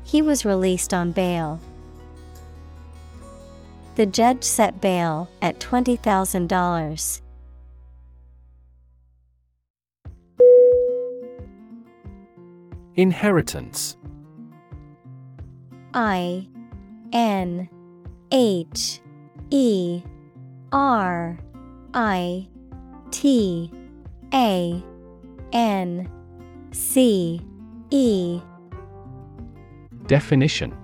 He 0.03 0.21
was 0.21 0.45
released 0.45 0.93
on 0.93 1.13
bail. 1.13 1.61
The 3.95 4.07
judge 4.07 4.43
set 4.43 4.81
bail 4.81 5.29
at 5.41 5.61
$20,000. 5.61 7.21
Inheritance 12.97 13.97
I 15.93 16.49
N 17.13 17.69
H 18.33 19.01
E 19.51 20.03
R 20.73 21.39
I 21.95 22.49
T 23.11 23.71
A 24.33 24.83
N 25.53 26.11
C 26.73 27.41
E 27.91 28.41
Definition 30.07 30.77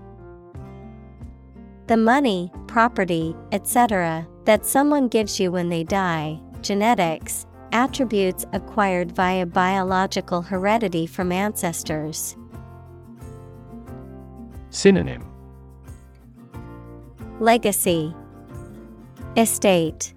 The 1.87 1.97
money, 1.97 2.53
property, 2.67 3.35
etc., 3.53 4.27
that 4.45 4.67
someone 4.67 5.09
gives 5.09 5.39
you 5.41 5.51
when 5.51 5.69
they 5.69 5.85
die, 5.85 6.41
genetics, 6.61 7.47
attributes 7.73 8.45
acquired 8.53 9.13
via 9.13 9.47
biological 9.47 10.43
heredity 10.43 11.07
from 11.07 11.33
ancestors. 11.33 12.37
Synonym 14.71 15.27
Legacy, 17.41 18.15
Estate, 19.37 20.15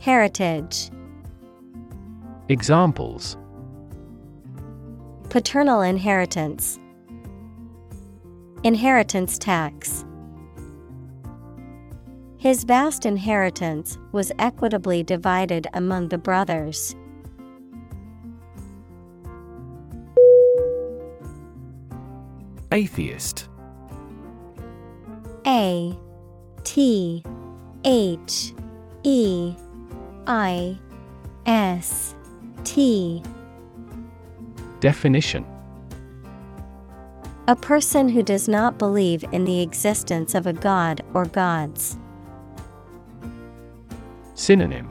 Heritage. 0.00 0.90
Examples 2.48 3.36
Paternal 5.30 5.80
inheritance, 5.80 6.78
Inheritance 8.64 9.38
tax. 9.38 10.04
His 12.42 12.64
vast 12.64 13.06
inheritance 13.06 13.98
was 14.10 14.32
equitably 14.36 15.04
divided 15.04 15.68
among 15.74 16.08
the 16.08 16.18
brothers. 16.18 16.96
Atheist 22.72 23.48
A 25.46 25.96
T 26.64 27.22
H 27.84 28.52
E 29.04 29.54
I 30.26 30.76
S 31.46 32.16
T 32.64 33.22
Definition 34.80 35.46
A 37.46 37.54
person 37.54 38.08
who 38.08 38.24
does 38.24 38.48
not 38.48 38.78
believe 38.78 39.24
in 39.30 39.44
the 39.44 39.60
existence 39.60 40.34
of 40.34 40.48
a 40.48 40.52
god 40.52 41.02
or 41.14 41.24
gods. 41.26 41.98
Synonym. 44.34 44.88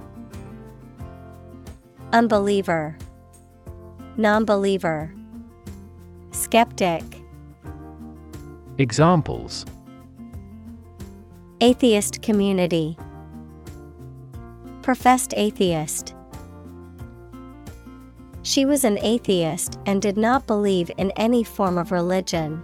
Unbeliever, 2.13 2.97
Nonbeliever, 4.17 5.13
Skeptic, 6.31 7.03
Examples. 8.77 9.65
Atheist 11.59 12.21
community, 12.21 12.97
Professed 14.81 15.33
atheist. 15.37 16.15
She 18.43 18.65
was 18.65 18.83
an 18.83 18.97
atheist 18.99 19.77
and 19.85 20.01
did 20.01 20.17
not 20.17 20.47
believe 20.47 20.89
in 20.97 21.11
any 21.11 21.43
form 21.43 21.77
of 21.77 21.91
religion. 21.91 22.63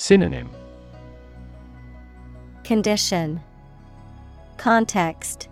Synonym. 0.00 0.48
Condition. 2.62 3.40
Context. 4.56 5.48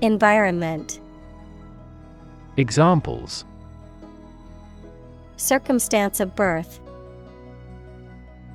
Environment. 0.00 1.00
Examples. 2.56 3.44
Circumstance 5.36 6.20
of 6.20 6.36
birth. 6.36 6.78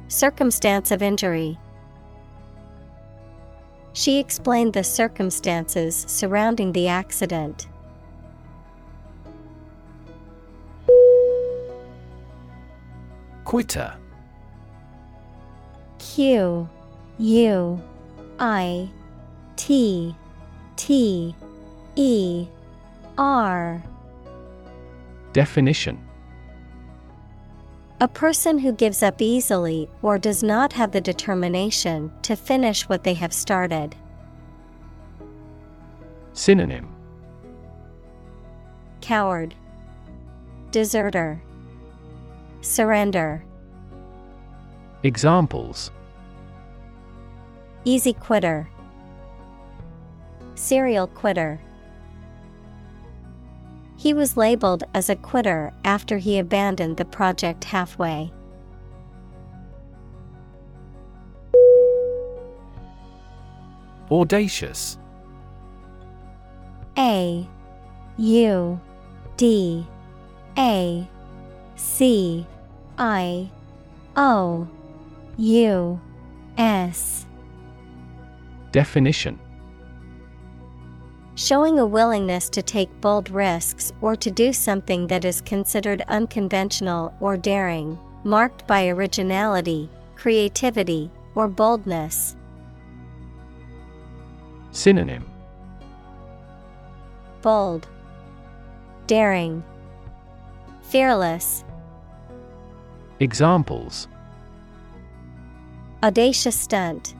Circumstance 0.07 0.91
of 0.91 1.01
injury. 1.01 1.59
She 3.91 4.17
explained 4.17 4.71
the 4.71 4.85
circumstances 4.85 6.05
surrounding 6.07 6.71
the 6.71 6.87
accident. 6.87 7.67
Quitter 13.43 13.98
Q 15.99 16.67
U 17.17 17.81
I 18.39 18.89
T 19.55 20.15
T 20.75 21.35
E 21.95 22.47
R. 23.17 23.83
Definition. 25.33 25.99
A 28.01 28.07
person 28.07 28.59
who 28.59 28.71
gives 28.71 29.03
up 29.03 29.21
easily 29.21 29.89
or 30.01 30.17
does 30.17 30.41
not 30.41 30.71
have 30.73 30.93
the 30.93 31.01
determination 31.01 32.11
to 32.21 32.37
finish 32.37 32.87
what 32.87 33.03
they 33.03 33.13
have 33.13 33.33
started. 33.33 33.93
Synonym. 36.31 36.87
Coward, 39.01 39.53
Deserter, 40.71 41.41
Surrender. 42.61 43.43
Examples 45.03 45.91
Easy 47.85 48.11
quitter, 48.11 48.69
Serial 50.55 51.07
quitter. 51.07 51.61
He 53.95 54.13
was 54.13 54.35
labeled 54.35 54.83
as 54.93 55.09
a 55.09 55.15
quitter 55.15 55.71
after 55.85 56.17
he 56.17 56.37
abandoned 56.37 56.97
the 56.97 57.05
project 57.05 57.63
halfway. 57.63 58.33
Audacious 64.11 64.97
A 66.97 67.47
U 68.17 68.81
D 69.37 69.87
A 70.57 71.07
C 71.77 72.45
I 72.97 73.49
O 74.17 74.67
U 75.39 76.01
S. 76.57 77.25
Definition. 78.73 79.39
Showing 81.35 81.79
a 81.79 81.85
willingness 81.85 82.49
to 82.49 82.61
take 82.61 82.89
bold 82.99 83.29
risks 83.29 83.93
or 84.01 84.17
to 84.17 84.29
do 84.29 84.51
something 84.51 85.07
that 85.07 85.23
is 85.23 85.39
considered 85.39 86.03
unconventional 86.09 87.13
or 87.21 87.37
daring, 87.37 87.97
marked 88.25 88.67
by 88.67 88.89
originality, 88.89 89.89
creativity, 90.17 91.09
or 91.35 91.47
boldness. 91.47 92.35
Synonym. 94.71 95.25
Bold, 97.41 97.87
Daring, 99.07 99.63
Fearless. 100.81 101.63
Examples 103.21 104.09
Audacious 106.01 106.55
stunt, 106.55 107.13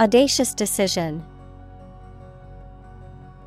Audacious 0.00 0.54
decision. 0.54 1.24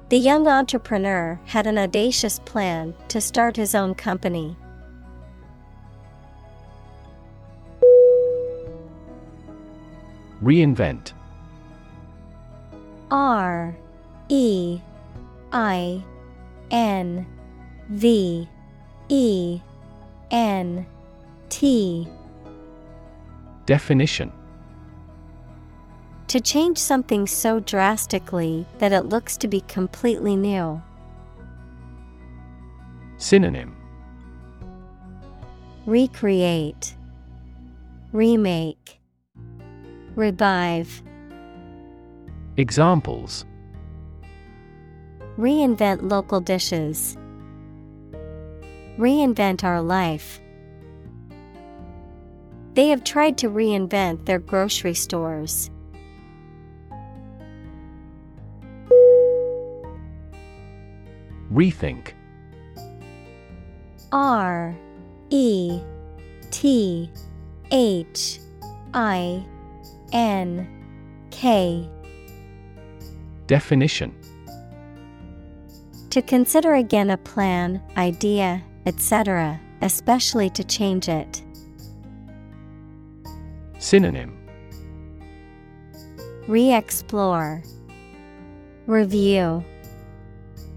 The 0.10 0.18
young 0.18 0.50
entrepreneur 0.50 1.40
had 1.46 1.66
an 1.66 1.78
audacious 1.78 2.40
plan 2.40 2.94
to 3.08 3.22
start 3.22 3.56
his 3.56 3.74
own 3.74 3.96
company. 3.96 4.58
Reinvent. 10.44 11.14
R 13.10 13.78
E 14.28 14.82
I 15.54 16.04
N 16.70 17.26
V 17.90 18.50
E 19.08 19.62
N 20.32 20.86
T 21.50 22.08
Definition 23.72 24.34
To 26.28 26.42
change 26.42 26.78
something 26.78 27.26
so 27.26 27.62
drastically 27.62 28.66
that 28.80 28.92
it 28.92 29.06
looks 29.06 29.38
to 29.38 29.48
be 29.48 29.62
completely 29.62 30.36
new. 30.36 30.82
Synonym 33.16 33.74
Recreate, 35.86 36.98
Remake, 38.12 39.00
Revive. 40.16 41.02
Examples 42.58 43.46
Reinvent 45.38 46.12
local 46.12 46.42
dishes. 46.42 47.16
Reinvent 48.98 49.64
our 49.64 49.82
life. 49.82 50.41
They 52.74 52.88
have 52.88 53.04
tried 53.04 53.38
to 53.40 53.50
reinvent 53.50 54.26
their 54.26 54.40
grocery 54.40 54.94
stores. 54.94 55.70
Rethink 61.52 62.14
R 64.14 64.74
E 65.30 65.82
T 66.50 67.12
H 67.72 68.40
I 68.94 69.46
N 70.14 70.68
K 71.30 71.90
Definition 73.48 74.16
To 76.10 76.22
consider 76.22 76.76
again 76.76 77.10
a 77.10 77.18
plan, 77.18 77.82
idea, 77.98 78.64
etc., 78.86 79.60
especially 79.82 80.50
to 80.52 80.64
change 80.64 81.10
it. 81.10 81.44
Synonym 83.82 84.38
Re 86.48 86.72
explore, 86.72 87.64
Review, 88.86 89.66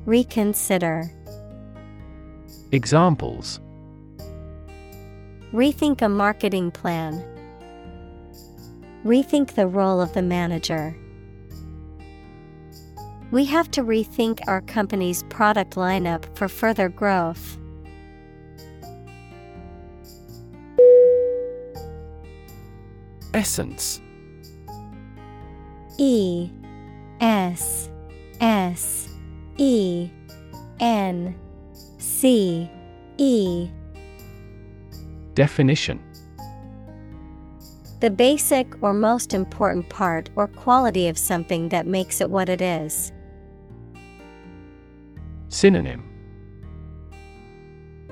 Reconsider. 0.07 1.11
Examples 2.73 3.61
Rethink 5.53 6.01
a 6.01 6.09
marketing 6.09 6.71
plan. 6.71 7.23
Rethink 9.05 9.55
the 9.55 9.67
role 9.67 10.01
of 10.01 10.15
the 10.15 10.23
manager. 10.23 10.97
We 13.31 13.45
have 13.45 13.71
to 13.73 13.83
rethink 13.83 14.41
our 14.49 14.63
company's 14.63 15.25
product 15.25 15.75
lineup 15.75 16.25
for 16.37 16.49
further 16.49 16.89
growth. 16.89 17.59
Essence. 23.35 24.01
E 25.98 26.48
S 27.20 27.90
S 28.40 29.09
E 29.59 30.09
N 30.78 31.35
C 31.98 32.70
E. 33.19 33.69
Definition. 35.35 36.01
The 37.98 38.11
basic 38.11 38.81
or 38.82 38.94
most 38.94 39.35
important 39.35 39.89
part 39.89 40.31
or 40.36 40.47
quality 40.47 41.09
of 41.09 41.19
something 41.19 41.70
that 41.70 41.89
makes 41.89 42.20
it 42.20 42.31
what 42.31 42.48
it 42.48 42.61
is. 42.61 43.12
Synonym. 45.48 46.09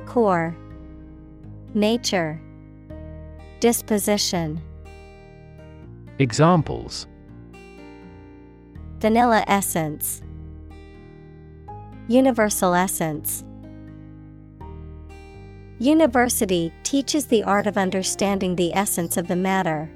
Core. 0.05 0.57
Nature. 1.75 2.41
Disposition 3.61 4.61
Examples. 6.23 7.09
Vanilla 9.01 9.43
essence. 9.49 10.23
Universal 12.07 12.75
essence. 12.75 13.43
University 15.81 16.73
teaches 16.85 17.27
the 17.27 17.43
art 17.43 17.67
of 17.67 17.77
understanding 17.77 18.55
the 18.55 18.73
essence 18.73 19.17
of 19.17 19.27
the 19.27 19.35
matter. 19.35 19.91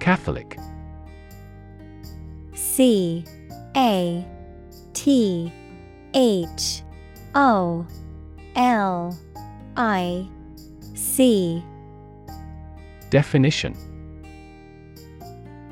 Catholic. 0.00 0.58
C 2.54 3.22
A 3.76 4.26
T 4.94 5.52
H 6.14 6.82
O 7.34 7.86
L 8.56 9.14
I 9.76 10.26
C 10.98 11.62
Definition 13.08 13.76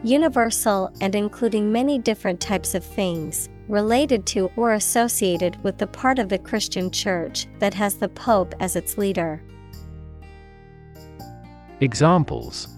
Universal 0.04 0.92
and 1.00 1.16
including 1.16 1.72
many 1.72 1.98
different 1.98 2.40
types 2.40 2.76
of 2.76 2.84
things, 2.84 3.48
related 3.68 4.24
to 4.26 4.48
or 4.56 4.74
associated 4.74 5.62
with 5.64 5.78
the 5.78 5.86
part 5.88 6.20
of 6.20 6.28
the 6.28 6.38
Christian 6.38 6.92
Church 6.92 7.48
that 7.58 7.74
has 7.74 7.96
the 7.96 8.08
Pope 8.08 8.54
as 8.60 8.76
its 8.76 8.96
leader. 8.96 9.42
Examples 11.80 12.68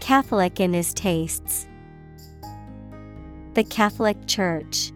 Catholic 0.00 0.60
in 0.60 0.72
his 0.72 0.94
tastes. 0.94 1.68
The 3.52 3.64
Catholic 3.64 4.26
Church. 4.26 4.92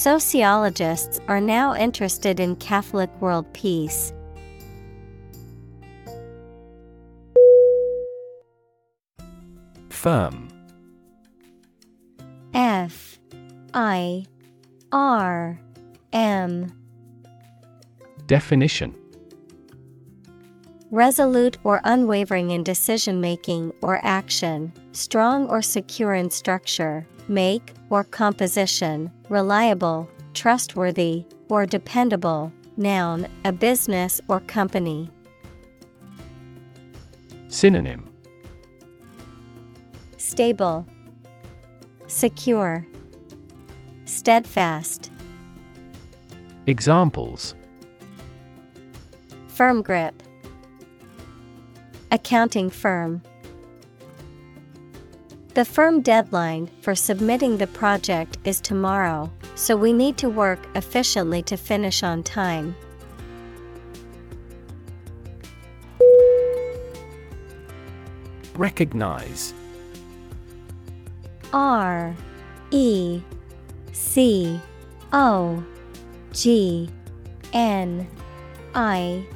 Sociologists 0.00 1.20
are 1.28 1.42
now 1.42 1.74
interested 1.74 2.40
in 2.40 2.56
Catholic 2.56 3.10
world 3.20 3.44
peace. 3.52 4.14
Firm. 9.90 10.48
F. 12.54 13.18
I. 13.74 14.24
R. 14.90 15.60
M. 16.14 16.72
Definition. 18.26 18.96
Resolute 20.90 21.58
or 21.62 21.82
unwavering 21.84 22.52
in 22.52 22.62
decision 22.64 23.20
making 23.20 23.74
or 23.82 24.00
action, 24.02 24.72
strong 24.92 25.46
or 25.48 25.60
secure 25.60 26.14
in 26.14 26.30
structure, 26.30 27.06
make 27.28 27.74
or 27.90 28.04
composition, 28.04 29.10
reliable, 29.28 30.08
trustworthy, 30.32 31.24
or 31.48 31.66
dependable. 31.66 32.52
Noun, 32.76 33.26
a 33.44 33.52
business 33.52 34.20
or 34.28 34.40
company. 34.40 35.10
Synonym 37.48 38.08
Stable, 40.16 40.86
Secure, 42.06 42.86
Steadfast. 44.04 45.10
Examples 46.66 47.54
Firm 49.48 49.82
grip. 49.82 50.22
Accounting 52.12 52.70
firm. 52.70 53.22
The 55.52 55.64
firm 55.64 56.00
deadline 56.00 56.70
for 56.80 56.94
submitting 56.94 57.56
the 57.56 57.66
project 57.66 58.38
is 58.44 58.60
tomorrow, 58.60 59.32
so 59.56 59.76
we 59.76 59.92
need 59.92 60.16
to 60.18 60.30
work 60.30 60.60
efficiently 60.76 61.42
to 61.42 61.56
finish 61.56 62.04
on 62.04 62.22
time. 62.22 62.76
Recognize. 68.54 69.52
R 71.52 72.14
E 72.70 73.20
C 73.90 74.60
O 75.12 75.64
G 76.32 76.88
N 77.52 78.06
I 78.76 79.26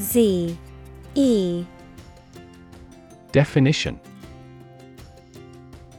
Z 0.00 0.58
E. 1.14 1.64
Definition 3.30 4.00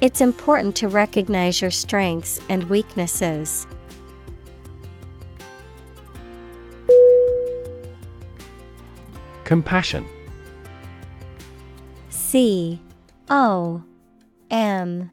It's 0.00 0.20
important 0.20 0.76
to 0.76 0.88
recognize 0.88 1.62
your 1.62 1.70
strengths 1.70 2.38
and 2.50 2.64
weaknesses. 2.64 3.66
Compassion. 9.44 10.06
C 12.10 12.80
O 13.30 13.82
M 14.50 15.10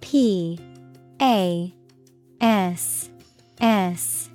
P 0.00 0.58
A 1.22 1.72
S 2.40 3.10
S 3.60 4.30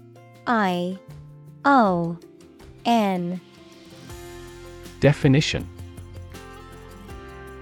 I 0.48 0.98
O 1.66 2.18
N. 2.86 3.42
Definition 5.02 5.68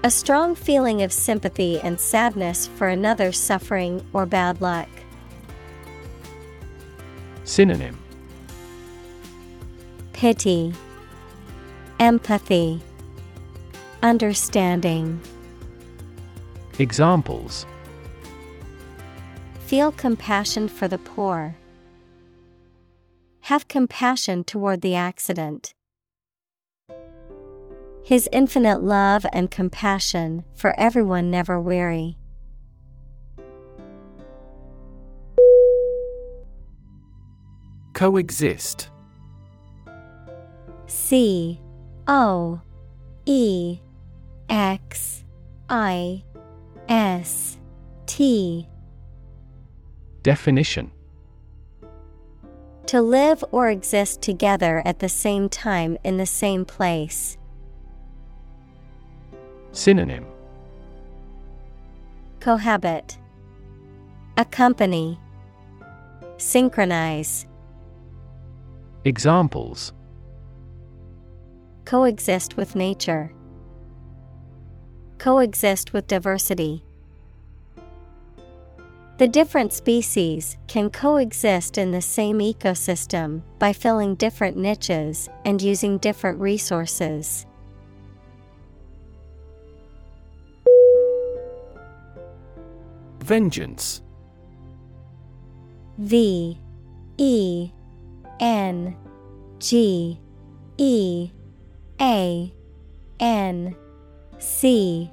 A 0.02 0.10
strong 0.10 0.54
feeling 0.54 1.02
of 1.02 1.12
sympathy 1.12 1.78
and 1.80 2.00
sadness 2.00 2.66
for 2.66 2.88
another's 2.88 3.38
suffering 3.38 4.02
or 4.14 4.24
bad 4.24 4.62
luck. 4.62 4.88
Synonym 7.44 7.98
Pity, 10.14 10.72
Empathy, 11.98 12.80
Understanding. 14.02 15.20
Examples 16.78 17.66
Feel 19.66 19.92
compassion 19.92 20.66
for 20.68 20.88
the 20.88 20.96
poor. 20.96 21.56
Have 23.42 23.68
compassion 23.68 24.44
toward 24.44 24.80
the 24.80 24.94
accident. 24.94 25.74
His 28.10 28.28
infinite 28.32 28.82
love 28.82 29.24
and 29.32 29.52
compassion 29.52 30.42
for 30.52 30.74
everyone 30.76 31.30
never 31.30 31.60
weary. 31.60 32.16
Coexist 37.92 38.90
C 40.88 41.60
O 42.08 42.60
E 43.26 43.78
X 44.48 45.24
I 45.68 46.24
S 46.88 47.58
T 48.06 48.66
Definition 50.24 50.90
To 52.86 53.00
live 53.00 53.44
or 53.52 53.70
exist 53.70 54.20
together 54.20 54.82
at 54.84 54.98
the 54.98 55.08
same 55.08 55.48
time 55.48 55.96
in 56.02 56.16
the 56.16 56.26
same 56.26 56.64
place. 56.64 57.36
Synonym. 59.72 60.26
Cohabit, 62.40 63.18
Accompany, 64.36 65.18
Synchronize, 66.38 67.46
Examples. 69.04 69.92
Coexist 71.84 72.56
with 72.56 72.74
nature, 72.74 73.32
Coexist 75.18 75.92
with 75.92 76.06
diversity. 76.06 76.84
The 79.18 79.28
different 79.28 79.74
species 79.74 80.56
can 80.66 80.88
coexist 80.88 81.76
in 81.76 81.90
the 81.90 82.00
same 82.00 82.38
ecosystem 82.38 83.42
by 83.58 83.74
filling 83.74 84.14
different 84.14 84.56
niches 84.56 85.28
and 85.44 85.60
using 85.60 85.98
different 85.98 86.40
resources. 86.40 87.44
Vengeance. 93.30 94.02
V 95.98 96.58
E 97.16 97.70
N 98.40 98.96
G 99.60 100.18
E 100.76 101.30
A 102.00 102.52
N 103.20 103.76
C 104.40 105.08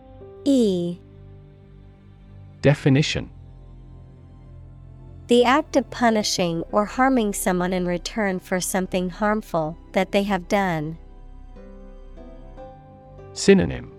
E. 0.45 0.97
Definition. 2.63 3.29
The 5.27 5.45
act 5.45 5.75
of 5.75 5.87
punishing 5.91 6.63
or 6.71 6.85
harming 6.85 7.35
someone 7.35 7.71
in 7.71 7.85
return 7.85 8.39
for 8.39 8.59
something 8.59 9.11
harmful 9.11 9.77
that 9.91 10.11
they 10.11 10.23
have 10.23 10.47
done. 10.47 10.97
Synonym. 13.33 13.91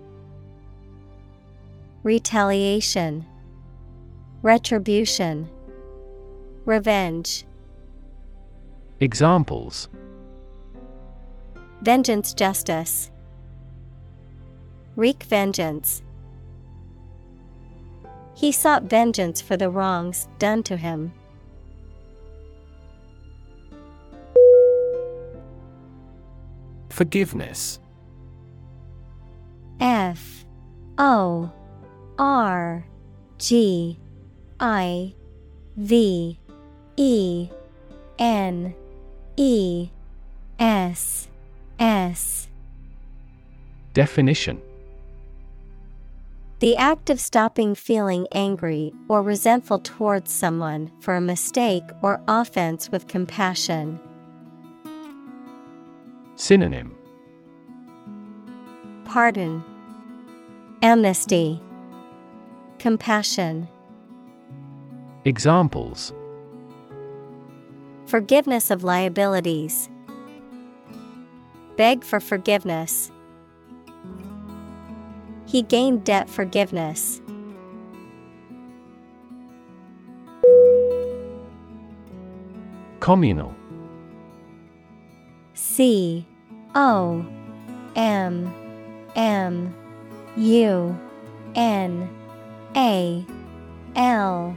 Retaliation, 2.02 3.24
Retribution, 4.42 5.48
Revenge, 6.64 7.44
Examples. 9.00 9.88
Vengeance 11.82 12.34
Justice, 12.34 13.10
Wreak 14.96 15.22
vengeance. 15.24 16.02
He 18.34 18.52
sought 18.52 18.84
vengeance 18.84 19.40
for 19.40 19.56
the 19.56 19.70
wrongs 19.70 20.28
done 20.38 20.62
to 20.64 20.76
him. 20.76 21.12
Forgiveness. 26.90 27.78
F 29.80 30.44
O 30.98 31.52
R 32.18 32.84
G 33.38 33.98
I 34.60 35.14
V 35.76 36.38
E 36.96 37.48
N 38.18 38.74
E 39.36 39.88
S 40.58 41.28
S. 41.78 42.48
Definition. 43.94 44.60
The 46.60 46.76
act 46.76 47.08
of 47.08 47.20
stopping 47.20 47.76
feeling 47.76 48.26
angry 48.32 48.92
or 49.08 49.22
resentful 49.22 49.78
towards 49.78 50.32
someone 50.32 50.90
for 51.00 51.14
a 51.14 51.20
mistake 51.20 51.84
or 52.02 52.20
offense 52.26 52.90
with 52.90 53.06
compassion. 53.06 54.00
Synonym. 56.34 56.96
Pardon, 59.04 59.62
Amnesty, 60.82 61.62
Compassion, 62.78 63.68
Examples 65.24 66.12
Forgiveness 68.06 68.70
of 68.70 68.84
liabilities. 68.84 69.90
Beg 71.76 72.02
for 72.04 72.20
forgiveness. 72.20 73.10
He 75.46 75.62
gained 75.62 76.04
debt 76.04 76.30
forgiveness. 76.30 77.20
Communal 83.00 83.54
C 85.54 86.26
O 86.74 87.26
M 87.96 88.54
M 89.16 89.74
U 90.36 90.98
N 91.54 92.08
A 92.76 93.26
L 93.96 94.56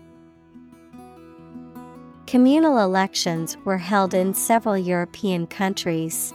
Communal 2.31 2.77
elections 2.77 3.57
were 3.65 3.77
held 3.77 4.13
in 4.13 4.33
several 4.33 4.77
European 4.77 5.45
countries. 5.47 6.33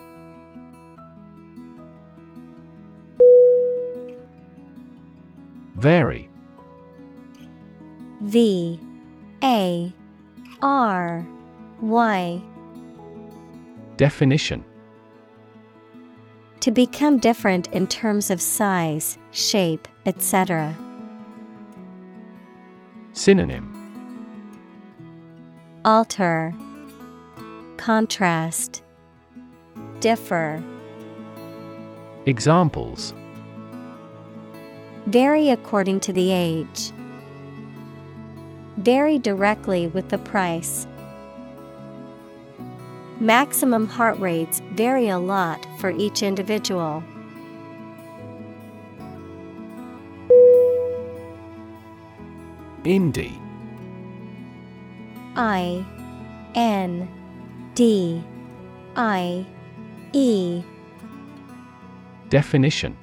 Vary. 5.76 6.28
V 8.20 8.78
A 9.42 9.90
R 10.60 11.26
Y. 11.80 12.42
Definition 13.96 14.62
To 16.60 16.70
become 16.70 17.16
different 17.16 17.68
in 17.68 17.86
terms 17.86 18.30
of 18.30 18.42
size, 18.42 19.16
shape, 19.30 19.88
etc. 20.04 20.76
Synonym 23.14 23.75
Alter, 25.86 26.52
Contrast, 27.76 28.82
Differ. 30.00 30.60
Examples 32.26 33.14
Vary 35.06 35.50
according 35.50 36.00
to 36.00 36.12
the 36.12 36.32
age. 36.32 36.90
Vary 38.78 39.20
directly 39.20 39.86
with 39.86 40.08
the 40.08 40.18
price. 40.18 40.88
Maximum 43.20 43.86
heart 43.86 44.18
rates 44.18 44.60
vary 44.72 45.06
a 45.06 45.20
lot 45.20 45.64
for 45.78 45.90
each 45.90 46.20
individual. 46.20 47.00
Indie 52.82 53.45
I 55.36 55.84
N 56.54 57.08
D 57.74 58.24
I 58.96 59.46
E 60.14 60.62
Definition 62.30 62.96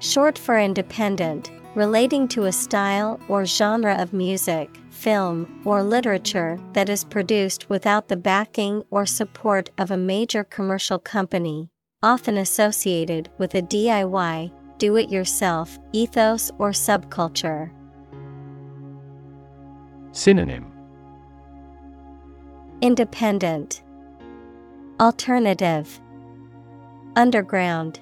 Short 0.00 0.36
for 0.36 0.58
independent, 0.58 1.52
relating 1.76 2.26
to 2.28 2.46
a 2.46 2.52
style 2.52 3.20
or 3.28 3.46
genre 3.46 3.94
of 3.94 4.12
music, 4.12 4.68
film, 4.90 5.62
or 5.64 5.84
literature 5.84 6.58
that 6.72 6.88
is 6.88 7.04
produced 7.04 7.70
without 7.70 8.08
the 8.08 8.16
backing 8.16 8.82
or 8.90 9.06
support 9.06 9.70
of 9.78 9.92
a 9.92 9.96
major 9.96 10.42
commercial 10.42 10.98
company, 10.98 11.70
often 12.02 12.36
associated 12.36 13.30
with 13.38 13.54
a 13.54 13.62
DIY, 13.62 14.50
do 14.78 14.96
it 14.96 15.08
yourself 15.08 15.78
ethos 15.92 16.50
or 16.58 16.70
subculture. 16.70 17.70
Synonym 20.12 20.70
Independent, 22.82 23.82
Alternative, 25.00 26.00
Underground. 27.16 28.00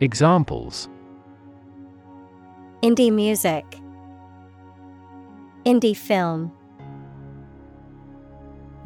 Examples 0.00 0.88
Indie 2.82 3.12
music, 3.12 3.64
Indie 5.66 5.96
film. 5.96 6.50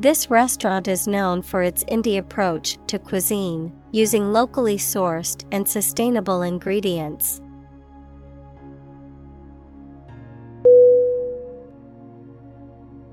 This 0.01 0.28
restaurant 0.28 0.88
is 0.88 1.06
known 1.06 1.40
for 1.42 1.62
its 1.62 1.84
indie 1.84 2.18
approach 2.18 2.78
to 2.88 2.98
cuisine, 2.98 3.72
using 3.92 4.32
locally 4.32 4.76
sourced 4.76 5.44
and 5.52 5.68
sustainable 5.68 6.42
ingredients. 6.42 7.40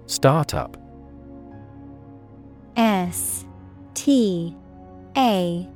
Startup 0.07 0.77
S 2.77 3.45
T 3.93 4.55
A 5.17 5.67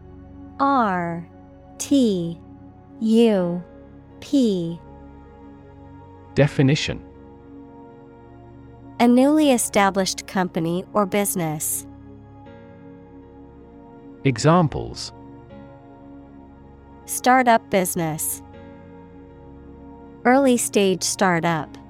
R 0.59 1.27
T 1.77 2.39
U 3.01 3.63
P 4.21 4.79
Definition 6.33 7.03
A 9.01 9.07
newly 9.07 9.51
established 9.51 10.27
company 10.27 10.85
or 10.93 11.05
business. 11.05 11.85
Examples 14.23 15.11
Startup 17.05 17.69
business. 17.69 18.41
Early 20.23 20.55
stage 20.55 21.03
startup. 21.03 21.80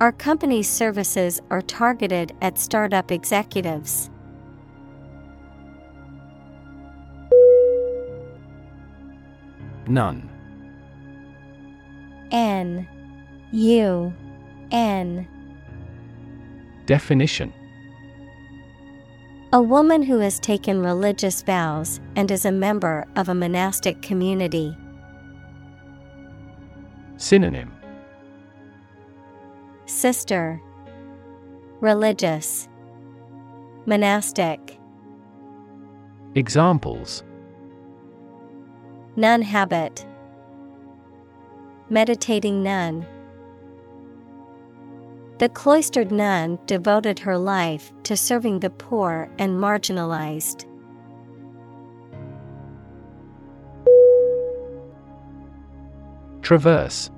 Our 0.00 0.12
company's 0.12 0.68
services 0.68 1.40
are 1.50 1.60
targeted 1.60 2.32
at 2.40 2.56
startup 2.56 3.10
executives. 3.10 4.10
Nun. 9.88 10.30
N. 12.30 12.86
U. 13.50 14.12
N. 14.70 15.26
Definition. 16.86 17.52
A 19.52 19.60
woman 19.60 20.02
who 20.02 20.20
has 20.20 20.38
taken 20.38 20.80
religious 20.80 21.42
vows 21.42 22.00
and 22.14 22.30
is 22.30 22.44
a 22.44 22.52
member 22.52 23.04
of 23.16 23.28
a 23.28 23.34
monastic 23.34 24.00
community. 24.00 24.76
Synonym 27.16 27.77
Sister. 29.88 30.60
Religious. 31.80 32.68
Monastic. 33.86 34.78
Examples. 36.34 37.24
Nun 39.16 39.40
habit. 39.40 40.04
Meditating 41.88 42.62
nun. 42.62 43.06
The 45.38 45.48
cloistered 45.48 46.12
nun 46.12 46.58
devoted 46.66 47.18
her 47.20 47.38
life 47.38 47.90
to 48.02 48.14
serving 48.14 48.60
the 48.60 48.70
poor 48.70 49.30
and 49.38 49.58
marginalized. 49.58 50.66
Traverse. 56.42 57.10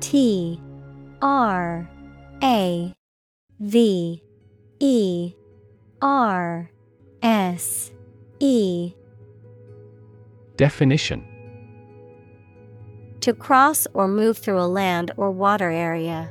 T 0.00 0.60
R 1.22 1.88
A 2.42 2.92
V 3.60 4.22
E 4.80 5.34
R 6.02 6.70
S 7.22 7.92
E. 8.40 8.92
Definition. 10.56 11.24
To 13.20 13.32
cross 13.32 13.86
or 13.94 14.08
move 14.08 14.36
through 14.36 14.60
a 14.60 14.66
land 14.66 15.12
or 15.16 15.30
water 15.30 15.70
area. 15.70 16.28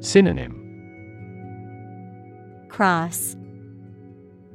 Synonym. 0.00 0.56
Cross. 2.68 3.36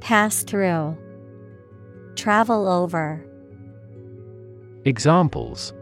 Pass 0.02 0.44
through. 0.44 0.98
Travel 2.16 2.68
over. 2.68 3.26
Examples 4.84 5.74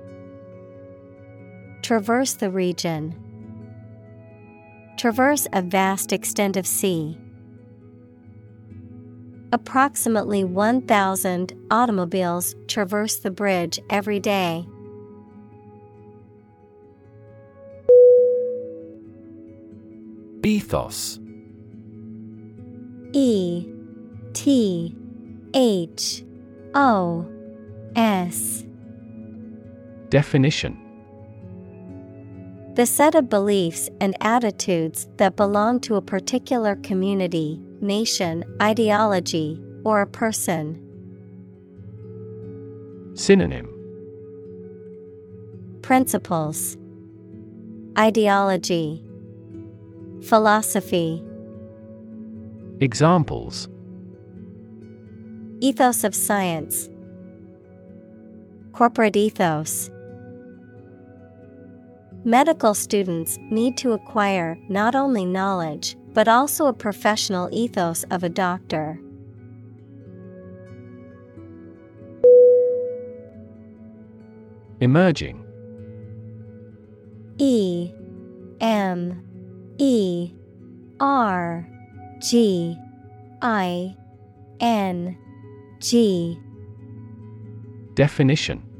Traverse 1.82 2.34
the 2.36 2.52
region. 2.52 3.16
Traverse 4.98 5.48
a 5.52 5.62
vast 5.62 6.14
extent 6.14 6.56
of 6.56 6.68
sea. 6.68 7.18
Approximately 9.52 10.44
1,000 10.44 11.54
automobiles 11.72 12.56
traverse 12.68 13.18
the 13.18 13.32
bridge 13.32 13.80
every 13.90 14.20
day. 14.20 14.66
Ethos 20.44 21.20
E 23.14 23.68
T 24.34 24.96
H 25.54 26.24
O 26.74 27.26
S 27.96 28.64
Definition 30.10 30.91
The 32.76 32.86
set 32.86 33.16
of 33.16 33.30
beliefs 33.30 33.90
and 34.00 34.16
attitudes 34.22 35.10
that 35.18 35.36
belong 35.36 35.82
to 35.82 35.96
a 35.96 36.02
particular 36.02 36.78
community, 36.78 37.60
nation, 37.82 38.46
ideology, 38.62 39.62
or 39.84 40.00
a 40.00 40.08
person. 40.08 40.82
Synonym. 43.14 43.68
Principles. 45.82 46.78
Ideology. 48.00 49.04
Philosophy. 50.24 51.22
Examples. 52.80 53.68
Ethos 55.60 56.06
of 56.06 56.16
science. 56.16 56.90
Corporate 58.72 59.18
ethos 59.18 59.92
Medical 62.24 62.76
students 62.76 63.40
need 63.50 63.76
to 63.78 63.94
acquire 63.94 64.56
not 64.70 64.94
only 64.94 65.26
knowledge, 65.26 65.98
but 66.14 66.28
also 66.28 66.68
a 66.68 66.74
professional 66.74 67.50
ethos 67.52 68.04
of 68.12 68.24
a 68.24 68.30
doctor. 68.30 69.00
Emerging. 74.80 75.44
E 77.40 77.92
M 78.60 79.24
E 79.80 80.32
R 81.00 81.68
G 82.20 82.78
I 83.42 83.96
N 84.60 85.18
G. 85.80 86.40
Definition. 87.96 88.71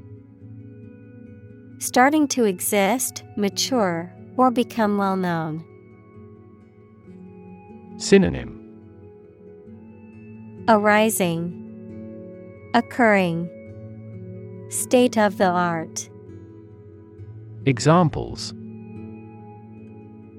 Starting 1.82 2.28
to 2.28 2.44
exist, 2.44 3.24
mature, 3.36 4.14
or 4.38 4.52
become 4.52 5.00
well 5.00 5.16
known. 5.16 5.66
Synonym 7.98 8.60
Arising, 10.68 11.58
Occurring, 12.76 13.50
State 14.70 15.18
of 15.18 15.40
the 15.40 15.50
art. 15.50 16.08
Examples 17.66 18.52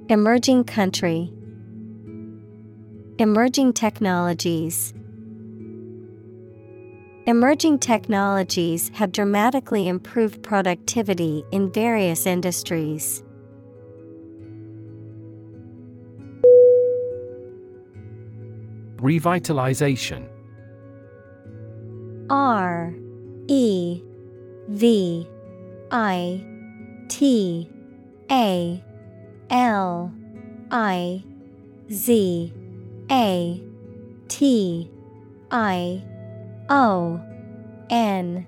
Emerging 0.09 0.63
country, 0.63 1.29
Emerging 3.19 3.73
technologies. 3.73 4.95
Emerging 7.27 7.79
technologies 7.79 8.91
have 8.95 9.13
dramatically 9.13 9.87
improved 9.87 10.43
productivity 10.43 11.45
in 11.53 11.71
various 11.71 12.27
industries. 12.27 13.23
Revitalization 18.97 20.29
R 22.29 22.93
E 23.47 24.03
V 24.69 25.29
I 25.93 26.45
T 27.09 27.71
A 28.33 28.83
L 29.51 30.13
I 30.73 31.23
Z 31.93 32.53
A 33.11 33.63
T 34.27 34.91
I 35.53 36.03
O 36.75 37.21
N 37.91 38.47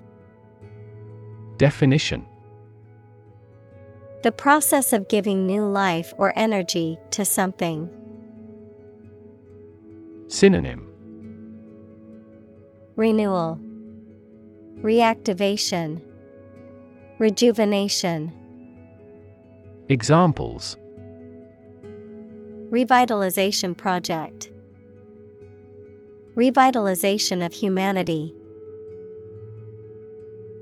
Definition 1.57 2.25
The 4.23 4.31
process 4.31 4.93
of 4.93 5.07
giving 5.07 5.45
new 5.45 5.63
life 5.63 6.11
or 6.17 6.33
energy 6.35 6.97
to 7.11 7.23
something. 7.23 7.87
Synonym 10.27 10.87
Renewal, 12.95 13.59
Reactivation, 14.81 16.01
Rejuvenation. 17.19 18.33
Examples 19.87 20.77
Revitalization 22.71 23.77
project. 23.77 24.49
Revitalization 26.35 27.45
of 27.45 27.53
humanity. 27.53 28.35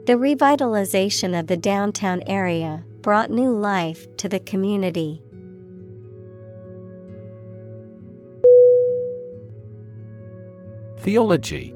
The 0.05 0.13
revitalization 0.13 1.39
of 1.39 1.47
the 1.47 1.57
downtown 1.57 2.21
area 2.27 2.85
brought 3.01 3.31
new 3.31 3.49
life 3.49 4.05
to 4.17 4.29
the 4.29 4.39
community. 4.39 5.23
Theology 10.99 11.73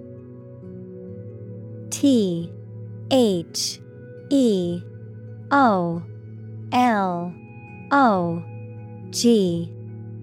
T 1.90 2.54
H 3.10 3.80
E 4.30 4.80
O 5.50 6.04
L 6.72 7.34
O 7.92 8.44
G 9.10 9.74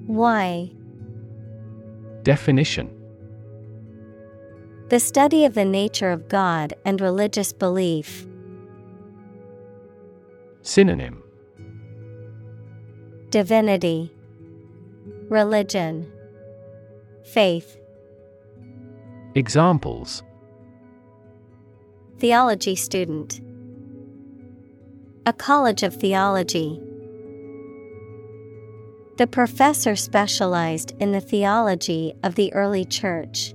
Y 0.07 0.71
Definition 2.23 3.04
The 4.89 5.01
study 5.01 5.47
of 5.47 5.55
the 5.55 5.65
nature 5.65 6.11
of 6.11 6.29
God 6.29 6.75
and 6.85 7.01
religious 7.01 7.55
belief. 7.55 8.27
Synonym 10.61 11.23
Divinity, 13.31 14.13
Religion, 15.31 16.13
Faith. 17.25 17.79
Examples 19.35 20.23
Theology 22.19 22.77
student, 22.77 23.41
A 25.25 25.33
College 25.33 25.83
of 25.83 25.95
Theology. 25.97 26.79
The 29.17 29.27
professor 29.27 29.97
specialized 29.97 30.93
in 31.01 31.13
the 31.13 31.23
theology 31.23 32.13
of 32.23 32.35
the 32.35 32.53
early 32.53 32.85
church. 32.85 33.55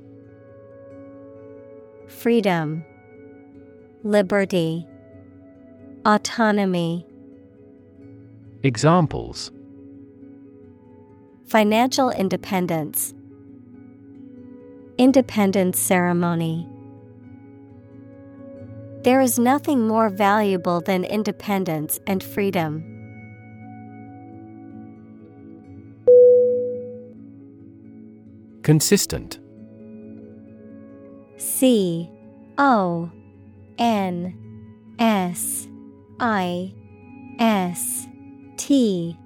Freedom, 2.21 2.85
Liberty, 4.03 4.85
Autonomy. 6.05 7.03
Examples 8.61 9.51
Financial 11.47 12.11
independence. 12.11 13.15
Independence 14.99 15.79
ceremony. 15.79 16.69
There 19.03 19.19
is 19.21 19.39
nothing 19.39 19.87
more 19.87 20.09
valuable 20.09 20.79
than 20.79 21.03
independence 21.03 21.99
and 22.05 22.23
freedom. 22.23 22.83
Consistent 28.61 29.40
C 31.41 32.07
O 32.59 33.09
N 33.79 34.37
S 34.99 35.67
I 36.19 36.71
S 37.39 38.07
T 38.57 39.17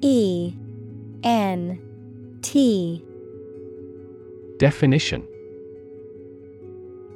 E 0.00 0.54
N 1.24 2.38
T. 2.42 3.04
Definition. 4.58 5.26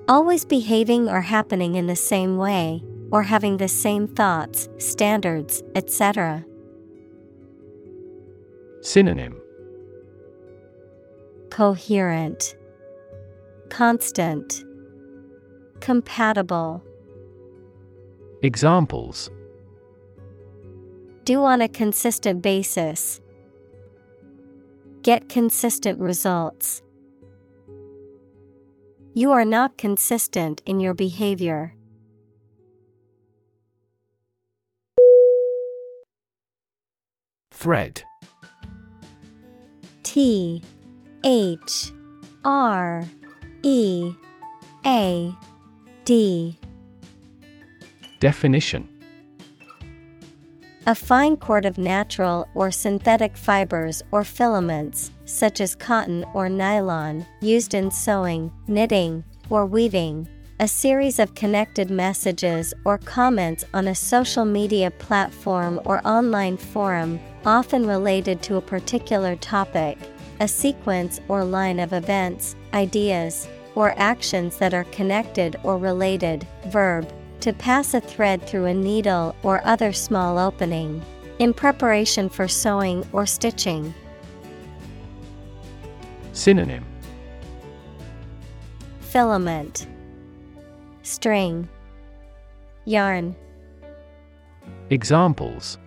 Always 0.08 0.44
behaving 0.44 1.08
or 1.08 1.20
happening 1.20 1.76
in 1.76 1.86
the 1.86 1.94
same 1.94 2.36
way, 2.36 2.82
or 3.12 3.22
having 3.22 3.58
the 3.58 3.68
same 3.68 4.08
thoughts, 4.08 4.68
standards, 4.78 5.62
etc. 5.76 6.44
Synonym. 8.82 9.40
Coherent, 11.50 12.56
Constant, 13.70 14.64
Compatible. 15.80 16.82
Examples 18.42 19.30
Do 21.24 21.44
on 21.44 21.62
a 21.62 21.68
consistent 21.68 22.42
basis. 22.42 23.20
Get 25.02 25.28
consistent 25.28 26.00
results. 26.00 26.82
You 29.14 29.30
are 29.30 29.44
not 29.44 29.78
consistent 29.78 30.62
in 30.66 30.80
your 30.80 30.92
behavior. 30.92 31.74
Thread 37.52 38.02
T 40.02 40.62
H 41.24 41.92
R 42.44 43.04
E 43.62 44.14
A 44.86 45.34
D. 46.04 46.58
Definition. 48.18 48.88
A 50.86 50.94
fine 50.94 51.36
cord 51.36 51.66
of 51.66 51.76
natural 51.76 52.48
or 52.54 52.70
synthetic 52.70 53.36
fibers 53.36 54.02
or 54.12 54.24
filaments, 54.24 55.10
such 55.26 55.60
as 55.60 55.74
cotton 55.74 56.24
or 56.32 56.48
nylon, 56.48 57.26
used 57.42 57.74
in 57.74 57.90
sewing, 57.90 58.50
knitting, 58.66 59.22
or 59.50 59.66
weaving, 59.66 60.26
A 60.58 60.68
series 60.68 61.18
of 61.18 61.34
connected 61.34 61.90
messages 61.90 62.74
or 62.84 62.98
comments 62.98 63.64
on 63.72 63.88
a 63.88 63.94
social 63.94 64.44
media 64.44 64.90
platform 64.90 65.80
or 65.86 66.06
online 66.06 66.58
forum, 66.58 67.18
often 67.46 67.86
related 67.86 68.42
to 68.42 68.56
a 68.56 68.60
particular 68.60 69.36
topic, 69.36 69.96
a 70.38 70.46
sequence 70.46 71.18
or 71.28 71.44
line 71.44 71.80
of 71.80 71.94
events, 71.94 72.56
ideas, 72.74 73.48
or 73.74 73.94
actions 73.96 74.58
that 74.58 74.74
are 74.74 74.84
connected 74.84 75.56
or 75.62 75.78
related. 75.78 76.46
Verb 76.66 77.10
to 77.40 77.52
pass 77.52 77.94
a 77.94 78.00
thread 78.00 78.46
through 78.46 78.66
a 78.66 78.74
needle 78.74 79.34
or 79.42 79.62
other 79.64 79.92
small 79.92 80.38
opening. 80.38 81.02
In 81.38 81.54
preparation 81.54 82.28
for 82.28 82.46
sewing 82.46 83.06
or 83.12 83.24
stitching. 83.24 83.94
Synonym 86.32 86.84
Filament 89.00 89.86
String 91.02 91.68
Yarn 92.84 93.34
Examples 94.90 95.78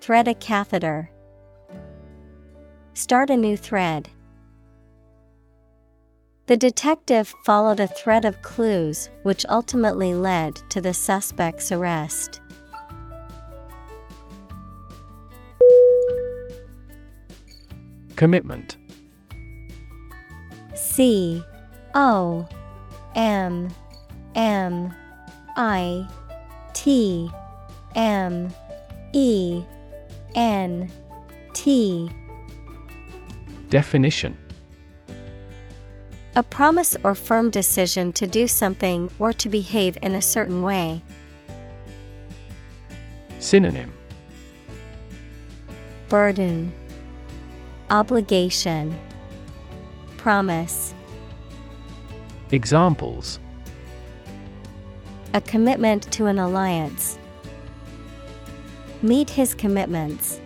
Thread 0.00 0.28
a 0.28 0.34
catheter. 0.34 1.10
Start 2.94 3.28
a 3.28 3.36
new 3.36 3.56
thread. 3.56 4.08
The 6.48 6.56
detective 6.56 7.34
followed 7.44 7.78
a 7.78 7.86
thread 7.86 8.24
of 8.24 8.40
clues 8.40 9.10
which 9.22 9.44
ultimately 9.50 10.14
led 10.14 10.56
to 10.70 10.80
the 10.80 10.94
suspect's 10.94 11.70
arrest. 11.70 12.40
Commitment. 18.16 18.78
C. 20.74 21.44
O. 21.94 22.48
M. 23.14 23.68
M. 24.34 24.94
I. 25.54 26.08
T. 26.72 27.30
M. 27.94 28.48
E. 29.12 29.62
N. 30.34 30.90
T. 31.52 32.10
Definition 33.68 34.34
A 36.38 36.42
promise 36.44 36.96
or 37.02 37.16
firm 37.16 37.50
decision 37.50 38.12
to 38.12 38.24
do 38.24 38.46
something 38.46 39.10
or 39.18 39.32
to 39.32 39.48
behave 39.48 39.98
in 40.02 40.14
a 40.14 40.22
certain 40.22 40.62
way. 40.62 41.02
Synonym 43.40 43.92
Burden 46.08 46.72
Obligation 47.90 48.96
Promise 50.16 50.94
Examples 52.52 53.40
A 55.34 55.40
commitment 55.40 56.04
to 56.12 56.26
an 56.26 56.38
alliance. 56.38 57.18
Meet 59.02 59.30
his 59.30 59.54
commitments. 59.54 60.40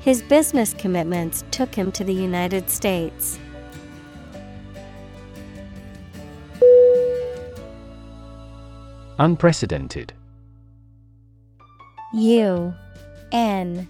His 0.00 0.20
business 0.20 0.74
commitments 0.74 1.44
took 1.50 1.74
him 1.74 1.90
to 1.92 2.04
the 2.04 2.12
United 2.12 2.68
States. 2.68 3.38
Unprecedented. 9.18 10.12
U 12.14 12.74
N 13.32 13.88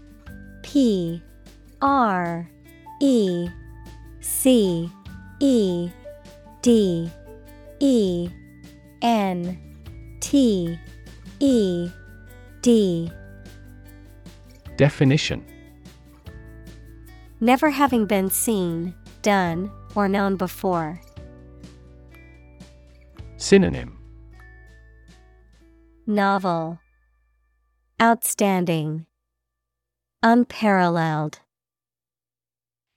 P 0.62 1.22
R 1.80 2.48
E 3.00 3.48
C 4.20 4.90
E 5.40 5.90
D 6.62 7.10
E 7.80 8.28
N 9.02 9.58
T 10.20 10.78
E 11.40 11.90
D 12.62 13.12
Definition. 14.76 15.44
Never 17.40 17.70
having 17.70 18.06
been 18.06 18.30
seen, 18.30 18.94
done, 19.22 19.70
or 19.94 20.08
known 20.08 20.36
before. 20.36 21.00
Synonym 23.36 24.03
Novel 26.06 26.80
Outstanding 28.00 29.06
Unparalleled 30.22 31.40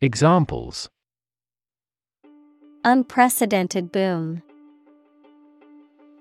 Examples 0.01 0.89
Unprecedented 2.83 3.93
boom. 3.93 4.43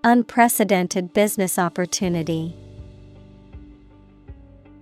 Unprecedented 0.05 1.13
business 1.13 1.59
opportunity. 1.59 2.55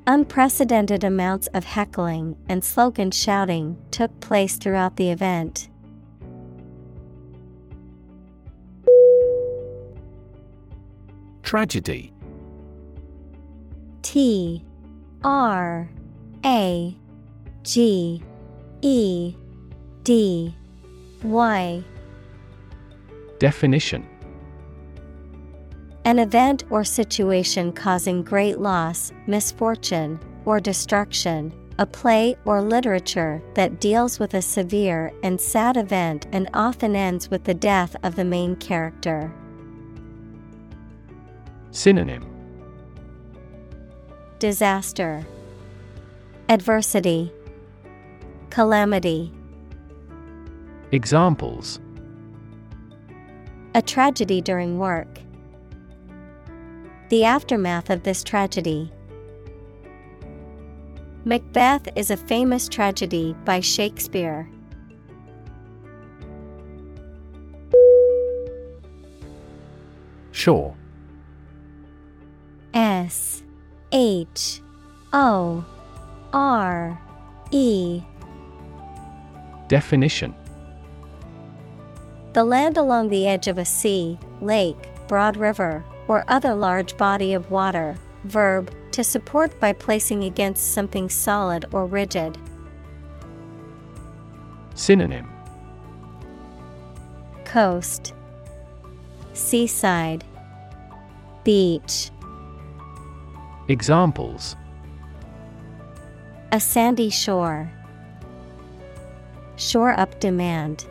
Unprecedented 0.06 1.04
amounts 1.04 1.46
of 1.54 1.64
heckling 1.64 2.36
and 2.50 2.62
slogan 2.62 3.12
shouting 3.12 3.78
took 3.90 4.20
place 4.20 4.56
throughout 4.56 4.96
the 4.96 5.10
event. 5.10 5.70
Tragedy 11.44 12.10
T 14.00 14.64
R 15.22 15.90
A 16.42 16.96
G 17.62 18.22
E 18.80 19.36
D 20.04 20.56
Y 21.22 21.84
Definition 23.38 24.08
An 26.06 26.18
event 26.18 26.64
or 26.70 26.82
situation 26.82 27.72
causing 27.72 28.22
great 28.22 28.58
loss, 28.58 29.12
misfortune, 29.26 30.18
or 30.46 30.60
destruction. 30.60 31.52
A 31.78 31.84
play 31.84 32.36
or 32.44 32.62
literature 32.62 33.42
that 33.54 33.80
deals 33.80 34.18
with 34.18 34.34
a 34.34 34.42
severe 34.42 35.12
and 35.22 35.40
sad 35.40 35.76
event 35.76 36.26
and 36.32 36.48
often 36.54 36.94
ends 36.96 37.30
with 37.30 37.44
the 37.44 37.52
death 37.52 37.96
of 38.02 38.14
the 38.14 38.24
main 38.24 38.56
character. 38.56 39.34
Synonym 41.74 42.24
Disaster, 44.38 45.26
Adversity, 46.48 47.32
Calamity. 48.48 49.32
Examples 50.92 51.80
A 53.74 53.82
tragedy 53.82 54.40
during 54.40 54.78
work. 54.78 55.18
The 57.08 57.24
aftermath 57.24 57.90
of 57.90 58.04
this 58.04 58.22
tragedy. 58.22 58.92
Macbeth 61.24 61.88
is 61.96 62.12
a 62.12 62.16
famous 62.16 62.68
tragedy 62.68 63.34
by 63.44 63.58
Shakespeare. 63.58 64.48
Shore 70.30 70.76
S 72.74 73.44
H 73.92 74.60
O 75.12 75.64
R 76.32 77.00
E 77.52 78.02
Definition 79.68 80.34
The 82.32 82.42
land 82.42 82.76
along 82.76 83.08
the 83.08 83.28
edge 83.28 83.46
of 83.46 83.58
a 83.58 83.64
sea, 83.64 84.18
lake, 84.40 84.88
broad 85.06 85.36
river, 85.36 85.84
or 86.08 86.24
other 86.26 86.52
large 86.52 86.96
body 86.96 87.32
of 87.32 87.48
water. 87.50 87.96
Verb 88.24 88.74
to 88.90 89.04
support 89.04 89.58
by 89.60 89.72
placing 89.72 90.24
against 90.24 90.72
something 90.72 91.08
solid 91.08 91.66
or 91.72 91.86
rigid. 91.86 92.36
Synonym 94.74 95.30
Coast, 97.44 98.14
Seaside, 99.32 100.24
Beach. 101.44 102.10
Examples 103.68 104.56
A 106.52 106.60
sandy 106.60 107.08
shore. 107.08 107.72
Shore 109.56 109.98
up 109.98 110.20
demand. 110.20 110.84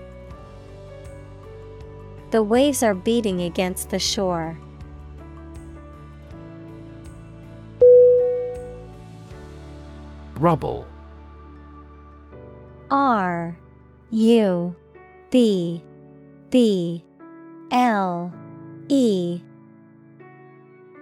The 2.32 2.42
waves 2.42 2.82
are 2.82 2.96
beating 2.96 3.42
against 3.42 3.92
the 3.92 4.00
shore. 4.00 4.58
Rubble 10.40 10.88
R 12.90 13.56
U 14.10 14.76
B 15.30 15.84
B 16.50 17.06
L 17.72 18.34
E 18.90 19.42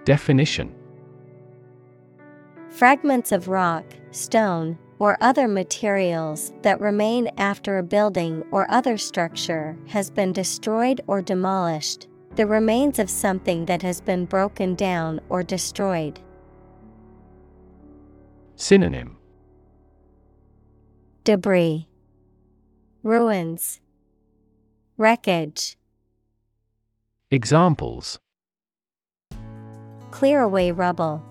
Definition 0.04 0.81
Fragments 2.72 3.32
of 3.32 3.48
rock, 3.48 3.84
stone, 4.12 4.78
or 4.98 5.18
other 5.20 5.46
materials 5.46 6.54
that 6.62 6.80
remain 6.80 7.28
after 7.36 7.76
a 7.76 7.82
building 7.82 8.42
or 8.50 8.68
other 8.70 8.96
structure 8.96 9.76
has 9.88 10.10
been 10.10 10.32
destroyed 10.32 11.02
or 11.06 11.20
demolished, 11.20 12.08
the 12.34 12.46
remains 12.46 12.98
of 12.98 13.10
something 13.10 13.66
that 13.66 13.82
has 13.82 14.00
been 14.00 14.24
broken 14.24 14.74
down 14.74 15.20
or 15.28 15.42
destroyed. 15.42 16.18
Synonym 18.56 19.18
Debris, 21.24 21.88
Ruins, 23.02 23.80
Wreckage. 24.96 25.76
Examples 27.30 28.18
Clear 30.10 30.40
away 30.40 30.72
rubble. 30.72 31.22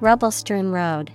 Rubble 0.00 0.30
strewn 0.30 0.70
road. 0.70 1.12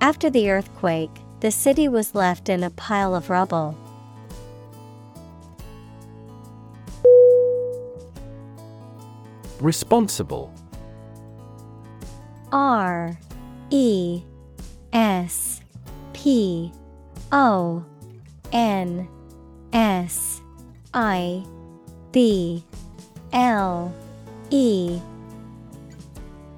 After 0.00 0.30
the 0.30 0.50
earthquake, 0.50 1.10
the 1.40 1.50
city 1.50 1.88
was 1.88 2.14
left 2.14 2.48
in 2.48 2.62
a 2.62 2.70
pile 2.70 3.14
of 3.14 3.28
rubble. 3.28 3.76
Responsible 9.60 10.52
R 12.52 13.18
E 13.70 14.22
S 14.92 15.60
P 16.12 16.70
O 17.32 17.84
N 18.52 19.08
S 19.72 20.40
I 20.92 21.44
B 22.12 22.64
L 23.32 23.92
E 24.50 25.00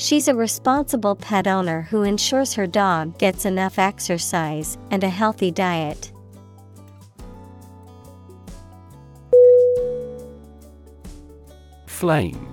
She's 0.00 0.28
a 0.28 0.34
responsible 0.34 1.14
pet 1.14 1.46
owner 1.46 1.82
who 1.82 2.04
ensures 2.04 2.54
her 2.54 2.66
dog 2.66 3.18
gets 3.18 3.44
enough 3.44 3.78
exercise 3.78 4.78
and 4.90 5.04
a 5.04 5.10
healthy 5.10 5.50
diet. 5.50 6.10
Flame. 11.84 12.50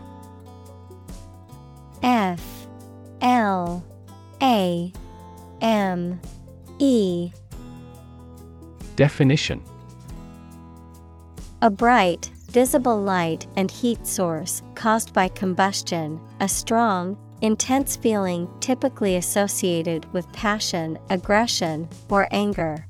F. 2.04 2.68
L. 3.22 3.82
A. 4.42 4.92
M. 5.62 6.20
E. 6.80 7.32
Definition. 8.98 9.64
A 11.62 11.70
bright, 11.70 12.30
visible 12.50 13.02
light 13.02 13.48
and 13.56 13.72
heat 13.72 14.06
source 14.06 14.62
caused 14.76 15.14
by 15.14 15.30
combustion, 15.30 16.20
a 16.42 16.50
strong, 16.50 17.18
intense 17.42 17.96
feeling 17.96 18.50
typically 18.60 19.16
associated 19.16 20.12
with 20.14 20.32
passion, 20.34 20.98
aggression, 21.10 21.88
or 22.10 22.28
anger. 22.32 22.86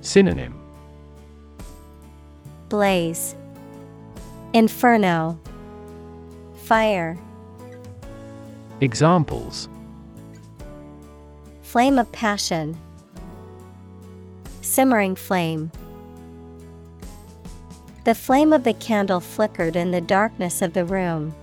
Synonym 0.00 0.54
Blaze, 2.68 3.34
Inferno, 4.52 5.38
Fire, 6.64 7.18
Examples 8.80 9.68
Flame 11.62 11.98
of 11.98 12.10
passion, 12.12 12.78
Simmering 14.62 15.16
flame. 15.16 15.70
The 18.04 18.14
flame 18.14 18.52
of 18.52 18.64
the 18.64 18.74
candle 18.74 19.20
flickered 19.20 19.76
in 19.76 19.90
the 19.90 20.00
darkness 20.00 20.62
of 20.62 20.72
the 20.72 20.84
room. 20.84 21.34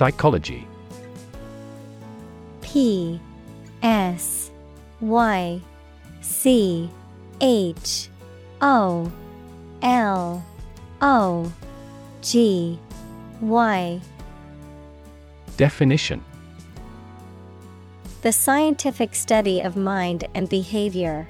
Psychology 0.00 0.66
P 2.62 3.20
S 3.82 4.50
Y 5.02 5.60
C 6.22 6.88
H 7.42 8.08
O 8.62 9.12
L 9.82 10.42
O 11.02 11.52
G 12.22 12.78
Y 13.42 14.00
Definition 15.58 16.24
The 18.22 18.32
scientific 18.32 19.14
study 19.14 19.60
of 19.60 19.76
mind 19.76 20.24
and 20.34 20.48
behavior. 20.48 21.28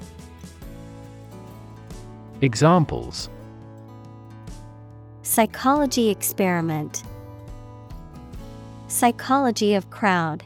Examples 2.39 3.27
Psychology 5.23 6.07
experiment. 6.09 7.03
Psychology 9.01 9.73
of 9.73 9.89
crowd. 9.89 10.43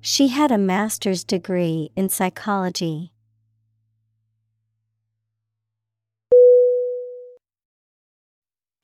She 0.00 0.28
had 0.28 0.50
a 0.50 0.56
master's 0.56 1.22
degree 1.22 1.90
in 1.96 2.08
psychology. 2.08 3.12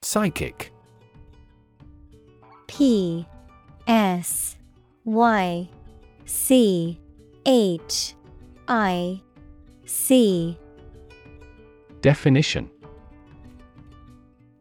Psychic 0.03 0.71
P 2.67 3.27
S 3.87 4.59
Y 5.07 5.71
C 6.27 7.01
H 7.47 8.15
I 8.69 9.23
C 9.87 10.59
Definition 12.03 12.69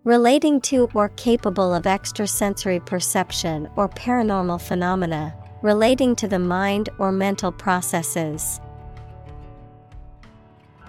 Relating 0.09 0.59
to 0.61 0.89
or 0.95 1.09
capable 1.09 1.71
of 1.71 1.85
extrasensory 1.85 2.79
perception 2.79 3.69
or 3.75 3.87
paranormal 3.87 4.59
phenomena, 4.59 5.35
relating 5.61 6.15
to 6.15 6.27
the 6.27 6.39
mind 6.39 6.89
or 6.97 7.11
mental 7.11 7.51
processes. 7.51 8.59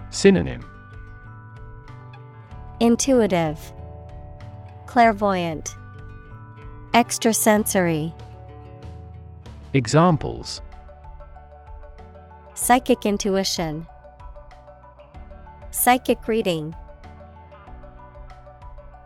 Synonym. 0.09 0.67
Intuitive, 2.79 3.59
Clairvoyant, 4.87 5.75
Extrasensory, 6.95 8.15
Examples. 9.75 10.63
Psychic 12.55 13.05
intuition, 13.05 13.85
Psychic 15.69 16.27
reading. 16.27 16.73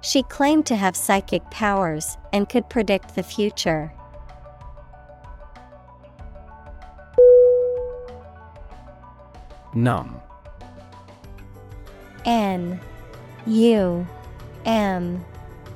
She 0.05 0.21
claimed 0.21 0.67
to 0.67 0.75
have 0.75 0.95
psychic 0.95 1.49
powers 1.49 2.15
and 2.31 2.47
could 2.47 2.69
predict 2.69 3.15
the 3.15 3.23
future. 3.23 3.91
Numb 9.73 10.21
N. 12.23 12.79
U. 13.47 14.07
M. 14.65 15.25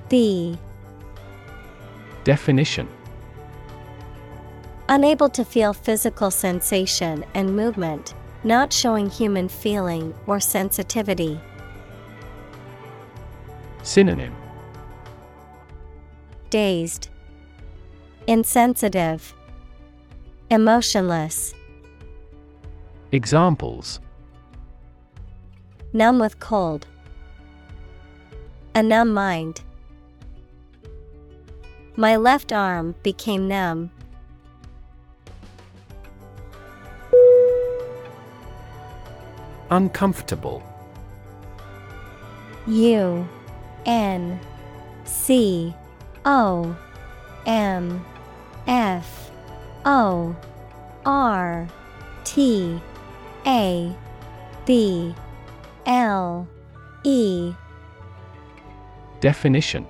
B. 0.10 0.60
Definition. 2.24 2.88
Unable 4.90 5.30
to 5.30 5.44
feel 5.44 5.74
physical 5.74 6.30
sensation 6.30 7.26
and 7.34 7.56
movement, 7.56 8.14
not 8.44 8.72
showing 8.72 9.10
human 9.10 9.50
feeling 9.50 10.14
or 10.28 10.40
sensitivity. 10.40 11.42
Synonym. 13.84 14.36
Dazed, 16.50 17.10
Insensitive, 18.28 19.34
Emotionless, 20.50 21.54
Examples. 23.12 24.00
Numb 25.94 26.20
with 26.20 26.40
cold, 26.40 26.86
A 28.76 28.84
numb 28.84 29.14
mind. 29.14 29.62
My 31.96 32.16
left 32.18 32.54
arm 32.54 32.94
became 33.02 33.48
numb. 33.48 33.92
Uncomfortable. 39.72 40.64
U 42.68 43.28
N 43.86 44.40
C 45.06 45.74
O 46.26 46.78
M 47.46 48.06
F 48.68 49.32
O 49.86 50.36
R 51.06 51.68
T 52.24 52.80
A 53.46 53.96
B 54.66 55.16
L 55.86 56.48
E. 57.04 57.54
Definition. 59.20 59.88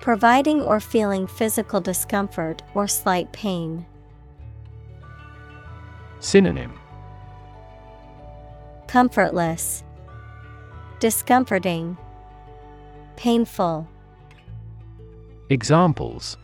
Providing 0.00 0.62
or 0.62 0.78
feeling 0.78 1.26
physical 1.26 1.80
discomfort 1.80 2.62
or 2.74 2.86
slight 2.86 3.32
pain. 3.32 3.84
Synonym. 6.20 6.78
Comfortless, 8.86 9.82
Discomforting, 11.06 11.96
Painful. 13.14 13.86
Examples 15.48 16.36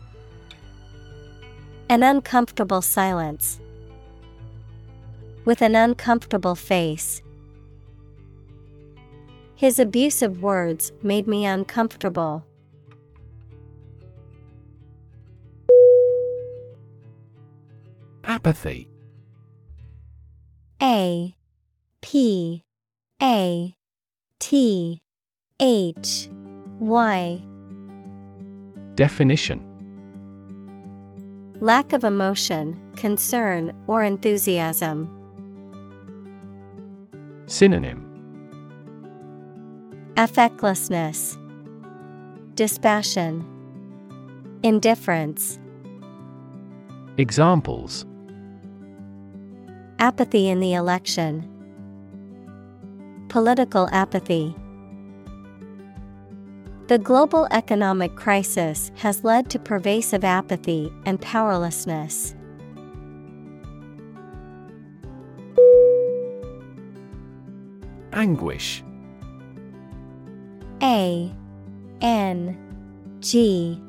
An 1.89 2.01
uncomfortable 2.01 2.81
silence. 2.81 3.59
With 5.43 5.61
an 5.61 5.75
uncomfortable 5.75 6.55
face. 6.55 7.21
His 9.55 9.79
abusive 9.79 10.41
words 10.41 10.93
made 11.01 11.27
me 11.27 11.45
uncomfortable. 11.45 12.45
Apathy 18.23 18.87
A 20.81 21.35
P 21.99 22.63
A 23.21 23.75
T 24.43 25.01
H 25.61 26.29
Y 26.81 27.41
Definition 28.95 29.63
Lack 31.61 31.93
of 31.93 32.03
emotion, 32.03 32.77
concern, 32.97 33.73
or 33.87 34.03
enthusiasm. 34.03 35.07
Synonym 37.45 38.03
Affectlessness, 40.15 41.37
Dispassion, 42.55 43.47
Indifference. 44.61 45.57
Examples 47.17 48.05
Apathy 49.99 50.49
in 50.49 50.59
the 50.59 50.73
election. 50.73 51.49
Political 53.33 53.89
apathy. 53.91 54.55
The 56.85 56.99
global 56.99 57.47
economic 57.49 58.15
crisis 58.15 58.91
has 58.93 59.23
led 59.23 59.49
to 59.49 59.57
pervasive 59.57 60.23
apathy 60.23 60.93
and 61.07 61.19
powerlessness. 61.19 62.35
Anguish 68.13 68.83
A 70.83 71.33
N 72.01 73.17
G 73.19 73.81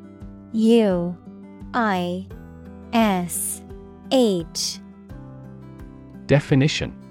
U 0.55 1.19
I 1.75 2.27
S 2.95 3.61
H 4.11 4.79
Definition 6.25 7.04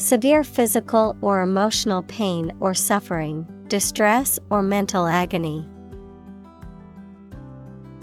Severe 0.00 0.42
physical 0.44 1.14
or 1.20 1.42
emotional 1.42 2.02
pain 2.04 2.52
or 2.58 2.72
suffering, 2.72 3.46
distress 3.68 4.38
or 4.48 4.62
mental 4.62 5.06
agony. 5.06 5.68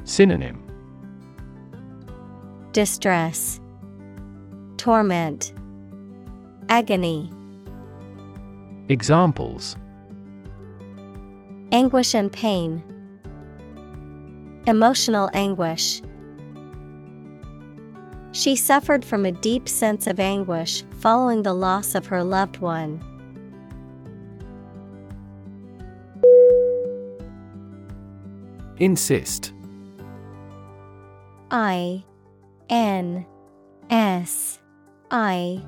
Synonym 0.03 0.61
Distress, 2.71 3.59
Torment, 4.77 5.53
Agony. 6.69 7.31
Examples 8.89 9.75
Anguish 11.71 12.13
and 12.13 12.31
pain. 12.31 12.83
Emotional 14.67 15.31
anguish. 15.33 16.03
She 18.31 18.55
suffered 18.55 19.03
from 19.03 19.25
a 19.25 19.31
deep 19.31 19.67
sense 19.67 20.05
of 20.05 20.19
anguish 20.19 20.83
following 20.99 21.43
the 21.43 21.53
loss 21.53 21.95
of 21.95 22.05
her 22.07 22.23
loved 22.23 22.57
one. 22.57 23.03
Insist. 28.77 29.53
I 31.49 32.03
N 32.69 33.25
S 33.89 34.59
I 35.09 35.63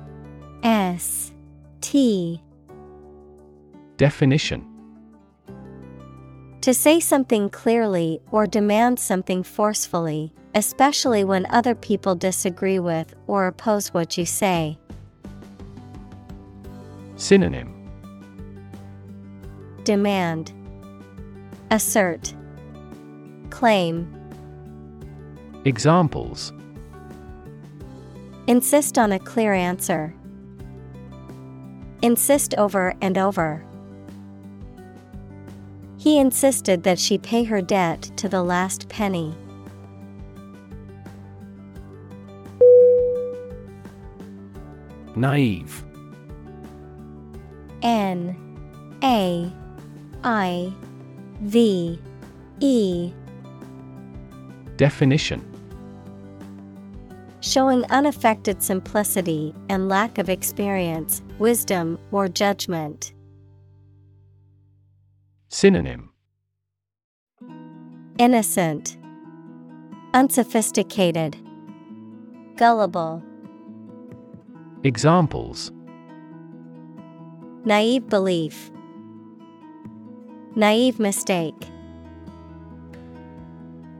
S 0.62 1.32
T. 1.80 2.40
Definition 3.96 4.69
To 6.62 6.74
say 6.74 7.00
something 7.00 7.48
clearly 7.48 8.20
or 8.30 8.46
demand 8.46 9.00
something 9.00 9.42
forcefully, 9.42 10.34
especially 10.54 11.24
when 11.24 11.46
other 11.46 11.74
people 11.74 12.14
disagree 12.14 12.78
with 12.78 13.14
or 13.26 13.46
oppose 13.46 13.94
what 13.94 14.18
you 14.18 14.26
say. 14.26 14.78
Synonym 17.16 17.74
Demand, 19.84 20.52
Assert, 21.70 22.34
Claim. 23.48 24.14
Examples 25.64 26.52
Insist 28.46 28.98
on 28.98 29.12
a 29.12 29.18
clear 29.18 29.54
answer. 29.54 30.14
Insist 32.02 32.54
over 32.56 32.94
and 33.00 33.16
over. 33.16 33.64
He 36.00 36.18
insisted 36.18 36.82
that 36.84 36.98
she 36.98 37.18
pay 37.18 37.44
her 37.44 37.60
debt 37.60 38.10
to 38.16 38.26
the 38.26 38.42
last 38.42 38.88
penny. 38.88 39.34
Naive 45.14 45.84
N 47.82 48.34
A 49.04 49.52
I 50.24 50.72
V 51.42 52.00
E 52.60 53.12
Definition 54.78 55.46
Showing 57.40 57.84
unaffected 57.90 58.62
simplicity 58.62 59.54
and 59.68 59.90
lack 59.90 60.16
of 60.16 60.30
experience, 60.30 61.20
wisdom, 61.38 61.98
or 62.10 62.26
judgment. 62.26 63.12
Synonym. 65.52 66.10
Innocent, 68.18 68.96
Unsophisticated, 70.14 71.36
Gullible, 72.54 73.20
Examples. 74.84 75.72
Naive 77.64 78.08
belief, 78.08 78.70
Naive 80.54 81.00
mistake. 81.00 81.66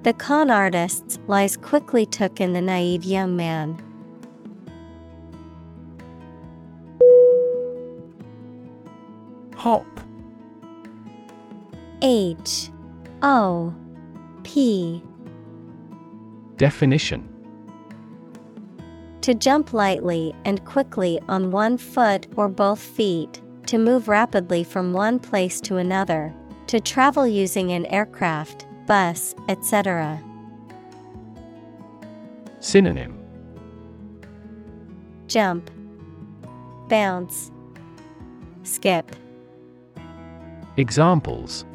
The 0.05 0.12
con 0.12 0.52
artist's 0.52 1.18
lies 1.27 1.56
quickly 1.56 2.06
took 2.06 2.40
in 2.40 2.52
the 2.52 2.62
naive 2.62 3.02
young 3.02 3.35
man. 3.35 3.77
Hop 9.56 9.85
H 12.02 12.70
O 13.22 13.74
P. 14.43 15.02
Definition. 16.56 17.28
To 19.20 19.35
jump 19.35 19.74
lightly 19.74 20.35
and 20.47 20.64
quickly 20.64 21.20
on 21.28 21.51
one 21.51 21.77
foot 21.77 22.27
or 22.36 22.48
both 22.48 22.81
feet, 22.81 23.43
to 23.66 23.77
move 23.77 24.09
rapidly 24.09 24.64
from 24.64 24.94
one 24.94 25.18
place 25.18 25.60
to 25.62 25.77
another, 25.77 26.35
to 26.68 26.81
travel 26.81 27.27
using 27.27 27.72
an 27.72 27.85
aircraft, 27.86 28.66
bus, 28.86 29.35
etc. 29.48 30.22
Synonym. 32.60 33.18
Jump, 35.27 35.70
Bounce, 36.89 37.51
Skip. 38.62 39.14
Examples 40.77 41.66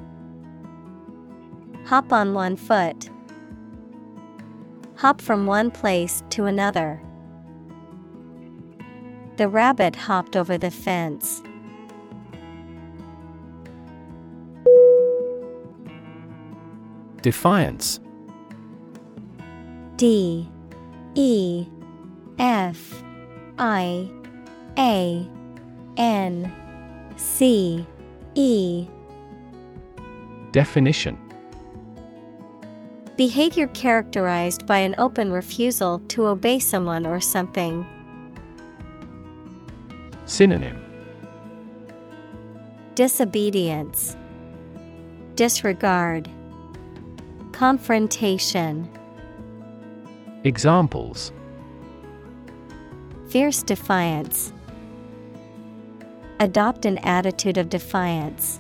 Hop 1.85 2.11
on 2.11 2.33
one 2.33 2.55
foot. 2.55 3.09
Hop 4.95 5.21
from 5.21 5.45
one 5.45 5.69
place 5.69 6.23
to 6.31 6.45
another. 6.45 6.99
The 9.37 9.47
rabbit 9.47 9.95
hopped 9.95 10.35
over 10.35 10.57
the 10.57 10.71
fence. 10.71 11.43
Defiance. 17.21 17.99
D. 19.97 20.49
E. 21.13 21.67
F. 22.39 23.03
I. 23.59 24.09
A. 24.77 25.27
N. 25.97 26.51
C. 27.15 27.85
E. 28.33 28.87
Definition. 30.51 31.24
Behavior 33.17 33.67
characterized 33.67 34.65
by 34.65 34.79
an 34.79 34.93
open 34.97 35.31
refusal 35.31 35.99
to 36.09 36.27
obey 36.27 36.59
someone 36.59 37.05
or 37.05 37.21
something. 37.21 37.85
Synonym 40.25 40.81
Disobedience, 42.95 44.17
Disregard, 45.35 46.29
Confrontation. 47.53 48.89
Examples 50.43 51.31
Fierce 53.29 53.63
defiance. 53.63 54.51
Adopt 56.41 56.85
an 56.85 56.97
attitude 56.97 57.57
of 57.57 57.69
defiance. 57.69 58.59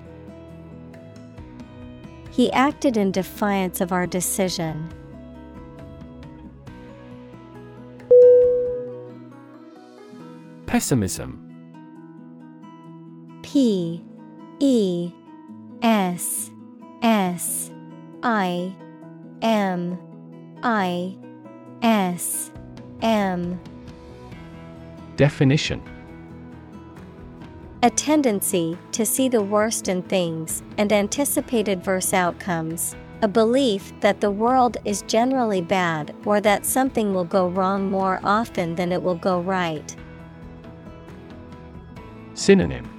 He 2.35 2.51
acted 2.51 2.97
in 2.97 3.13
defiance 3.13 3.79
of 3.79 3.93
our 3.93 4.05
decision. 4.05 4.89
Pessimism. 10.65 11.41
P 13.41 14.03
E 14.59 15.13
S 15.81 16.51
S 17.01 17.71
I 18.21 18.75
M 19.41 19.97
I 20.61 21.15
S 21.81 22.51
M. 23.01 23.57
Definition 25.15 25.81
A 27.83 27.89
tendency 27.89 28.77
to 28.93 29.05
see 29.05 29.29
the 29.29 29.43
worst 29.43 29.87
in 29.87 30.01
things 30.03 30.63
and 30.77 30.91
anticipate 30.91 31.67
adverse 31.67 32.13
outcomes. 32.13 32.95
A 33.21 33.27
belief 33.27 33.93
that 34.01 34.21
the 34.21 34.31
world 34.31 34.77
is 34.85 35.03
generally 35.03 35.61
bad 35.61 36.15
or 36.25 36.41
that 36.41 36.65
something 36.65 37.13
will 37.13 37.25
go 37.25 37.47
wrong 37.47 37.89
more 37.89 38.19
often 38.23 38.75
than 38.75 38.91
it 38.91 39.01
will 39.01 39.15
go 39.15 39.39
right. 39.41 39.95
Synonym 42.33 42.89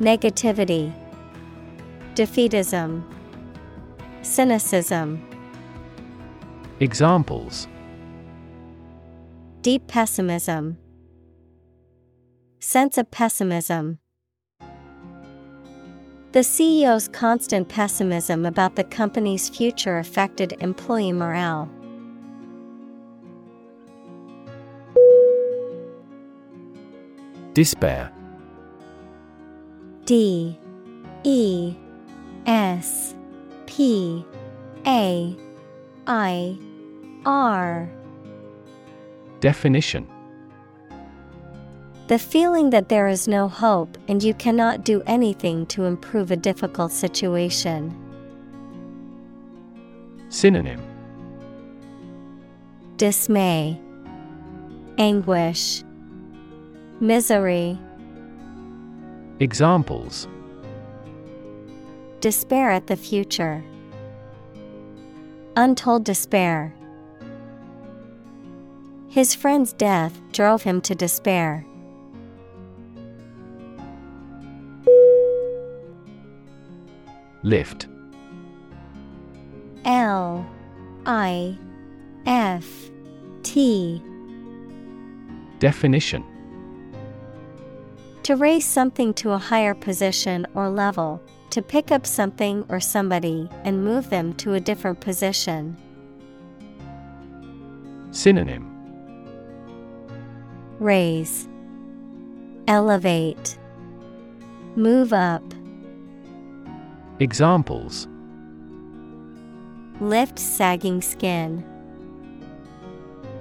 Negativity, 0.00 0.92
Defeatism, 2.14 3.04
Cynicism. 4.22 5.24
Examples 6.80 7.68
Deep 9.62 9.86
pessimism. 9.86 10.76
Sense 12.64 12.96
of 12.96 13.10
pessimism. 13.10 13.98
The 16.30 16.44
CEO's 16.44 17.08
constant 17.08 17.68
pessimism 17.68 18.46
about 18.46 18.76
the 18.76 18.84
company's 18.84 19.48
future 19.48 19.98
affected 19.98 20.54
employee 20.60 21.10
morale. 21.10 21.68
Despair 27.52 28.12
D 30.04 30.56
E 31.24 31.74
S 32.46 33.16
P 33.66 34.24
A 34.86 35.36
I 36.06 36.58
R 37.26 37.90
Definition 39.40 40.06
The 42.08 42.18
feeling 42.18 42.70
that 42.70 42.88
there 42.88 43.08
is 43.08 43.28
no 43.28 43.48
hope 43.48 43.96
and 44.08 44.22
you 44.22 44.34
cannot 44.34 44.84
do 44.84 45.02
anything 45.06 45.66
to 45.66 45.84
improve 45.84 46.30
a 46.30 46.36
difficult 46.36 46.92
situation. 46.92 47.96
Synonym 50.28 50.80
Dismay, 52.96 53.80
Anguish, 54.98 55.84
Misery, 57.00 57.78
Examples 59.40 60.28
Despair 62.20 62.70
at 62.70 62.86
the 62.86 62.96
future. 62.96 63.64
Untold 65.56 66.04
despair. 66.04 66.74
His 69.08 69.34
friend's 69.34 69.72
death 69.72 70.20
drove 70.32 70.62
him 70.62 70.80
to 70.82 70.94
despair. 70.94 71.66
Lift. 77.42 77.88
L 79.84 80.46
I 81.06 81.56
F 82.26 82.90
T. 83.42 84.02
Definition. 85.58 86.24
To 88.22 88.36
raise 88.36 88.64
something 88.64 89.12
to 89.14 89.32
a 89.32 89.38
higher 89.38 89.74
position 89.74 90.46
or 90.54 90.70
level, 90.70 91.20
to 91.50 91.60
pick 91.60 91.90
up 91.90 92.06
something 92.06 92.64
or 92.68 92.78
somebody 92.78 93.48
and 93.64 93.84
move 93.84 94.10
them 94.10 94.34
to 94.34 94.54
a 94.54 94.60
different 94.60 95.00
position. 95.00 95.76
Synonym. 98.12 98.68
Raise, 100.78 101.48
Elevate, 102.68 103.58
Move 104.76 105.12
up, 105.12 105.42
Examples 107.22 108.08
Lift 110.00 110.40
sagging 110.40 111.00
skin, 111.00 111.64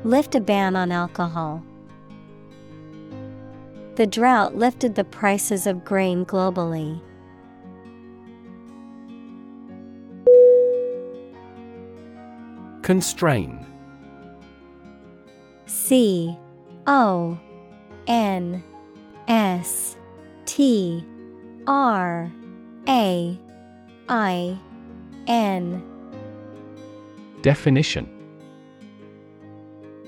Lift 0.04 0.36
a 0.36 0.40
ban 0.40 0.76
on 0.76 0.92
alcohol. 0.92 1.64
The 3.96 4.06
drought 4.06 4.56
lifted 4.56 4.94
the 4.94 5.04
prices 5.04 5.66
of 5.66 5.84
grain 5.84 6.28
globally. 6.28 7.02
Constrain 12.84 13.66
C 15.66 16.38
O 16.86 17.40
N 18.06 18.64
S 19.28 19.98
T 20.46 21.04
R 21.66 22.32
A 22.88 23.40
I 24.12 24.60
N. 25.28 25.82
Definition. 27.42 28.10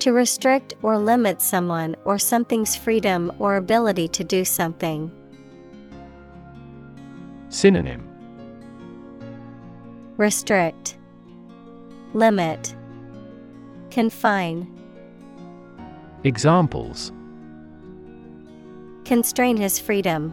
To 0.00 0.12
restrict 0.12 0.74
or 0.82 0.98
limit 0.98 1.40
someone 1.40 1.96
or 2.04 2.18
something's 2.18 2.76
freedom 2.76 3.32
or 3.38 3.56
ability 3.56 4.08
to 4.08 4.22
do 4.22 4.44
something. 4.44 5.10
Synonym. 7.48 8.06
Restrict, 10.18 10.98
Limit, 12.12 12.76
Confine, 13.90 14.68
Examples. 16.24 17.10
Constrain 19.06 19.56
his 19.56 19.78
freedom. 19.78 20.32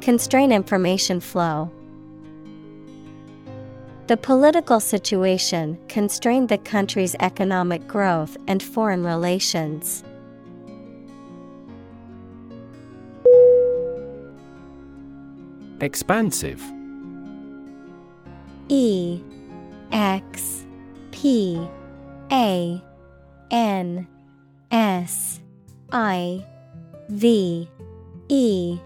Constrain 0.00 0.50
information 0.50 1.20
flow. 1.20 1.70
The 4.06 4.16
political 4.16 4.78
situation 4.78 5.76
constrained 5.88 6.48
the 6.48 6.58
country's 6.58 7.16
economic 7.18 7.88
growth 7.88 8.36
and 8.46 8.62
foreign 8.62 9.02
relations. 9.02 10.04
Expansive. 15.80 16.62
E 18.68 19.20
X 19.90 20.64
P 21.10 21.68
A 22.30 22.80
N 23.50 24.06
S 24.70 25.40
I 25.90 26.46
V 27.08 27.68
E. 28.28 28.78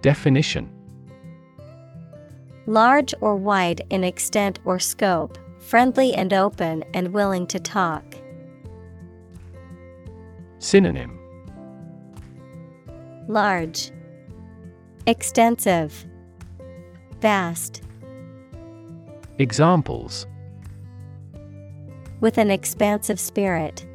Definition 0.00 0.81
Large 2.72 3.12
or 3.20 3.36
wide 3.36 3.82
in 3.90 4.02
extent 4.02 4.58
or 4.64 4.78
scope, 4.78 5.36
friendly 5.58 6.14
and 6.14 6.32
open 6.32 6.82
and 6.94 7.12
willing 7.12 7.46
to 7.48 7.60
talk. 7.60 8.02
Synonym 10.58 11.18
Large, 13.28 13.90
Extensive, 15.06 16.06
vast. 17.20 17.82
Examples 19.38 20.26
With 22.22 22.38
an 22.38 22.50
expansive 22.50 23.20
spirit, 23.20 23.86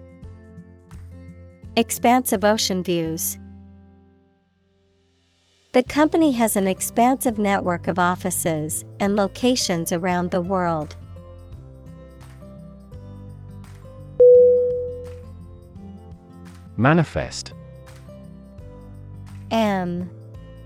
expansive 1.76 2.44
ocean 2.44 2.84
views. 2.84 3.40
The 5.78 5.84
company 5.84 6.32
has 6.32 6.56
an 6.56 6.68
expansive 6.68 7.38
network 7.38 7.88
of 7.88 8.00
offices 8.00 8.84
and 9.00 9.16
locations 9.16 9.92
around 9.92 10.32
the 10.32 10.42
world. 10.42 10.96
Manifest. 16.78 17.54
M. 19.52 20.10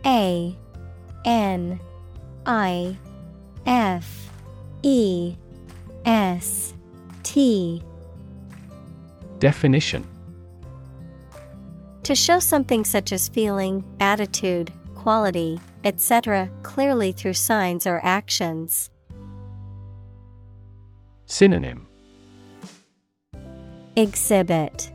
A. 0.06 0.56
N. 1.26 1.82
I. 2.46 2.96
F. 3.66 4.30
E. 4.82 5.36
S. 6.06 6.74
T. 7.24 7.84
Definition. 9.40 10.08
To 12.04 12.16
show 12.16 12.40
something 12.40 12.86
such 12.86 13.12
as 13.12 13.28
feeling, 13.28 13.84
attitude, 14.00 14.72
quality, 15.02 15.60
etc., 15.84 16.48
clearly 16.62 17.12
through 17.12 17.34
signs 17.34 17.88
or 17.88 18.00
actions. 18.04 18.92
Synonym 21.26 21.88
Exhibit 23.96 24.92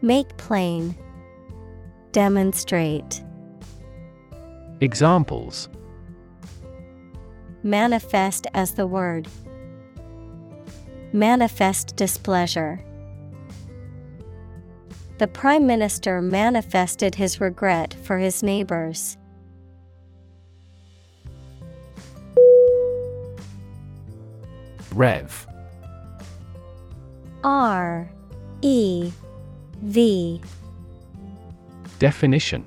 Make 0.00 0.36
plain. 0.36 0.94
Demonstrate. 2.12 3.20
Examples 4.80 5.68
Manifest 7.64 8.46
as 8.54 8.74
the 8.74 8.86
word. 8.86 9.26
Manifest 11.12 11.96
displeasure. 11.96 12.80
The 15.16 15.28
Prime 15.28 15.64
Minister 15.64 16.20
manifested 16.20 17.14
his 17.14 17.40
regret 17.40 17.94
for 18.02 18.18
his 18.18 18.42
neighbors. 18.42 19.16
Rev. 24.92 25.46
R. 27.44 28.10
E. 28.62 29.12
V. 29.82 30.40
Definition. 32.00 32.64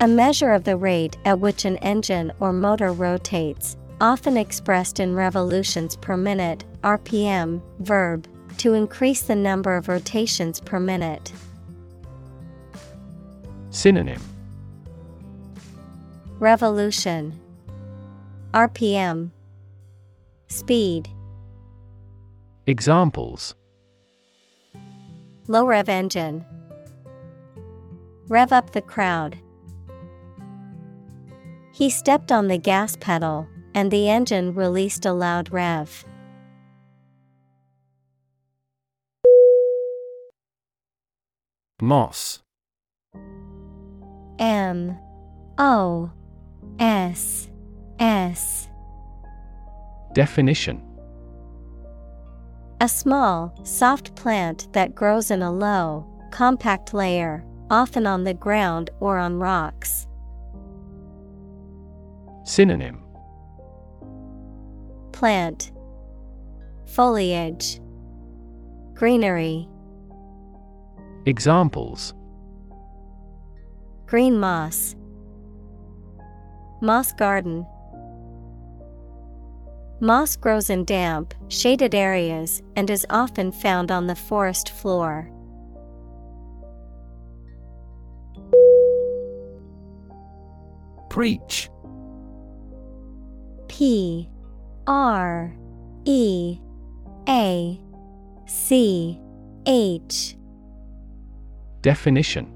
A 0.00 0.08
measure 0.08 0.52
of 0.52 0.64
the 0.64 0.76
rate 0.76 1.16
at 1.24 1.38
which 1.38 1.64
an 1.64 1.76
engine 1.78 2.32
or 2.40 2.52
motor 2.52 2.92
rotates, 2.92 3.76
often 4.00 4.36
expressed 4.36 4.98
in 4.98 5.14
revolutions 5.14 5.94
per 5.96 6.16
minute, 6.16 6.64
RPM, 6.82 7.60
verb, 7.80 8.26
to 8.58 8.74
increase 8.74 9.22
the 9.22 9.36
number 9.36 9.76
of 9.76 9.88
rotations 9.88 10.60
per 10.60 10.78
minute. 10.78 11.32
Synonym 13.70 14.20
Revolution 16.38 17.38
RPM 18.52 19.30
Speed 20.48 21.08
Examples 22.66 23.54
Low 25.46 25.66
rev 25.66 25.88
engine 25.88 26.44
Rev 28.28 28.52
up 28.52 28.70
the 28.70 28.82
crowd. 28.82 29.38
He 31.72 31.90
stepped 31.90 32.30
on 32.30 32.48
the 32.48 32.58
gas 32.58 32.96
pedal, 32.96 33.48
and 33.74 33.90
the 33.90 34.08
engine 34.08 34.54
released 34.54 35.04
a 35.04 35.12
loud 35.12 35.52
rev. 35.52 36.04
Moss. 41.82 42.42
M 44.38 44.98
O 45.58 46.10
S 46.78 47.48
S. 47.98 48.68
Definition. 50.14 50.82
A 52.80 52.88
small, 52.88 53.54
soft 53.62 54.16
plant 54.16 54.72
that 54.72 54.94
grows 54.94 55.30
in 55.30 55.42
a 55.42 55.52
low, 55.52 56.06
compact 56.30 56.94
layer, 56.94 57.44
often 57.70 58.06
on 58.06 58.24
the 58.24 58.32
ground 58.32 58.88
or 59.00 59.18
on 59.18 59.38
rocks. 59.38 60.06
Synonym. 62.44 63.02
Plant. 65.12 65.72
Foliage. 66.86 67.80
Greenery 68.94 69.68
Examples. 71.26 72.14
Green 74.06 74.40
moss. 74.40 74.96
Moss 76.80 77.12
garden. 77.12 77.66
Moss 80.00 80.34
grows 80.34 80.70
in 80.70 80.86
damp, 80.86 81.34
shaded 81.48 81.94
areas 81.94 82.62
and 82.74 82.88
is 82.88 83.04
often 83.10 83.52
found 83.52 83.92
on 83.92 84.06
the 84.06 84.16
forest 84.16 84.70
floor. 84.70 85.30
Preach. 91.10 91.68
P 93.68 94.26
R 94.86 95.54
E 96.06 96.58
A 97.28 97.80
C 98.46 99.20
H 99.66 100.36
Definition 101.82 102.52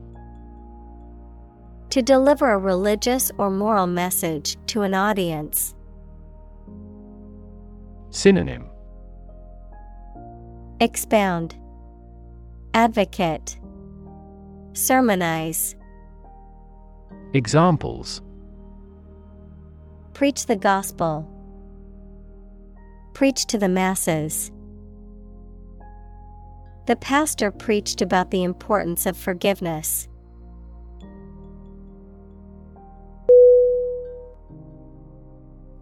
To 1.90 2.02
deliver 2.02 2.50
a 2.50 2.58
religious 2.58 3.30
or 3.38 3.50
moral 3.50 3.86
message 3.86 4.56
to 4.66 4.82
an 4.82 4.92
audience. 4.92 5.74
Synonym 8.10 8.66
Expound 10.80 11.56
Advocate 12.74 13.58
Sermonize 14.72 15.74
Examples 17.32 18.20
Preach 20.12 20.46
the 20.46 20.56
gospel. 20.56 21.28
Preach 23.14 23.46
to 23.46 23.58
the 23.58 23.68
masses. 23.68 24.52
The 26.86 26.96
pastor 26.96 27.50
preached 27.50 28.02
about 28.02 28.30
the 28.30 28.42
importance 28.42 29.06
of 29.06 29.16
forgiveness. 29.16 30.06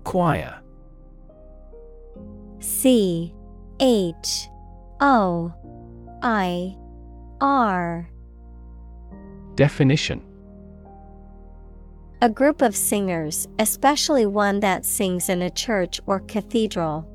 Choir 0.05 0.61
C 2.61 3.35
H 3.81 4.49
O 5.01 5.53
I 6.23 6.77
R 7.41 8.09
Definition 9.57 10.23
A 12.21 12.29
group 12.29 12.63
of 12.63 12.77
singers, 12.77 13.49
especially 13.59 14.27
one 14.27 14.61
that 14.61 14.85
sings 14.85 15.29
in 15.29 15.43
a 15.43 15.51
church 15.51 16.01
or 16.07 16.21
cathedral. 16.21 17.09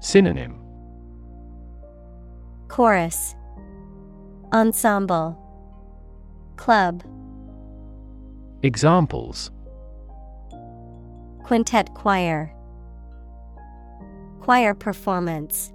Synonym 0.00 0.65
Chorus. 2.68 3.34
Ensemble. 4.52 5.38
Club. 6.56 7.02
Examples. 8.62 9.50
Quintet 11.44 11.94
choir. 11.94 12.52
Choir 14.40 14.74
performance. 14.74 15.72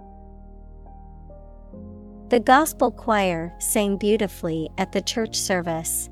The 2.30 2.40
gospel 2.40 2.92
choir 2.92 3.54
sang 3.60 3.98
beautifully 3.98 4.70
at 4.78 4.92
the 4.92 5.02
church 5.02 5.36
service. 5.36 6.10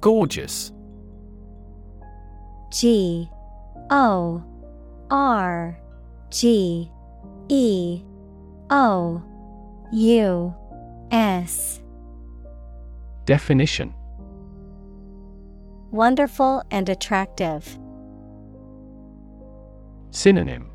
Gorgeous. 0.00 0.72
G 2.72 3.28
O 3.90 4.42
R 5.12 5.78
G 6.30 6.90
E 7.50 8.02
O 8.70 9.22
U 9.92 10.54
S 11.10 11.82
Definition 13.26 13.94
Wonderful 15.90 16.62
and 16.70 16.88
attractive. 16.88 17.78
Synonym 20.12 20.70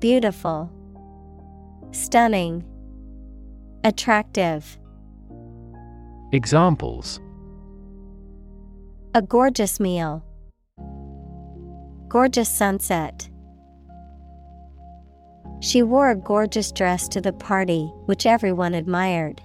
Beautiful. 0.00 0.72
Stunning. 1.90 2.64
Attractive. 3.84 4.78
Examples 6.32 7.20
A 9.14 9.20
gorgeous 9.20 9.78
meal. 9.78 10.24
Gorgeous 12.12 12.50
sunset. 12.50 13.30
She 15.60 15.82
wore 15.82 16.10
a 16.10 16.14
gorgeous 16.14 16.70
dress 16.70 17.08
to 17.08 17.22
the 17.22 17.32
party, 17.32 17.90
which 18.04 18.26
everyone 18.26 18.74
admired. 18.74 19.40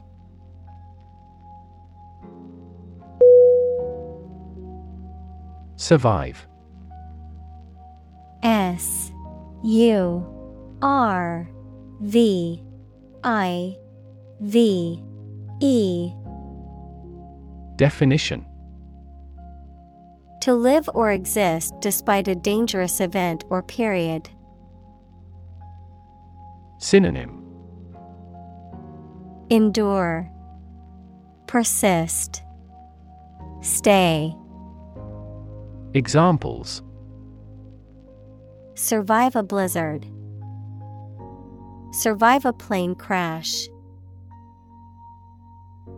Survive. 5.77 6.45
S 8.43 9.13
U 9.63 10.27
R 10.81 11.49
V 12.01 12.61
I 13.23 13.77
V 14.41 15.01
E 15.61 16.11
Definition 17.77 18.45
To 20.47 20.53
live 20.53 20.89
or 20.93 21.11
exist 21.11 21.73
despite 21.81 22.29
a 22.29 22.33
dangerous 22.33 23.01
event 23.01 23.43
or 23.49 23.61
period. 23.61 24.29
Synonym 26.77 27.43
Endure, 29.49 30.31
Persist, 31.47 32.43
Stay. 33.59 34.33
Examples 35.93 36.81
Survive 38.75 39.35
a 39.35 39.43
blizzard. 39.43 40.07
Survive 41.91 42.45
a 42.45 42.53
plane 42.53 42.95
crash. 42.95 43.67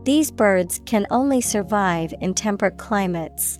These 0.05 0.31
birds 0.31 0.81
can 0.87 1.05
only 1.11 1.39
survive 1.39 2.15
in 2.19 2.33
temperate 2.33 2.79
climates. 2.79 3.59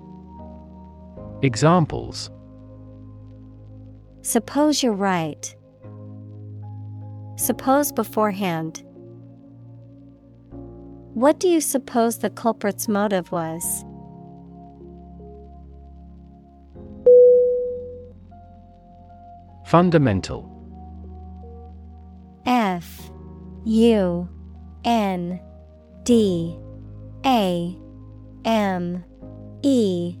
Examples 1.43 2.29
Suppose 4.23 4.83
you're 4.83 4.93
right. 4.93 5.55
Suppose 7.37 7.91
beforehand. 7.91 8.83
What 11.15 11.39
do 11.39 11.47
you 11.47 11.59
suppose 11.59 12.19
the 12.19 12.29
culprit's 12.29 12.87
motive 12.87 13.31
was? 13.31 13.83
Fundamental 19.65 20.47
F 22.45 23.09
U 23.65 24.29
N 24.85 25.41
D 26.03 26.57
A 27.25 27.75
M 28.45 29.03
E 29.63 30.20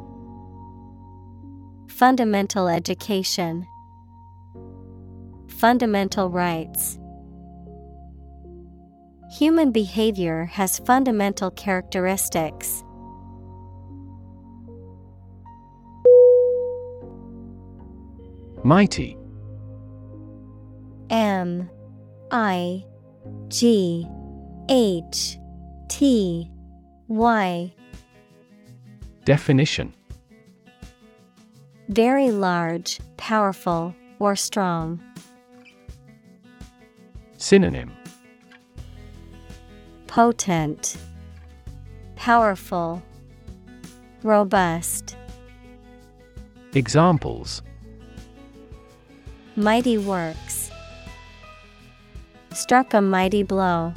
Fundamental 2.01 2.67
education. 2.67 3.67
Fundamental 5.47 6.31
rights. 6.31 6.97
Human 9.37 9.71
behavior 9.71 10.45
has 10.45 10.79
fundamental 10.79 11.51
characteristics. 11.51 12.83
Mighty. 18.63 19.15
M 21.11 21.69
I 22.31 22.83
G 23.49 24.07
H 24.69 25.37
T 25.87 26.49
Y. 27.07 27.71
Definition 29.23 29.93
Very 31.91 32.31
large, 32.31 33.01
powerful, 33.17 33.93
or 34.17 34.33
strong. 34.37 35.03
Synonym 37.35 37.91
Potent, 40.07 40.95
Powerful, 42.15 43.03
Robust. 44.23 45.17
Examples 46.73 47.61
Mighty 49.57 49.97
works. 49.97 50.71
Struck 52.53 52.93
a 52.93 53.01
mighty 53.01 53.43
blow. 53.43 53.93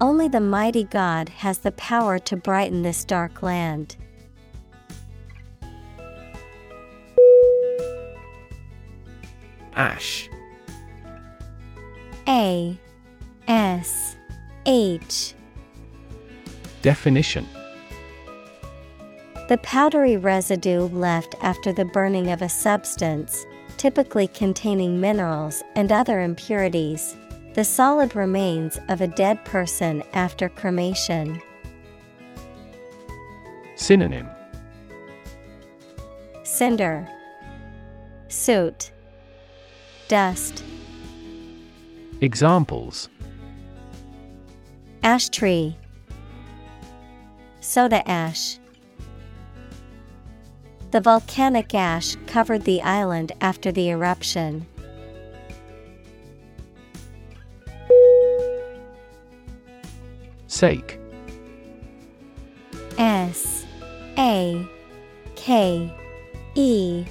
Only 0.00 0.26
the 0.26 0.40
mighty 0.40 0.82
God 0.82 1.28
has 1.28 1.58
the 1.58 1.70
power 1.70 2.18
to 2.18 2.36
brighten 2.36 2.82
this 2.82 3.04
dark 3.04 3.44
land. 3.44 3.96
Ash. 9.74 10.28
A 12.28 12.78
S 13.48 14.16
H. 14.66 15.34
Definition. 16.82 17.46
The 19.48 19.58
powdery 19.58 20.16
residue 20.16 20.82
left 20.88 21.34
after 21.42 21.72
the 21.72 21.84
burning 21.84 22.30
of 22.30 22.42
a 22.42 22.48
substance, 22.48 23.44
typically 23.76 24.28
containing 24.28 25.00
minerals 25.00 25.62
and 25.74 25.90
other 25.90 26.20
impurities. 26.20 27.16
The 27.54 27.64
solid 27.64 28.14
remains 28.14 28.78
of 28.88 29.00
a 29.00 29.08
dead 29.08 29.44
person 29.44 30.02
after 30.14 30.48
cremation. 30.48 31.42
Synonym. 33.74 34.28
Cinder, 36.44 37.08
Soot, 38.28 38.91
Dust, 40.12 40.62
Examples. 42.20 43.08
Ash 45.02 45.30
tree, 45.30 45.74
Soda 47.60 48.06
ash. 48.06 48.58
The 50.90 51.00
volcanic 51.00 51.74
ash 51.74 52.14
covered 52.26 52.64
the 52.64 52.82
island 52.82 53.32
after 53.40 53.72
the 53.72 53.88
eruption. 53.88 54.66
Sake. 60.46 61.00
S. 62.98 63.64
A. 64.18 64.68
K. 65.36 65.90
E. 66.54 67.06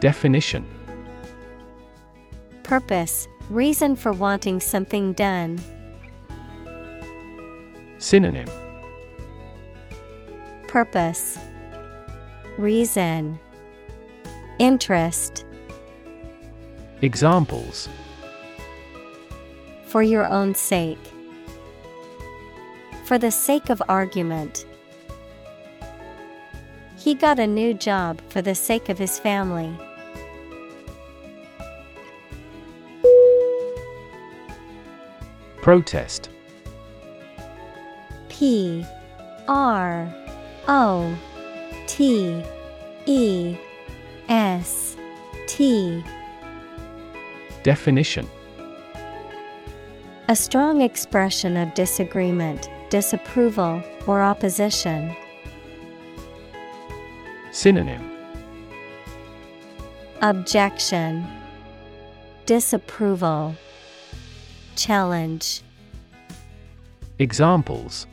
Definition 0.00 0.66
Purpose, 2.70 3.26
reason 3.48 3.96
for 3.96 4.12
wanting 4.12 4.60
something 4.60 5.12
done. 5.14 5.60
Synonym 7.98 8.48
Purpose, 10.68 11.36
Reason, 12.58 13.40
Interest. 14.60 15.44
Examples 17.02 17.88
For 19.86 20.04
your 20.04 20.28
own 20.28 20.54
sake. 20.54 21.04
For 23.02 23.18
the 23.18 23.32
sake 23.32 23.68
of 23.68 23.82
argument. 23.88 24.64
He 26.96 27.14
got 27.14 27.40
a 27.40 27.48
new 27.48 27.74
job 27.74 28.20
for 28.28 28.40
the 28.40 28.54
sake 28.54 28.88
of 28.88 28.96
his 28.96 29.18
family. 29.18 29.76
Protest. 35.62 36.30
P 38.30 38.82
R 39.46 40.10
O 40.68 41.14
T 41.86 42.42
E 43.04 43.56
S 44.30 44.96
T. 45.46 46.02
Definition. 47.62 48.26
A 50.28 50.36
strong 50.36 50.80
expression 50.80 51.58
of 51.58 51.74
disagreement, 51.74 52.70
disapproval, 52.88 53.82
or 54.06 54.22
opposition. 54.22 55.14
Synonym. 57.50 58.10
Objection. 60.22 61.26
Disapproval 62.46 63.54
Challenge 64.80 65.60
Examples 67.18 68.06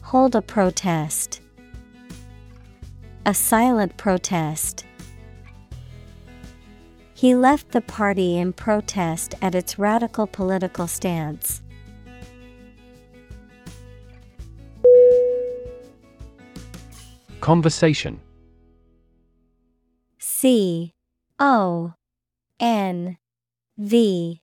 Hold 0.00 0.34
a 0.34 0.42
protest. 0.42 1.40
A 3.24 3.32
silent 3.32 3.96
protest. 3.96 4.84
He 7.14 7.36
left 7.36 7.70
the 7.70 7.80
party 7.80 8.36
in 8.36 8.52
protest 8.52 9.36
at 9.40 9.54
its 9.54 9.78
radical 9.78 10.26
political 10.26 10.88
stance. 10.88 11.62
Conversation 17.40 18.18
C 20.18 20.92
O 21.38 21.94
N 22.58 23.16
V 23.78 24.42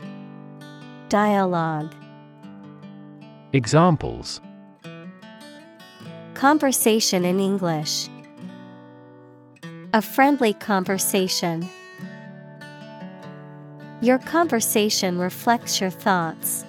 Dialogue 1.11 1.93
Examples 3.51 4.39
Conversation 6.35 7.25
in 7.25 7.37
English. 7.37 8.07
A 9.91 10.01
friendly 10.01 10.53
conversation. 10.53 11.67
Your 13.99 14.19
conversation 14.19 15.19
reflects 15.19 15.81
your 15.81 15.89
thoughts. 15.89 16.63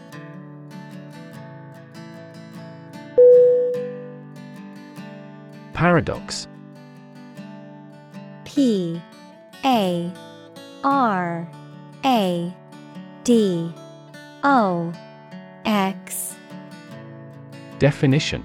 Paradox 5.73 6.49
P 8.45 9.01
A 9.65 10.13
R 10.83 11.49
A 12.05 12.53
D 13.23 13.73
O 14.45 14.93
X. 15.65 16.35
Definition. 17.79 18.45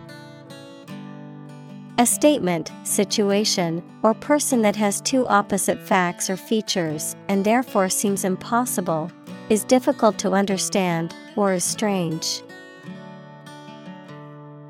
A 1.97 2.05
statement, 2.05 2.71
situation, 2.83 3.83
or 4.03 4.13
person 4.13 4.61
that 4.61 4.75
has 4.75 5.01
two 5.01 5.25
opposite 5.27 5.79
facts 5.79 6.29
or 6.29 6.37
features 6.37 7.15
and 7.27 7.43
therefore 7.43 7.89
seems 7.89 8.23
impossible, 8.23 9.11
is 9.49 9.63
difficult 9.63 10.19
to 10.19 10.33
understand, 10.33 11.15
or 11.35 11.53
is 11.53 11.63
strange. 11.63 12.43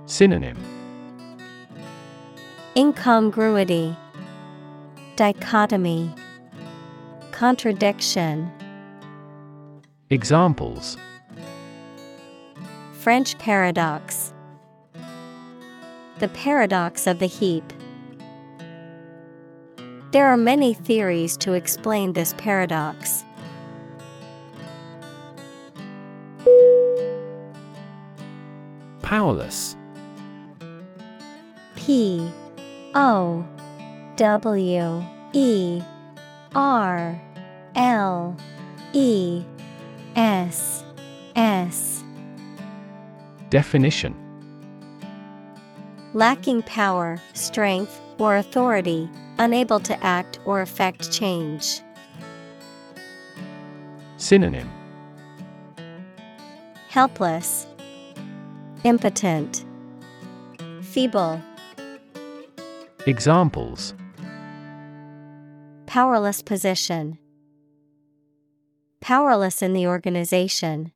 Synonym. 0.06 0.57
Incongruity, 2.77 3.97
Dichotomy, 5.17 6.14
Contradiction. 7.31 8.49
Examples 10.09 10.95
French 13.08 13.38
paradox. 13.38 14.34
The 16.19 16.27
paradox 16.27 17.08
of 17.08 17.19
the 17.19 17.26
heap. 17.26 17.64
There 20.11 20.26
are 20.26 20.36
many 20.36 20.74
theories 20.74 21.38
to 21.38 21.53
explain 21.53 22.11
this 22.11 22.34
paradox. 22.38 23.24
Powerless 29.02 29.77
P 31.77 32.30
O 32.94 33.48
W 34.18 35.03
E 35.32 35.82
R 36.53 37.22
L 37.74 38.36
E 38.92 39.45
S 40.18 40.84
S 41.38 41.97
Definition 43.50 44.16
Lacking 46.14 46.64
power, 46.64 47.22
strength, 47.34 48.01
or 48.17 48.38
authority, 48.38 49.09
unable 49.38 49.80
to 49.82 50.03
act 50.03 50.40
or 50.45 50.61
effect 50.61 51.11
change. 51.11 51.82
Synonym 54.17 54.69
Helpless, 56.90 57.67
Impotent, 58.84 59.64
Feeble, 60.82 61.42
Examples 63.06 63.93
Powerless 65.85 66.42
position. 66.42 67.17
Powerless 69.00 69.61
in 69.61 69.72
the 69.72 69.88
organization. 69.88 70.92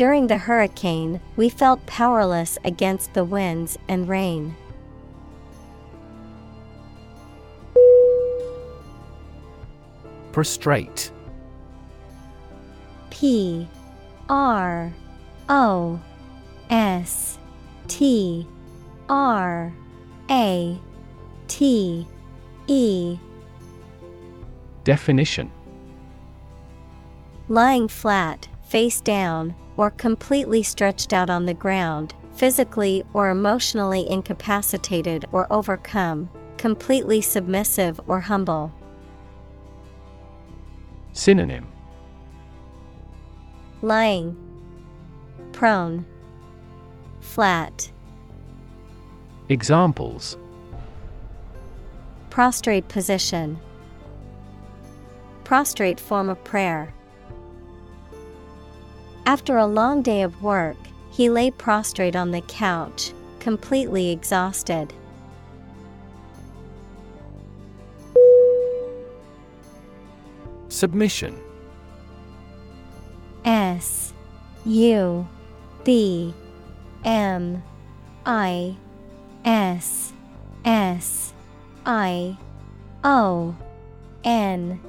During 0.00 0.28
the 0.28 0.38
hurricane, 0.38 1.20
we 1.36 1.50
felt 1.50 1.84
powerless 1.84 2.56
against 2.64 3.12
the 3.12 3.22
winds 3.22 3.76
and 3.86 4.08
rain. 4.08 4.56
Prostrate. 10.32 11.12
P 13.10 13.68
R 14.30 14.90
O 15.50 16.00
S 16.70 17.38
T 17.86 18.46
R 19.10 19.70
A 20.30 20.78
T 21.46 22.06
E. 22.68 23.18
Definition. 24.82 25.52
Lying 27.50 27.86
flat, 27.86 28.48
face 28.62 29.02
down, 29.02 29.54
or 29.80 29.90
completely 29.92 30.62
stretched 30.62 31.14
out 31.14 31.30
on 31.30 31.46
the 31.46 31.54
ground, 31.54 32.12
physically 32.34 33.02
or 33.14 33.30
emotionally 33.30 34.06
incapacitated 34.10 35.24
or 35.32 35.50
overcome, 35.50 36.28
completely 36.58 37.22
submissive 37.22 37.98
or 38.06 38.20
humble. 38.20 38.70
Synonym. 41.14 41.66
Lying, 43.80 44.36
prone, 45.52 46.04
flat, 47.20 47.90
Examples. 49.48 50.36
Prostrate 52.28 52.86
position, 52.88 53.58
prostrate 55.42 55.98
form 55.98 56.28
of 56.28 56.44
prayer. 56.44 56.92
After 59.30 59.58
a 59.58 59.64
long 59.64 60.02
day 60.02 60.22
of 60.22 60.42
work, 60.42 60.76
he 61.12 61.30
lay 61.30 61.52
prostrate 61.52 62.16
on 62.16 62.32
the 62.32 62.40
couch, 62.40 63.12
completely 63.38 64.10
exhausted. 64.10 64.92
Submission. 70.68 71.38
S 73.44 74.12
U 74.66 75.28
B 75.84 76.34
M 77.04 77.62
I 78.26 78.76
S 79.44 80.12
S 80.64 81.32
I 81.86 82.36
O 83.04 83.54
N. 84.24 84.80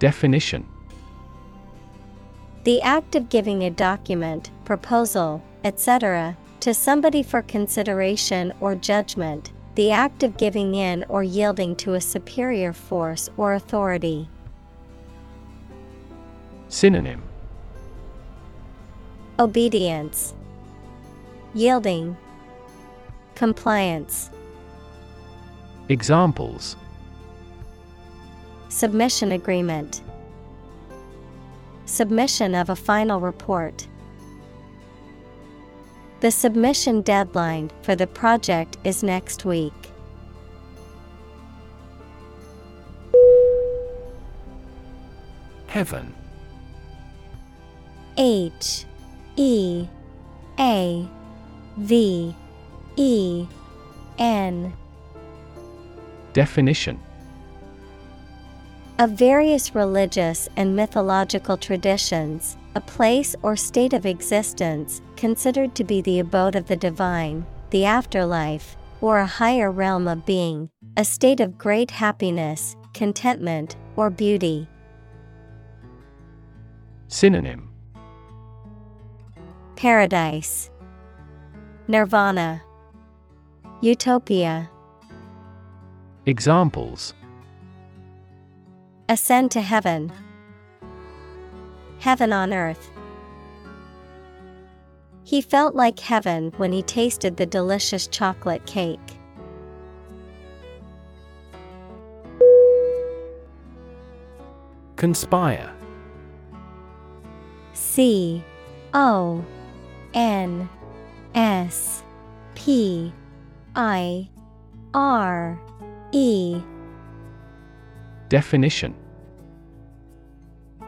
Definition 0.00 0.66
The 2.64 2.82
act 2.82 3.14
of 3.14 3.30
giving 3.30 3.62
a 3.62 3.70
document, 3.70 4.50
proposal, 4.66 5.42
etc., 5.64 6.36
to 6.60 6.74
somebody 6.74 7.22
for 7.22 7.40
consideration 7.40 8.52
or 8.60 8.74
judgment, 8.74 9.50
the 9.76 9.90
act 9.90 10.22
of 10.22 10.36
giving 10.36 10.74
in 10.74 11.04
or 11.08 11.22
yielding 11.22 11.74
to 11.76 11.94
a 11.94 12.00
superior 12.02 12.74
force 12.74 13.30
or 13.38 13.54
authority. 13.54 14.28
Synonym 16.68 17.22
Obedience, 19.38 20.34
Yielding, 21.54 22.14
Compliance. 23.34 24.28
Examples 25.88 26.76
Submission 28.68 29.32
agreement, 29.32 30.02
Submission 31.90 32.54
of 32.54 32.70
a 32.70 32.76
final 32.76 33.18
report. 33.18 33.88
The 36.20 36.30
submission 36.30 37.02
deadline 37.02 37.72
for 37.82 37.96
the 37.96 38.06
project 38.06 38.76
is 38.84 39.02
next 39.02 39.44
week. 39.44 39.72
Heaven 45.66 46.14
H 48.16 48.84
E 49.34 49.88
A 50.60 51.08
V 51.76 52.36
E 52.96 53.46
N 54.16 54.72
Definition 56.34 57.00
Of 59.00 59.12
various 59.12 59.74
religious 59.74 60.46
and 60.56 60.76
mythological 60.76 61.56
traditions, 61.56 62.58
a 62.74 62.82
place 62.82 63.34
or 63.42 63.56
state 63.56 63.94
of 63.94 64.04
existence 64.04 65.00
considered 65.16 65.74
to 65.76 65.84
be 65.84 66.02
the 66.02 66.18
abode 66.18 66.54
of 66.54 66.66
the 66.66 66.76
divine, 66.76 67.46
the 67.70 67.86
afterlife, 67.86 68.76
or 69.00 69.18
a 69.18 69.26
higher 69.26 69.70
realm 69.70 70.06
of 70.06 70.26
being, 70.26 70.68
a 70.98 71.04
state 71.06 71.40
of 71.40 71.56
great 71.56 71.90
happiness, 71.90 72.76
contentment, 72.92 73.74
or 73.96 74.10
beauty. 74.10 74.68
Synonym 77.08 77.72
Paradise, 79.76 80.70
Nirvana, 81.88 82.60
Utopia. 83.80 84.68
Examples 86.26 87.14
Ascend 89.10 89.50
to 89.50 89.60
heaven. 89.60 90.12
Heaven 91.98 92.32
on 92.32 92.52
earth. 92.54 92.92
He 95.24 95.40
felt 95.40 95.74
like 95.74 95.98
heaven 95.98 96.52
when 96.58 96.70
he 96.70 96.84
tasted 96.84 97.36
the 97.36 97.44
delicious 97.44 98.06
chocolate 98.06 98.64
cake. 98.66 99.00
Conspire 104.94 105.74
C 107.72 108.44
O 108.94 109.44
N 110.14 110.68
S 111.34 112.04
P 112.54 113.12
I 113.74 114.28
R 114.94 115.60
E 116.12 116.62
Definition 118.30 118.94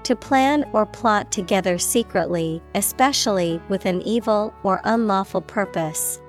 To 0.04 0.14
plan 0.14 0.64
or 0.72 0.86
plot 0.86 1.32
together 1.32 1.76
secretly, 1.76 2.62
especially 2.76 3.60
with 3.68 3.84
an 3.84 4.00
evil 4.02 4.54
or 4.62 4.80
unlawful 4.84 5.40
purpose. 5.40 6.20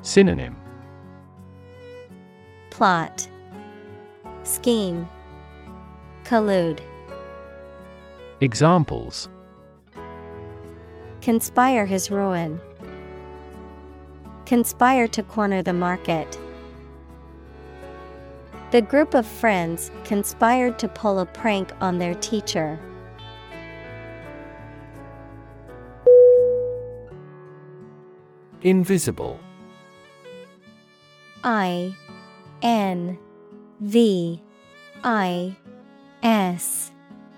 Synonym 0.00 0.56
Plot 2.70 3.28
Scheme 4.44 5.06
Collude 6.24 6.80
Examples 8.40 9.28
Conspire 11.20 11.84
his 11.84 12.10
ruin. 12.10 12.58
Conspire 14.46 15.06
to 15.08 15.22
corner 15.22 15.62
the 15.62 15.74
market. 15.74 16.38
The 18.70 18.82
group 18.82 19.14
of 19.14 19.26
friends 19.26 19.90
conspired 20.04 20.78
to 20.80 20.88
pull 20.88 21.20
a 21.20 21.26
prank 21.26 21.72
on 21.80 21.98
their 21.98 22.14
teacher. 22.14 22.78
Invisible. 28.60 29.40
I 31.42 31.96
N 32.60 33.16
V 33.80 34.42
I 35.02 35.56
S 36.22 36.92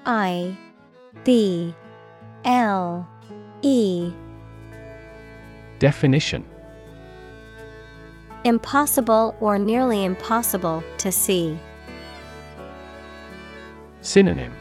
I 0.04 0.58
B 1.22 1.72
L 2.44 3.08
E. 3.62 4.12
Definition 5.78 6.44
Impossible 8.44 9.36
or 9.38 9.58
nearly 9.58 10.02
impossible 10.02 10.82
to 10.96 11.12
see. 11.12 11.58
Synonym 14.00 14.54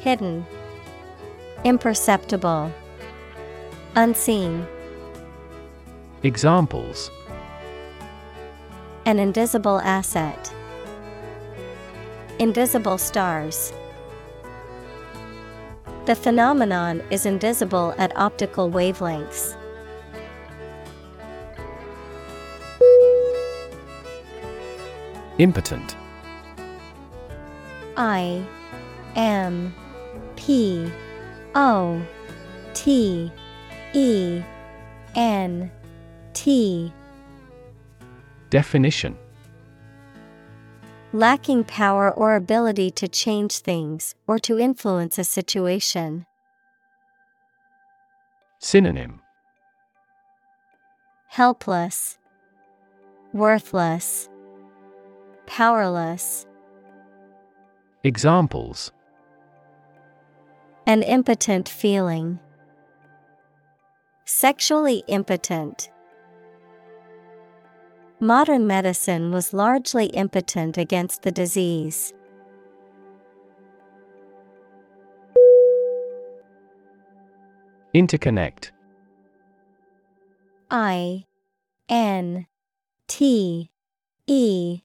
Hidden, 0.00 0.46
Imperceptible, 1.64 2.72
Unseen. 3.96 4.66
Examples 6.22 7.10
An 9.04 9.18
invisible 9.18 9.78
asset. 9.80 10.54
Invisible 12.38 12.96
stars. 12.96 13.74
The 16.06 16.14
phenomenon 16.14 17.02
is 17.10 17.26
invisible 17.26 17.94
at 17.98 18.16
optical 18.16 18.70
wavelengths. 18.70 19.57
Impotent. 25.38 25.96
I 27.96 28.44
M 29.14 29.72
P 30.34 30.90
O 31.54 32.02
T 32.74 33.30
E 33.94 34.42
N 35.14 35.70
T. 36.32 36.92
Definition. 38.50 39.16
Lacking 41.12 41.64
power 41.64 42.12
or 42.12 42.34
ability 42.34 42.90
to 42.92 43.06
change 43.08 43.58
things 43.58 44.14
or 44.26 44.38
to 44.40 44.58
influence 44.58 45.18
a 45.18 45.24
situation. 45.24 46.26
Synonym. 48.58 49.20
Helpless, 51.28 52.18
Worthless, 53.32 54.27
Powerless. 55.48 56.46
Examples 58.04 58.92
An 60.86 61.02
impotent 61.02 61.70
feeling. 61.70 62.38
Sexually 64.26 65.02
impotent. 65.08 65.90
Modern 68.20 68.66
medicine 68.66 69.32
was 69.32 69.54
largely 69.54 70.06
impotent 70.06 70.76
against 70.76 71.22
the 71.22 71.32
disease. 71.32 72.12
Interconnect 77.94 78.70
I 80.70 81.24
N 81.88 82.46
T 83.06 83.70
E 84.26 84.82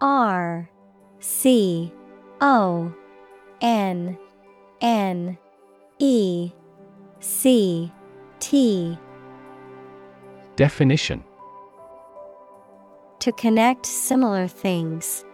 R 0.00 0.70
C 1.18 1.92
O 2.40 2.92
N 3.60 4.18
N 4.80 5.38
E 5.98 6.52
C 7.20 7.92
T 8.38 8.98
Definition. 10.56 11.24
To 13.20 13.32
connect 13.32 13.86
similar 13.86 14.46
things. 14.46 15.24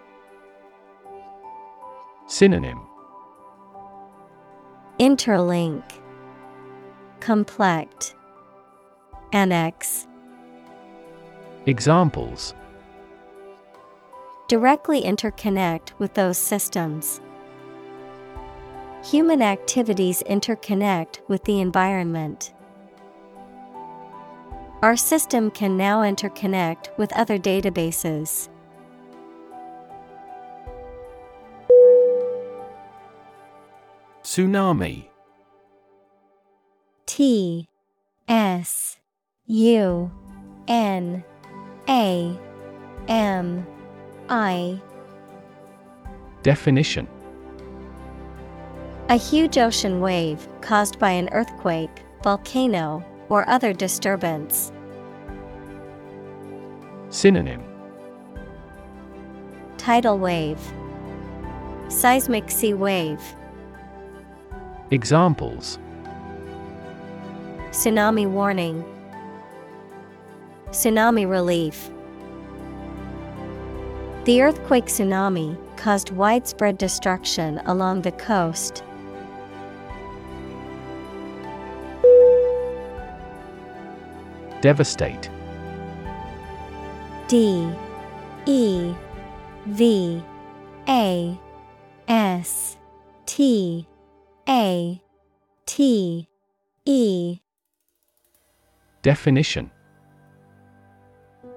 Synonym. 2.29 2.81
Interlink, 5.01 5.83
Complex, 7.21 8.15
Annex. 9.33 10.07
Examples 11.67 12.55
Directly 14.49 15.03
interconnect 15.03 15.99
with 15.99 16.15
those 16.15 16.39
systems. 16.39 17.21
Human 19.05 19.43
activities 19.43 20.23
interconnect 20.29 21.19
with 21.29 21.43
the 21.45 21.61
environment. 21.61 22.53
Our 24.83 24.97
system 24.97 25.51
can 25.51 25.77
now 25.77 26.03
interconnect 26.03 26.97
with 26.97 27.13
other 27.15 27.39
databases. 27.39 28.49
Tsunami 34.23 35.09
T 37.07 37.69
S 38.29 38.99
U 39.47 40.11
N 40.69 41.25
A 41.89 42.39
M 43.09 43.67
I. 44.29 44.81
Definition. 46.43 47.09
A 49.09 49.17
huge 49.17 49.57
ocean 49.57 50.01
wave 50.01 50.49
caused 50.61 50.99
by 50.99 51.11
an 51.11 51.29
earthquake, 51.33 52.03
volcano, 52.23 53.05
or 53.29 53.49
other 53.49 53.73
disturbance. 53.73 54.73
Synonym. 57.11 57.63
Tidal 59.79 60.19
wave, 60.19 60.61
Seismic 61.89 62.51
sea 62.51 62.75
wave, 62.75 63.21
Examples. 64.91 65.79
Tsunami 67.71 68.29
warning, 68.29 68.85
Tsunami 70.71 71.29
relief. 71.29 71.91
The 74.27 74.43
earthquake 74.43 74.87
tsunami 74.87 75.57
caused 75.77 76.11
widespread 76.11 76.79
destruction 76.79 77.61
along 77.67 78.03
the 78.03 78.11
coast. 78.11 78.83
Devastate. 84.61 85.31
D 87.29 87.71
E 88.47 88.95
V 89.67 90.25
A 90.89 91.39
S 92.09 92.77
T 93.27 93.87
A 94.49 95.01
T 95.67 96.29
E. 96.85 97.39
Definition 99.03 99.71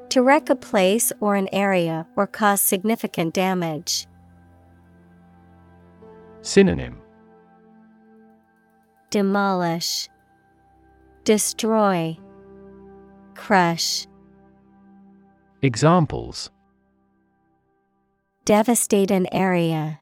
To 0.09 0.23
wreck 0.23 0.49
a 0.49 0.55
place 0.55 1.11
or 1.19 1.35
an 1.35 1.47
area 1.53 2.07
or 2.15 2.25
cause 2.25 2.61
significant 2.61 3.33
damage. 3.33 4.07
Synonym 6.41 6.99
Demolish, 9.11 10.09
Destroy, 11.23 12.17
Crush. 13.35 14.07
Examples 15.61 16.49
Devastate 18.45 19.11
an 19.11 19.27
area. 19.31 19.99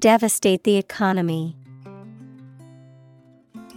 Devastate 0.00 0.64
the 0.64 0.76
economy. 0.76 1.56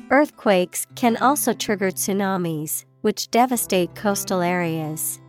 Earthquakes 0.10 0.88
can 0.95 1.18
also 1.18 1.53
trigger 1.53 1.92
tsunamis, 1.92 2.86
which 3.02 3.30
devastate 3.32 3.95
coastal 3.95 4.42
areas. 4.42 5.19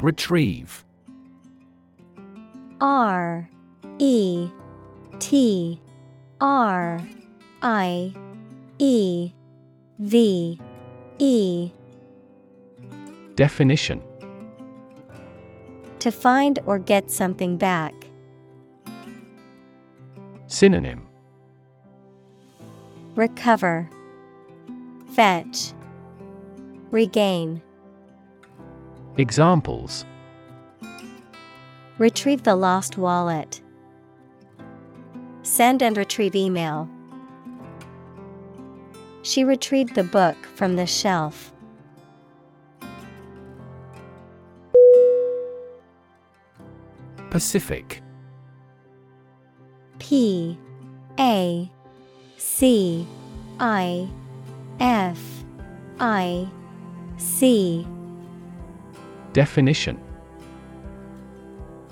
Retrieve 0.00 0.84
R 2.80 3.48
E 3.98 4.50
T 5.18 5.80
R 6.42 7.00
I 7.62 8.12
E 8.78 9.32
V 9.98 10.60
E 11.18 11.70
Definition 13.34 14.02
To 16.00 16.10
find 16.10 16.58
or 16.66 16.78
get 16.78 17.10
something 17.10 17.56
back. 17.56 17.94
Synonym 20.46 21.03
Recover, 23.14 23.88
Fetch, 25.12 25.72
Regain. 26.90 27.62
Examples 29.16 30.04
Retrieve 31.98 32.42
the 32.42 32.56
lost 32.56 32.98
wallet. 32.98 33.62
Send 35.42 35.80
and 35.80 35.96
retrieve 35.96 36.34
email. 36.34 36.88
She 39.22 39.44
retrieved 39.44 39.94
the 39.94 40.02
book 40.02 40.36
from 40.56 40.74
the 40.74 40.86
shelf. 40.86 41.52
Pacific 47.30 48.02
P 49.98 50.58
A 51.18 51.70
C 52.46 53.08
I 53.58 54.06
F 54.78 55.18
I 55.98 56.46
C. 57.16 57.86
Definition. 59.32 59.98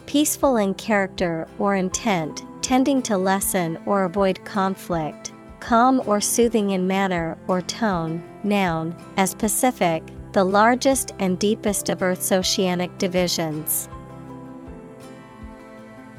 Peaceful 0.05 0.59
in 0.59 0.75
character 0.75 1.49
or 1.59 1.75
intent, 1.75 2.45
tending 2.61 3.01
to 3.01 3.17
lessen 3.17 3.79
or 3.87 4.05
avoid 4.05 4.45
conflict, 4.45 5.33
calm 5.59 6.03
or 6.05 6.21
soothing 6.21 6.73
in 6.73 6.87
manner 6.87 7.39
or 7.49 7.63
tone, 7.63 8.23
noun, 8.45 8.95
as 9.17 9.35
Pacific, 9.35 10.03
the 10.33 10.45
largest 10.45 11.13
and 11.19 11.39
deepest 11.39 11.89
of 11.89 12.03
Earth's 12.03 12.31
oceanic 12.31 12.97
divisions. 12.99 13.89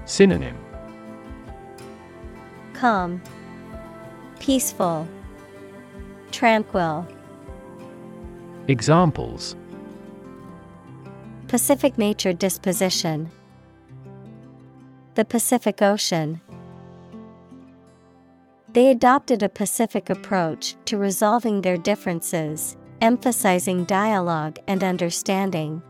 Synonym. 0.05 0.57
Calm, 2.73 3.21
Peaceful, 4.43 5.07
Tranquil. 6.33 7.07
Examples 8.67 9.55
Pacific 11.47 11.97
nature 11.97 12.33
disposition. 12.33 13.31
The 15.15 15.23
Pacific 15.23 15.81
Ocean. 15.81 16.41
They 18.73 18.91
adopted 18.91 19.43
a 19.43 19.47
Pacific 19.47 20.09
approach 20.09 20.75
to 20.87 20.97
resolving 20.97 21.61
their 21.61 21.77
differences, 21.77 22.75
emphasizing 22.99 23.85
dialogue 23.85 24.59
and 24.67 24.83
understanding. 24.83 25.81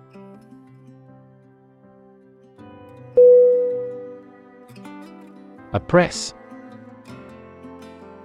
Oppress 5.73 6.35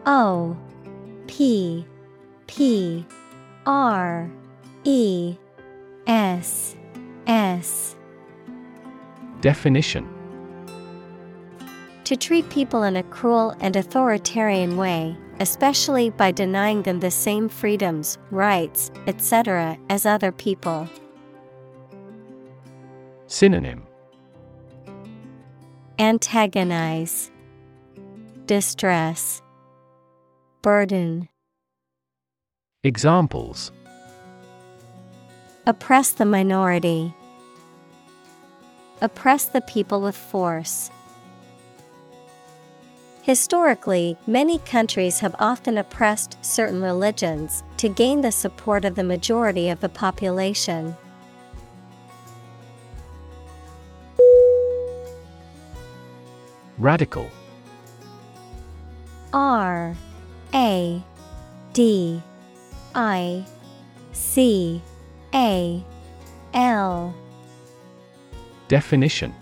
O 0.09 0.57
P 1.27 1.85
P 2.47 3.05
R 3.67 4.31
E 4.85 5.37
S 6.07 6.75
S 7.27 7.95
Definition 9.43 10.09
To 12.05 12.17
treat 12.17 12.49
people 12.49 12.85
in 12.85 12.97
a 12.97 13.03
cruel 13.03 13.55
and 13.61 13.77
authoritarian 13.77 14.79
way, 14.79 15.15
especially 15.41 16.09
by 16.09 16.31
denying 16.31 16.85
them 16.85 17.01
the 17.01 17.11
same 17.11 17.51
freedoms, 17.51 18.17
rights, 18.31 18.91
etc., 19.07 19.77
as 19.91 20.07
other 20.07 20.33
people. 20.33 20.89
Synonym 23.27 23.83
Antagonize, 25.99 27.31
Distress, 28.47 29.43
Burden 30.63 31.29
Examples 32.83 33.71
Oppress 35.67 36.11
the 36.11 36.25
minority. 36.25 37.15
Oppress 39.01 39.45
the 39.45 39.61
people 39.61 40.01
with 40.01 40.17
force. 40.17 40.91
Historically, 43.23 44.17
many 44.27 44.59
countries 44.59 45.21
have 45.21 45.37
often 45.39 45.79
oppressed 45.79 46.45
certain 46.45 46.83
religions 46.83 47.63
to 47.77 47.89
gain 47.89 48.23
the 48.23 48.33
support 48.33 48.85
of 48.85 48.97
the 48.97 49.05
majority 49.05 49.69
of 49.69 49.79
the 49.79 49.89
population. 49.89 50.97
Radical 56.79 57.31
R 59.33 59.95
a 60.55 61.03
D 61.73 62.23
I 62.95 63.45
C 64.13 64.81
A 65.35 65.85
L. 66.55 67.15
Definition. 68.69 69.35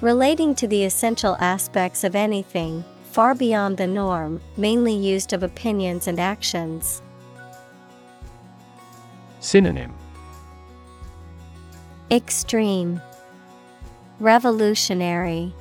Relating 0.00 0.54
to 0.54 0.68
the 0.68 0.84
essential 0.84 1.36
aspects 1.40 2.04
of 2.04 2.14
anything, 2.14 2.84
far 3.10 3.34
beyond 3.34 3.76
the 3.76 3.86
norm, 3.86 4.40
mainly 4.56 4.94
used 4.94 5.32
of 5.32 5.42
opinions 5.42 6.06
and 6.06 6.20
actions. 6.20 7.02
Synonym. 9.40 9.92
Extreme. 12.10 13.00
Revolutionary. 14.20 15.52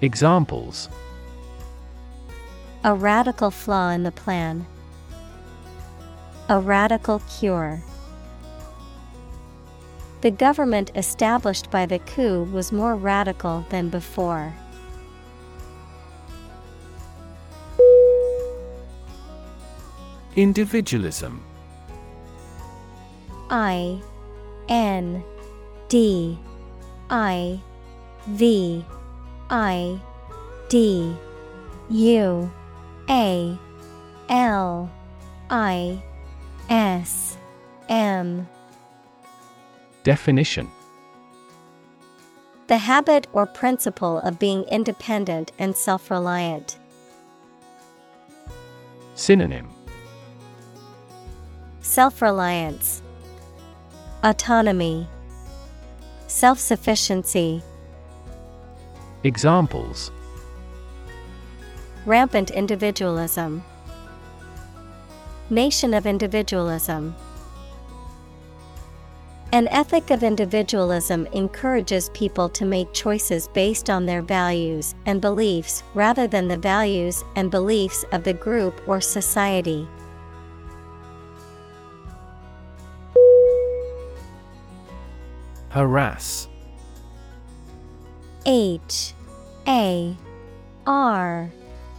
Examples 0.00 0.88
A 2.84 2.94
radical 2.94 3.50
flaw 3.50 3.90
in 3.90 4.04
the 4.04 4.12
plan. 4.12 4.66
A 6.48 6.60
radical 6.60 7.20
cure. 7.38 7.82
The 10.20 10.30
government 10.30 10.90
established 10.94 11.70
by 11.70 11.86
the 11.86 11.98
coup 11.98 12.44
was 12.52 12.72
more 12.72 12.94
radical 12.94 13.64
than 13.70 13.88
before. 13.88 14.54
Individualism 20.36 21.42
I 23.50 24.00
N 24.68 25.24
D 25.88 26.38
I 27.10 27.60
V 28.26 28.84
I 29.48 30.00
D 30.68 31.16
U 31.88 32.50
A 33.08 33.56
L 34.28 34.90
I 35.50 36.02
S 36.68 37.36
M. 37.88 38.48
Definition. 40.02 40.68
The 42.66 42.78
habit 42.78 43.28
or 43.32 43.46
principle 43.46 44.18
of 44.20 44.38
being 44.38 44.64
independent 44.64 45.52
and 45.58 45.76
self 45.76 46.10
reliant. 46.10 46.78
Synonym. 49.14 49.68
Self 51.80 52.20
reliance, 52.20 53.02
Autonomy, 54.24 55.06
Self 56.26 56.58
sufficiency, 56.58 57.62
Examples 59.22 60.10
Rampant 62.06 62.52
individualism, 62.52 63.64
Nation 65.50 65.92
of 65.92 66.06
individualism. 66.06 67.16
An 69.50 69.66
ethic 69.68 70.10
of 70.10 70.22
individualism 70.22 71.26
encourages 71.32 72.10
people 72.10 72.48
to 72.50 72.64
make 72.64 72.92
choices 72.92 73.48
based 73.48 73.90
on 73.90 74.06
their 74.06 74.22
values 74.22 74.94
and 75.06 75.20
beliefs 75.20 75.82
rather 75.94 76.28
than 76.28 76.46
the 76.46 76.56
values 76.56 77.24
and 77.34 77.50
beliefs 77.50 78.04
of 78.12 78.22
the 78.22 78.34
group 78.34 78.80
or 78.86 79.00
society. 79.00 79.88
Harass 85.70 86.46
H 88.46 89.12
A 89.66 90.16
R 90.86 91.50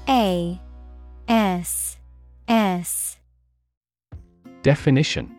A 0.10 0.61
S 1.27 1.98
S. 2.48 3.18
Definition. 4.61 5.36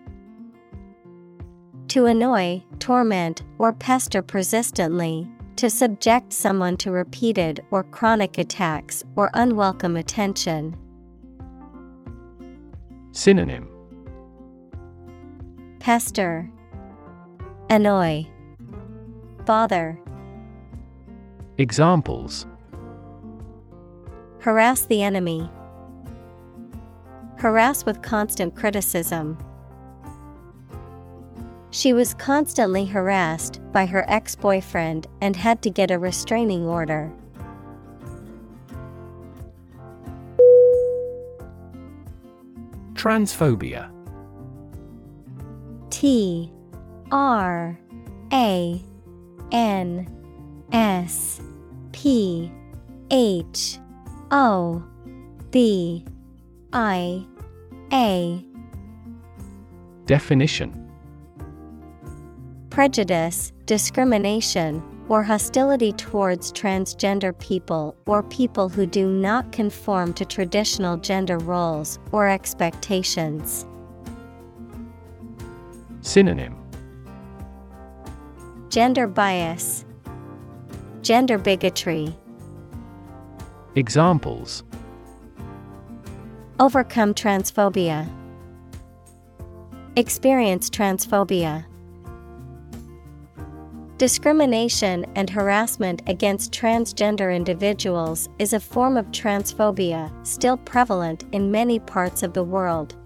To 1.88 2.05
annoy, 2.05 2.62
torment, 2.78 3.42
or 3.58 3.72
pester 3.72 4.20
persistently, 4.20 5.26
to 5.56 5.70
subject 5.70 6.34
someone 6.34 6.76
to 6.78 6.90
repeated 6.90 7.64
or 7.70 7.82
chronic 7.82 8.36
attacks 8.36 9.05
or 9.16 9.30
unwelcome 9.32 9.97
attention. 9.97 10.76
Synonym. 13.12 13.68
Pester, 15.78 16.50
Annoy, 17.70 18.26
Bother, 19.47 19.98
Examples 21.56 22.47
Harass 24.49 24.86
the 24.86 25.02
enemy. 25.02 25.47
Harass 27.36 27.85
with 27.85 28.01
constant 28.01 28.57
criticism. 28.57 29.36
She 31.68 31.93
was 31.93 32.15
constantly 32.15 32.86
harassed 32.86 33.60
by 33.73 33.85
her 33.85 34.07
ex 34.09 34.35
boyfriend 34.35 35.07
and 35.20 35.36
had 35.36 35.60
to 35.60 35.68
get 35.68 35.91
a 35.91 35.99
restraining 35.99 36.65
order. 36.65 37.12
Transphobia 42.94 43.91
T 45.91 46.51
R 47.12 47.78
A 48.33 48.83
N 49.52 50.09
S 50.73 51.39
P 51.93 52.51
H 53.10 53.78
O 54.31 54.82
B 55.50 56.05
I 56.73 57.24
A 57.92 58.44
Definition. 60.05 60.90
Prejudice, 62.70 63.52
discrimination, 63.66 64.82
or 65.08 65.23
hostility 65.23 65.92
towards 65.92 66.52
transgender 66.52 67.39
people 67.39 67.97
or 68.07 68.23
people 68.23 68.68
who 68.68 68.86
do 68.86 69.08
not 69.08 69.50
conform 69.52 70.12
to 70.15 70.24
traditional 70.24 70.97
gender 70.98 71.39
roles 71.39 71.98
or 72.12 72.28
expectations. 72.28 73.66
Synonym. 76.02 76.57
Gender 78.68 79.07
bias, 79.07 79.84
Gender 81.02 81.39
bigotry, 81.39 82.15
Examples 83.78 84.65
Overcome 86.58 87.15
transphobia, 87.15 88.08
Experience 89.94 90.68
transphobia. 90.68 91.65
Discrimination 93.97 95.07
and 95.15 95.31
harassment 95.31 96.02
against 96.08 96.50
transgender 96.50 97.32
individuals 97.34 98.28
is 98.40 98.52
a 98.52 98.58
form 98.58 98.97
of 98.97 99.07
transphobia 99.12 100.10
still 100.26 100.57
prevalent 100.57 101.24
in 101.31 101.52
many 101.52 101.78
parts 101.78 102.24
of 102.24 102.32
the 102.32 102.42
world. 102.42 102.97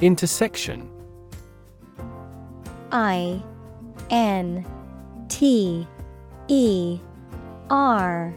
Intersection 0.00 0.90
I 2.90 3.42
N 4.08 4.64
T 5.34 5.84
E 6.46 7.00
R 7.68 8.32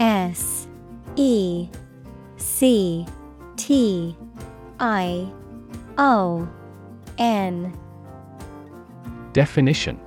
S 0.00 0.66
E 1.14 1.68
C 2.36 3.06
T 3.56 4.16
I 4.80 5.32
O 5.98 6.48
N 7.16 7.78
Definition 9.32 10.00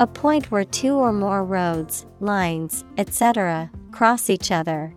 A 0.00 0.08
point 0.08 0.50
where 0.50 0.64
two 0.64 0.96
or 0.96 1.12
more 1.12 1.44
roads, 1.44 2.04
lines, 2.18 2.84
etc., 2.98 3.70
cross 3.92 4.28
each 4.28 4.50
other. 4.50 4.92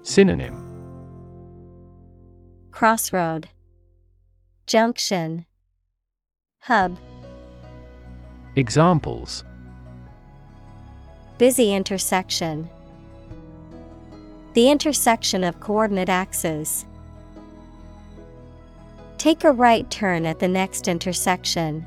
Synonym 0.00 0.56
Crossroad, 2.70 3.50
Junction, 4.66 5.44
Hub, 6.66 6.96
Examples 8.54 9.42
Busy 11.36 11.74
intersection. 11.74 12.70
The 14.54 14.70
intersection 14.70 15.42
of 15.42 15.58
coordinate 15.58 16.08
axes. 16.08 16.86
Take 19.18 19.42
a 19.42 19.50
right 19.50 19.90
turn 19.90 20.24
at 20.24 20.38
the 20.38 20.46
next 20.46 20.86
intersection. 20.86 21.84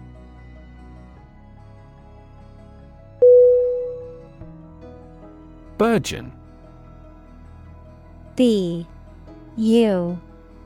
Burgeon 5.77 6.33
B 8.35 8.85
U 9.55 10.19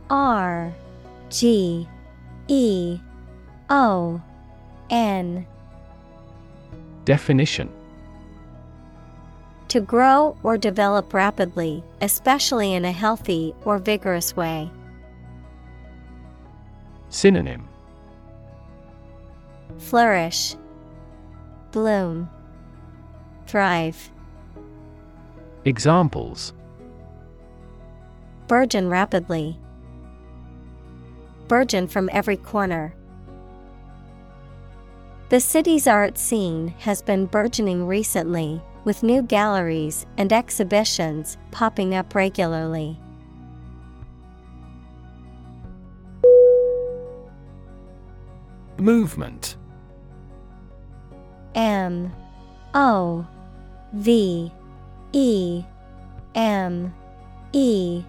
R 0.09 0.73
G 1.29 1.88
E 2.47 2.99
O 3.69 4.22
N. 4.89 5.45
Definition 7.06 7.69
To 9.67 9.80
grow 9.80 10.38
or 10.43 10.57
develop 10.57 11.14
rapidly, 11.14 11.83
especially 12.01 12.73
in 12.73 12.85
a 12.85 12.91
healthy 12.91 13.53
or 13.65 13.77
vigorous 13.77 14.35
way. 14.35 14.72
Synonym 17.09 17.67
Flourish, 19.77 20.56
Bloom, 21.72 22.30
Thrive. 23.48 24.11
Examples 25.65 26.53
Burgeon 28.48 28.89
rapidly. 28.89 29.59
Burgeon 31.48 31.88
from 31.88 32.09
every 32.11 32.38
corner. 32.38 32.93
The 35.30 35.40
city's 35.40 35.85
art 35.85 36.17
scene 36.17 36.69
has 36.80 37.03
been 37.03 37.27
burgeoning 37.27 37.85
recently, 37.85 38.59
with 38.83 39.03
new 39.03 39.22
galleries 39.22 40.08
and 40.17 40.33
exhibitions 40.33 41.38
popping 41.51 41.93
up 41.93 42.16
regularly. 42.16 42.99
Movement. 48.80 49.56
M. 51.53 52.11
O. 52.74 53.27
V. 53.93 54.51
E. 55.11 55.64
M. 56.33 56.91
E. 57.53 58.03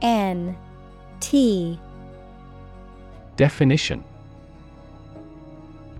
N. 0.00 0.56
T. 1.20 1.78
Definition 3.36 4.02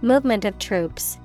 Movement 0.00 0.44
of 0.44 0.58
troops. 0.58 1.18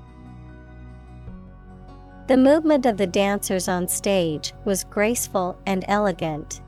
The 2.28 2.38
movement 2.38 2.86
of 2.86 2.98
the 2.98 3.06
dancers 3.06 3.68
on 3.68 3.88
stage 3.88 4.54
was 4.66 4.84
graceful 4.86 5.58
and 5.66 5.84
elegant. 5.88 6.62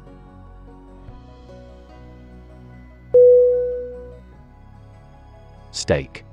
Stake 5.71 6.23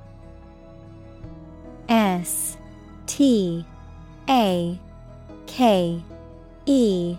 S 1.88 2.56
T 3.06 3.64
A 4.28 4.78
K 5.46 6.02
E 6.66 7.16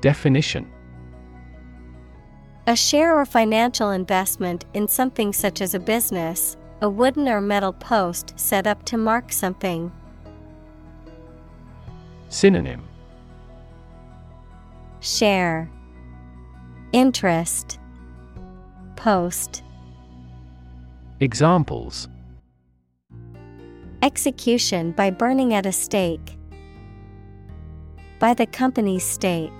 Definition 0.00 0.70
A 2.66 2.76
share 2.76 3.18
or 3.18 3.24
financial 3.24 3.90
investment 3.90 4.64
in 4.74 4.86
something 4.86 5.32
such 5.32 5.60
as 5.60 5.74
a 5.74 5.80
business, 5.80 6.56
a 6.82 6.88
wooden 6.88 7.28
or 7.28 7.40
metal 7.40 7.72
post 7.74 8.32
set 8.38 8.66
up 8.66 8.84
to 8.84 8.96
mark 8.96 9.32
something. 9.32 9.92
Synonym 12.30 12.82
Share 15.00 15.68
Interest 16.92 17.78
Post 18.96 19.62
Examples 21.20 22.08
Execution 24.02 24.92
by 24.92 25.10
burning 25.10 25.52
at 25.52 25.66
a 25.66 25.72
stake. 25.72 26.38
By 28.18 28.32
the 28.32 28.46
company's 28.46 29.04
stake. 29.04 29.52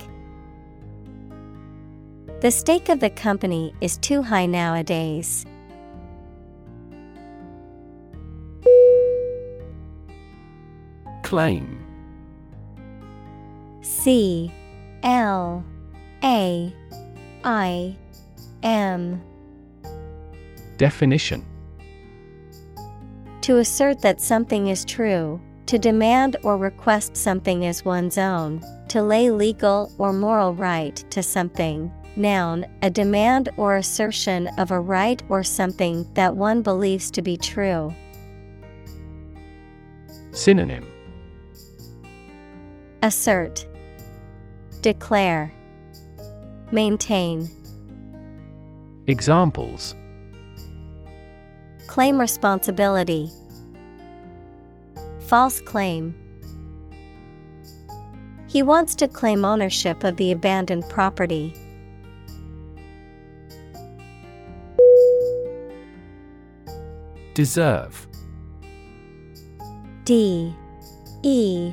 The 2.40 2.50
stake 2.50 2.88
of 2.88 3.00
the 3.00 3.10
company 3.10 3.74
is 3.82 3.98
too 3.98 4.22
high 4.22 4.46
nowadays. 4.46 5.44
Claim 11.30 11.78
C 13.82 14.52
L 15.04 15.64
A 16.24 16.74
I 17.44 17.96
M 18.64 19.22
Definition 20.76 21.46
To 23.42 23.58
assert 23.58 24.00
that 24.00 24.20
something 24.20 24.66
is 24.66 24.84
true, 24.84 25.40
to 25.66 25.78
demand 25.78 26.36
or 26.42 26.56
request 26.56 27.16
something 27.16 27.64
as 27.64 27.84
one's 27.84 28.18
own, 28.18 28.60
to 28.88 29.00
lay 29.00 29.30
legal 29.30 29.92
or 29.98 30.12
moral 30.12 30.52
right 30.52 30.96
to 31.10 31.22
something. 31.22 31.92
Noun, 32.16 32.66
a 32.82 32.90
demand 32.90 33.50
or 33.56 33.76
assertion 33.76 34.48
of 34.58 34.72
a 34.72 34.80
right 34.80 35.22
or 35.28 35.44
something 35.44 36.12
that 36.14 36.34
one 36.34 36.60
believes 36.60 37.08
to 37.12 37.22
be 37.22 37.36
true. 37.36 37.94
Synonym 40.32 40.88
Assert, 43.02 43.66
Declare, 44.82 45.52
Maintain. 46.70 47.48
Examples 49.06 49.94
Claim 51.86 52.20
responsibility. 52.20 53.30
False 55.20 55.60
claim. 55.62 56.14
He 58.48 58.62
wants 58.62 58.94
to 58.96 59.08
claim 59.08 59.46
ownership 59.46 60.04
of 60.04 60.16
the 60.16 60.30
abandoned 60.30 60.86
property. 60.90 61.54
Deserve 67.32 68.06
D 70.04 70.54
E 71.22 71.72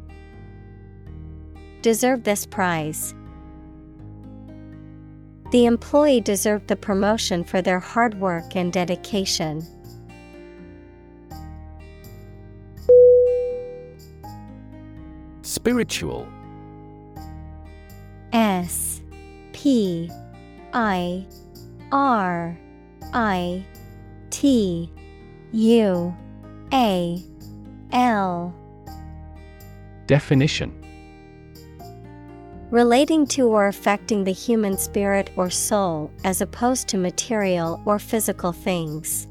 Deserve 1.81 2.23
this 2.23 2.45
prize. 2.45 3.15
The 5.51 5.65
employee 5.65 6.21
deserved 6.21 6.67
the 6.67 6.75
promotion 6.75 7.43
for 7.43 7.61
their 7.61 7.79
hard 7.79 8.19
work 8.19 8.55
and 8.55 8.71
dedication. 8.71 9.65
Spiritual 15.41 16.27
S 18.31 19.01
P 19.51 20.09
I 20.73 21.25
R 21.91 22.57
I 23.13 23.65
T 24.29 24.89
U 25.51 26.15
A 26.71 27.23
L 27.91 28.55
Definition 30.07 30.80
Relating 32.71 33.27
to 33.27 33.47
or 33.47 33.67
affecting 33.67 34.23
the 34.23 34.31
human 34.31 34.77
spirit 34.77 35.29
or 35.35 35.49
soul 35.49 36.09
as 36.23 36.39
opposed 36.39 36.87
to 36.87 36.97
material 36.97 37.81
or 37.85 37.99
physical 37.99 38.53
things. 38.53 39.27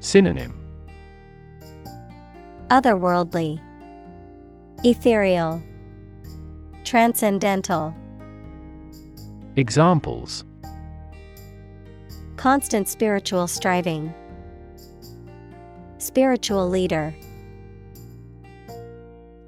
Synonym 0.00 0.52
Otherworldly, 2.70 3.60
Ethereal, 4.82 5.62
Transcendental. 6.82 7.94
Examples 9.54 10.44
Constant 12.36 12.88
spiritual 12.88 13.46
striving, 13.46 14.12
Spiritual 15.98 16.68
leader. 16.68 17.14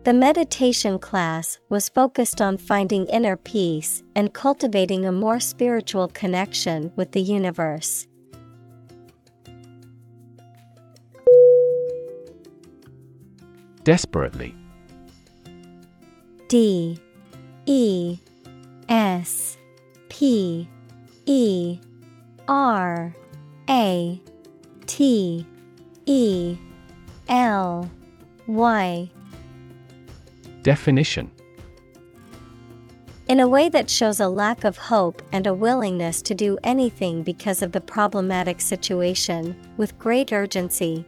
The 0.08 0.14
meditation 0.14 0.98
class 0.98 1.58
was 1.68 1.90
focused 1.90 2.40
on 2.40 2.56
finding 2.56 3.04
inner 3.08 3.36
peace 3.36 4.02
and 4.16 4.32
cultivating 4.32 5.04
a 5.04 5.12
more 5.12 5.38
spiritual 5.38 6.08
connection 6.08 6.90
with 6.96 7.12
the 7.12 7.20
universe. 7.20 8.06
Desperately. 13.84 14.54
D 16.48 16.98
E 17.66 18.18
S 18.88 19.58
P 20.08 20.66
E 21.26 21.78
R 22.48 23.14
A 23.68 24.22
T 24.86 25.46
E 26.06 26.56
L 27.28 27.90
Y 28.46 29.10
Definition. 30.62 31.30
In 33.28 33.40
a 33.40 33.48
way 33.48 33.68
that 33.68 33.90
shows 33.90 34.20
a 34.20 34.28
lack 34.28 34.64
of 34.64 34.78
hope 34.78 35.20
and 35.32 35.46
a 35.46 35.52
willingness 35.52 36.22
to 36.22 36.34
do 36.34 36.56
anything 36.64 37.22
because 37.22 37.60
of 37.60 37.72
the 37.72 37.80
problematic 37.80 38.60
situation, 38.60 39.54
with 39.76 39.98
great 39.98 40.32
urgency. 40.32 41.04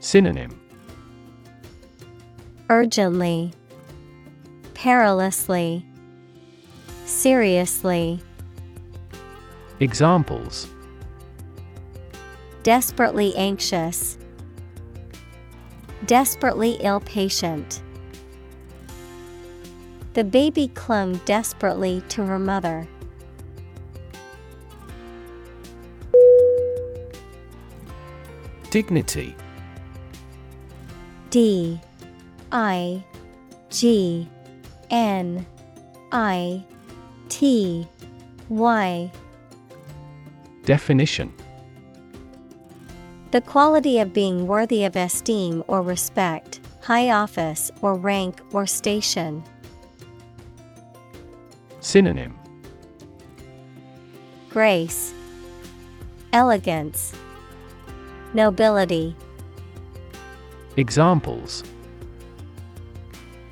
Synonym. 0.00 0.58
Urgently, 2.70 3.52
perilously, 4.72 5.84
seriously. 7.04 8.20
Examples. 9.80 10.68
Desperately 12.62 13.36
anxious, 13.36 14.16
desperately 16.06 16.78
ill 16.80 17.00
patient. 17.00 17.82
The 20.14 20.24
baby 20.24 20.68
clung 20.68 21.16
desperately 21.24 22.02
to 22.10 22.24
her 22.24 22.38
mother. 22.38 22.86
Dignity. 28.70 29.34
D. 31.30 31.80
I. 32.52 33.04
G. 33.70 34.28
N. 34.90 35.46
I. 36.12 36.64
T. 37.28 37.86
Y. 38.48 39.12
Definition 40.64 41.32
The 43.34 43.40
quality 43.40 43.98
of 43.98 44.12
being 44.12 44.46
worthy 44.46 44.84
of 44.84 44.94
esteem 44.94 45.64
or 45.66 45.82
respect, 45.82 46.60
high 46.82 47.10
office 47.10 47.68
or 47.82 47.96
rank 47.96 48.40
or 48.52 48.64
station. 48.64 49.42
Synonym 51.80 52.38
Grace, 54.50 55.12
Elegance, 56.32 57.12
Nobility. 58.34 59.16
Examples 60.76 61.64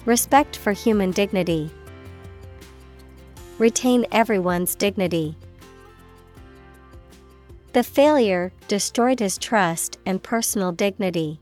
Respect 0.04 0.56
for 0.58 0.70
human 0.70 1.10
dignity. 1.10 1.72
Retain 3.58 4.06
everyone's 4.12 4.76
dignity. 4.76 5.36
The 7.72 7.82
failure 7.82 8.52
destroyed 8.68 9.20
his 9.20 9.38
trust 9.38 9.98
and 10.04 10.22
personal 10.22 10.72
dignity. 10.72 11.40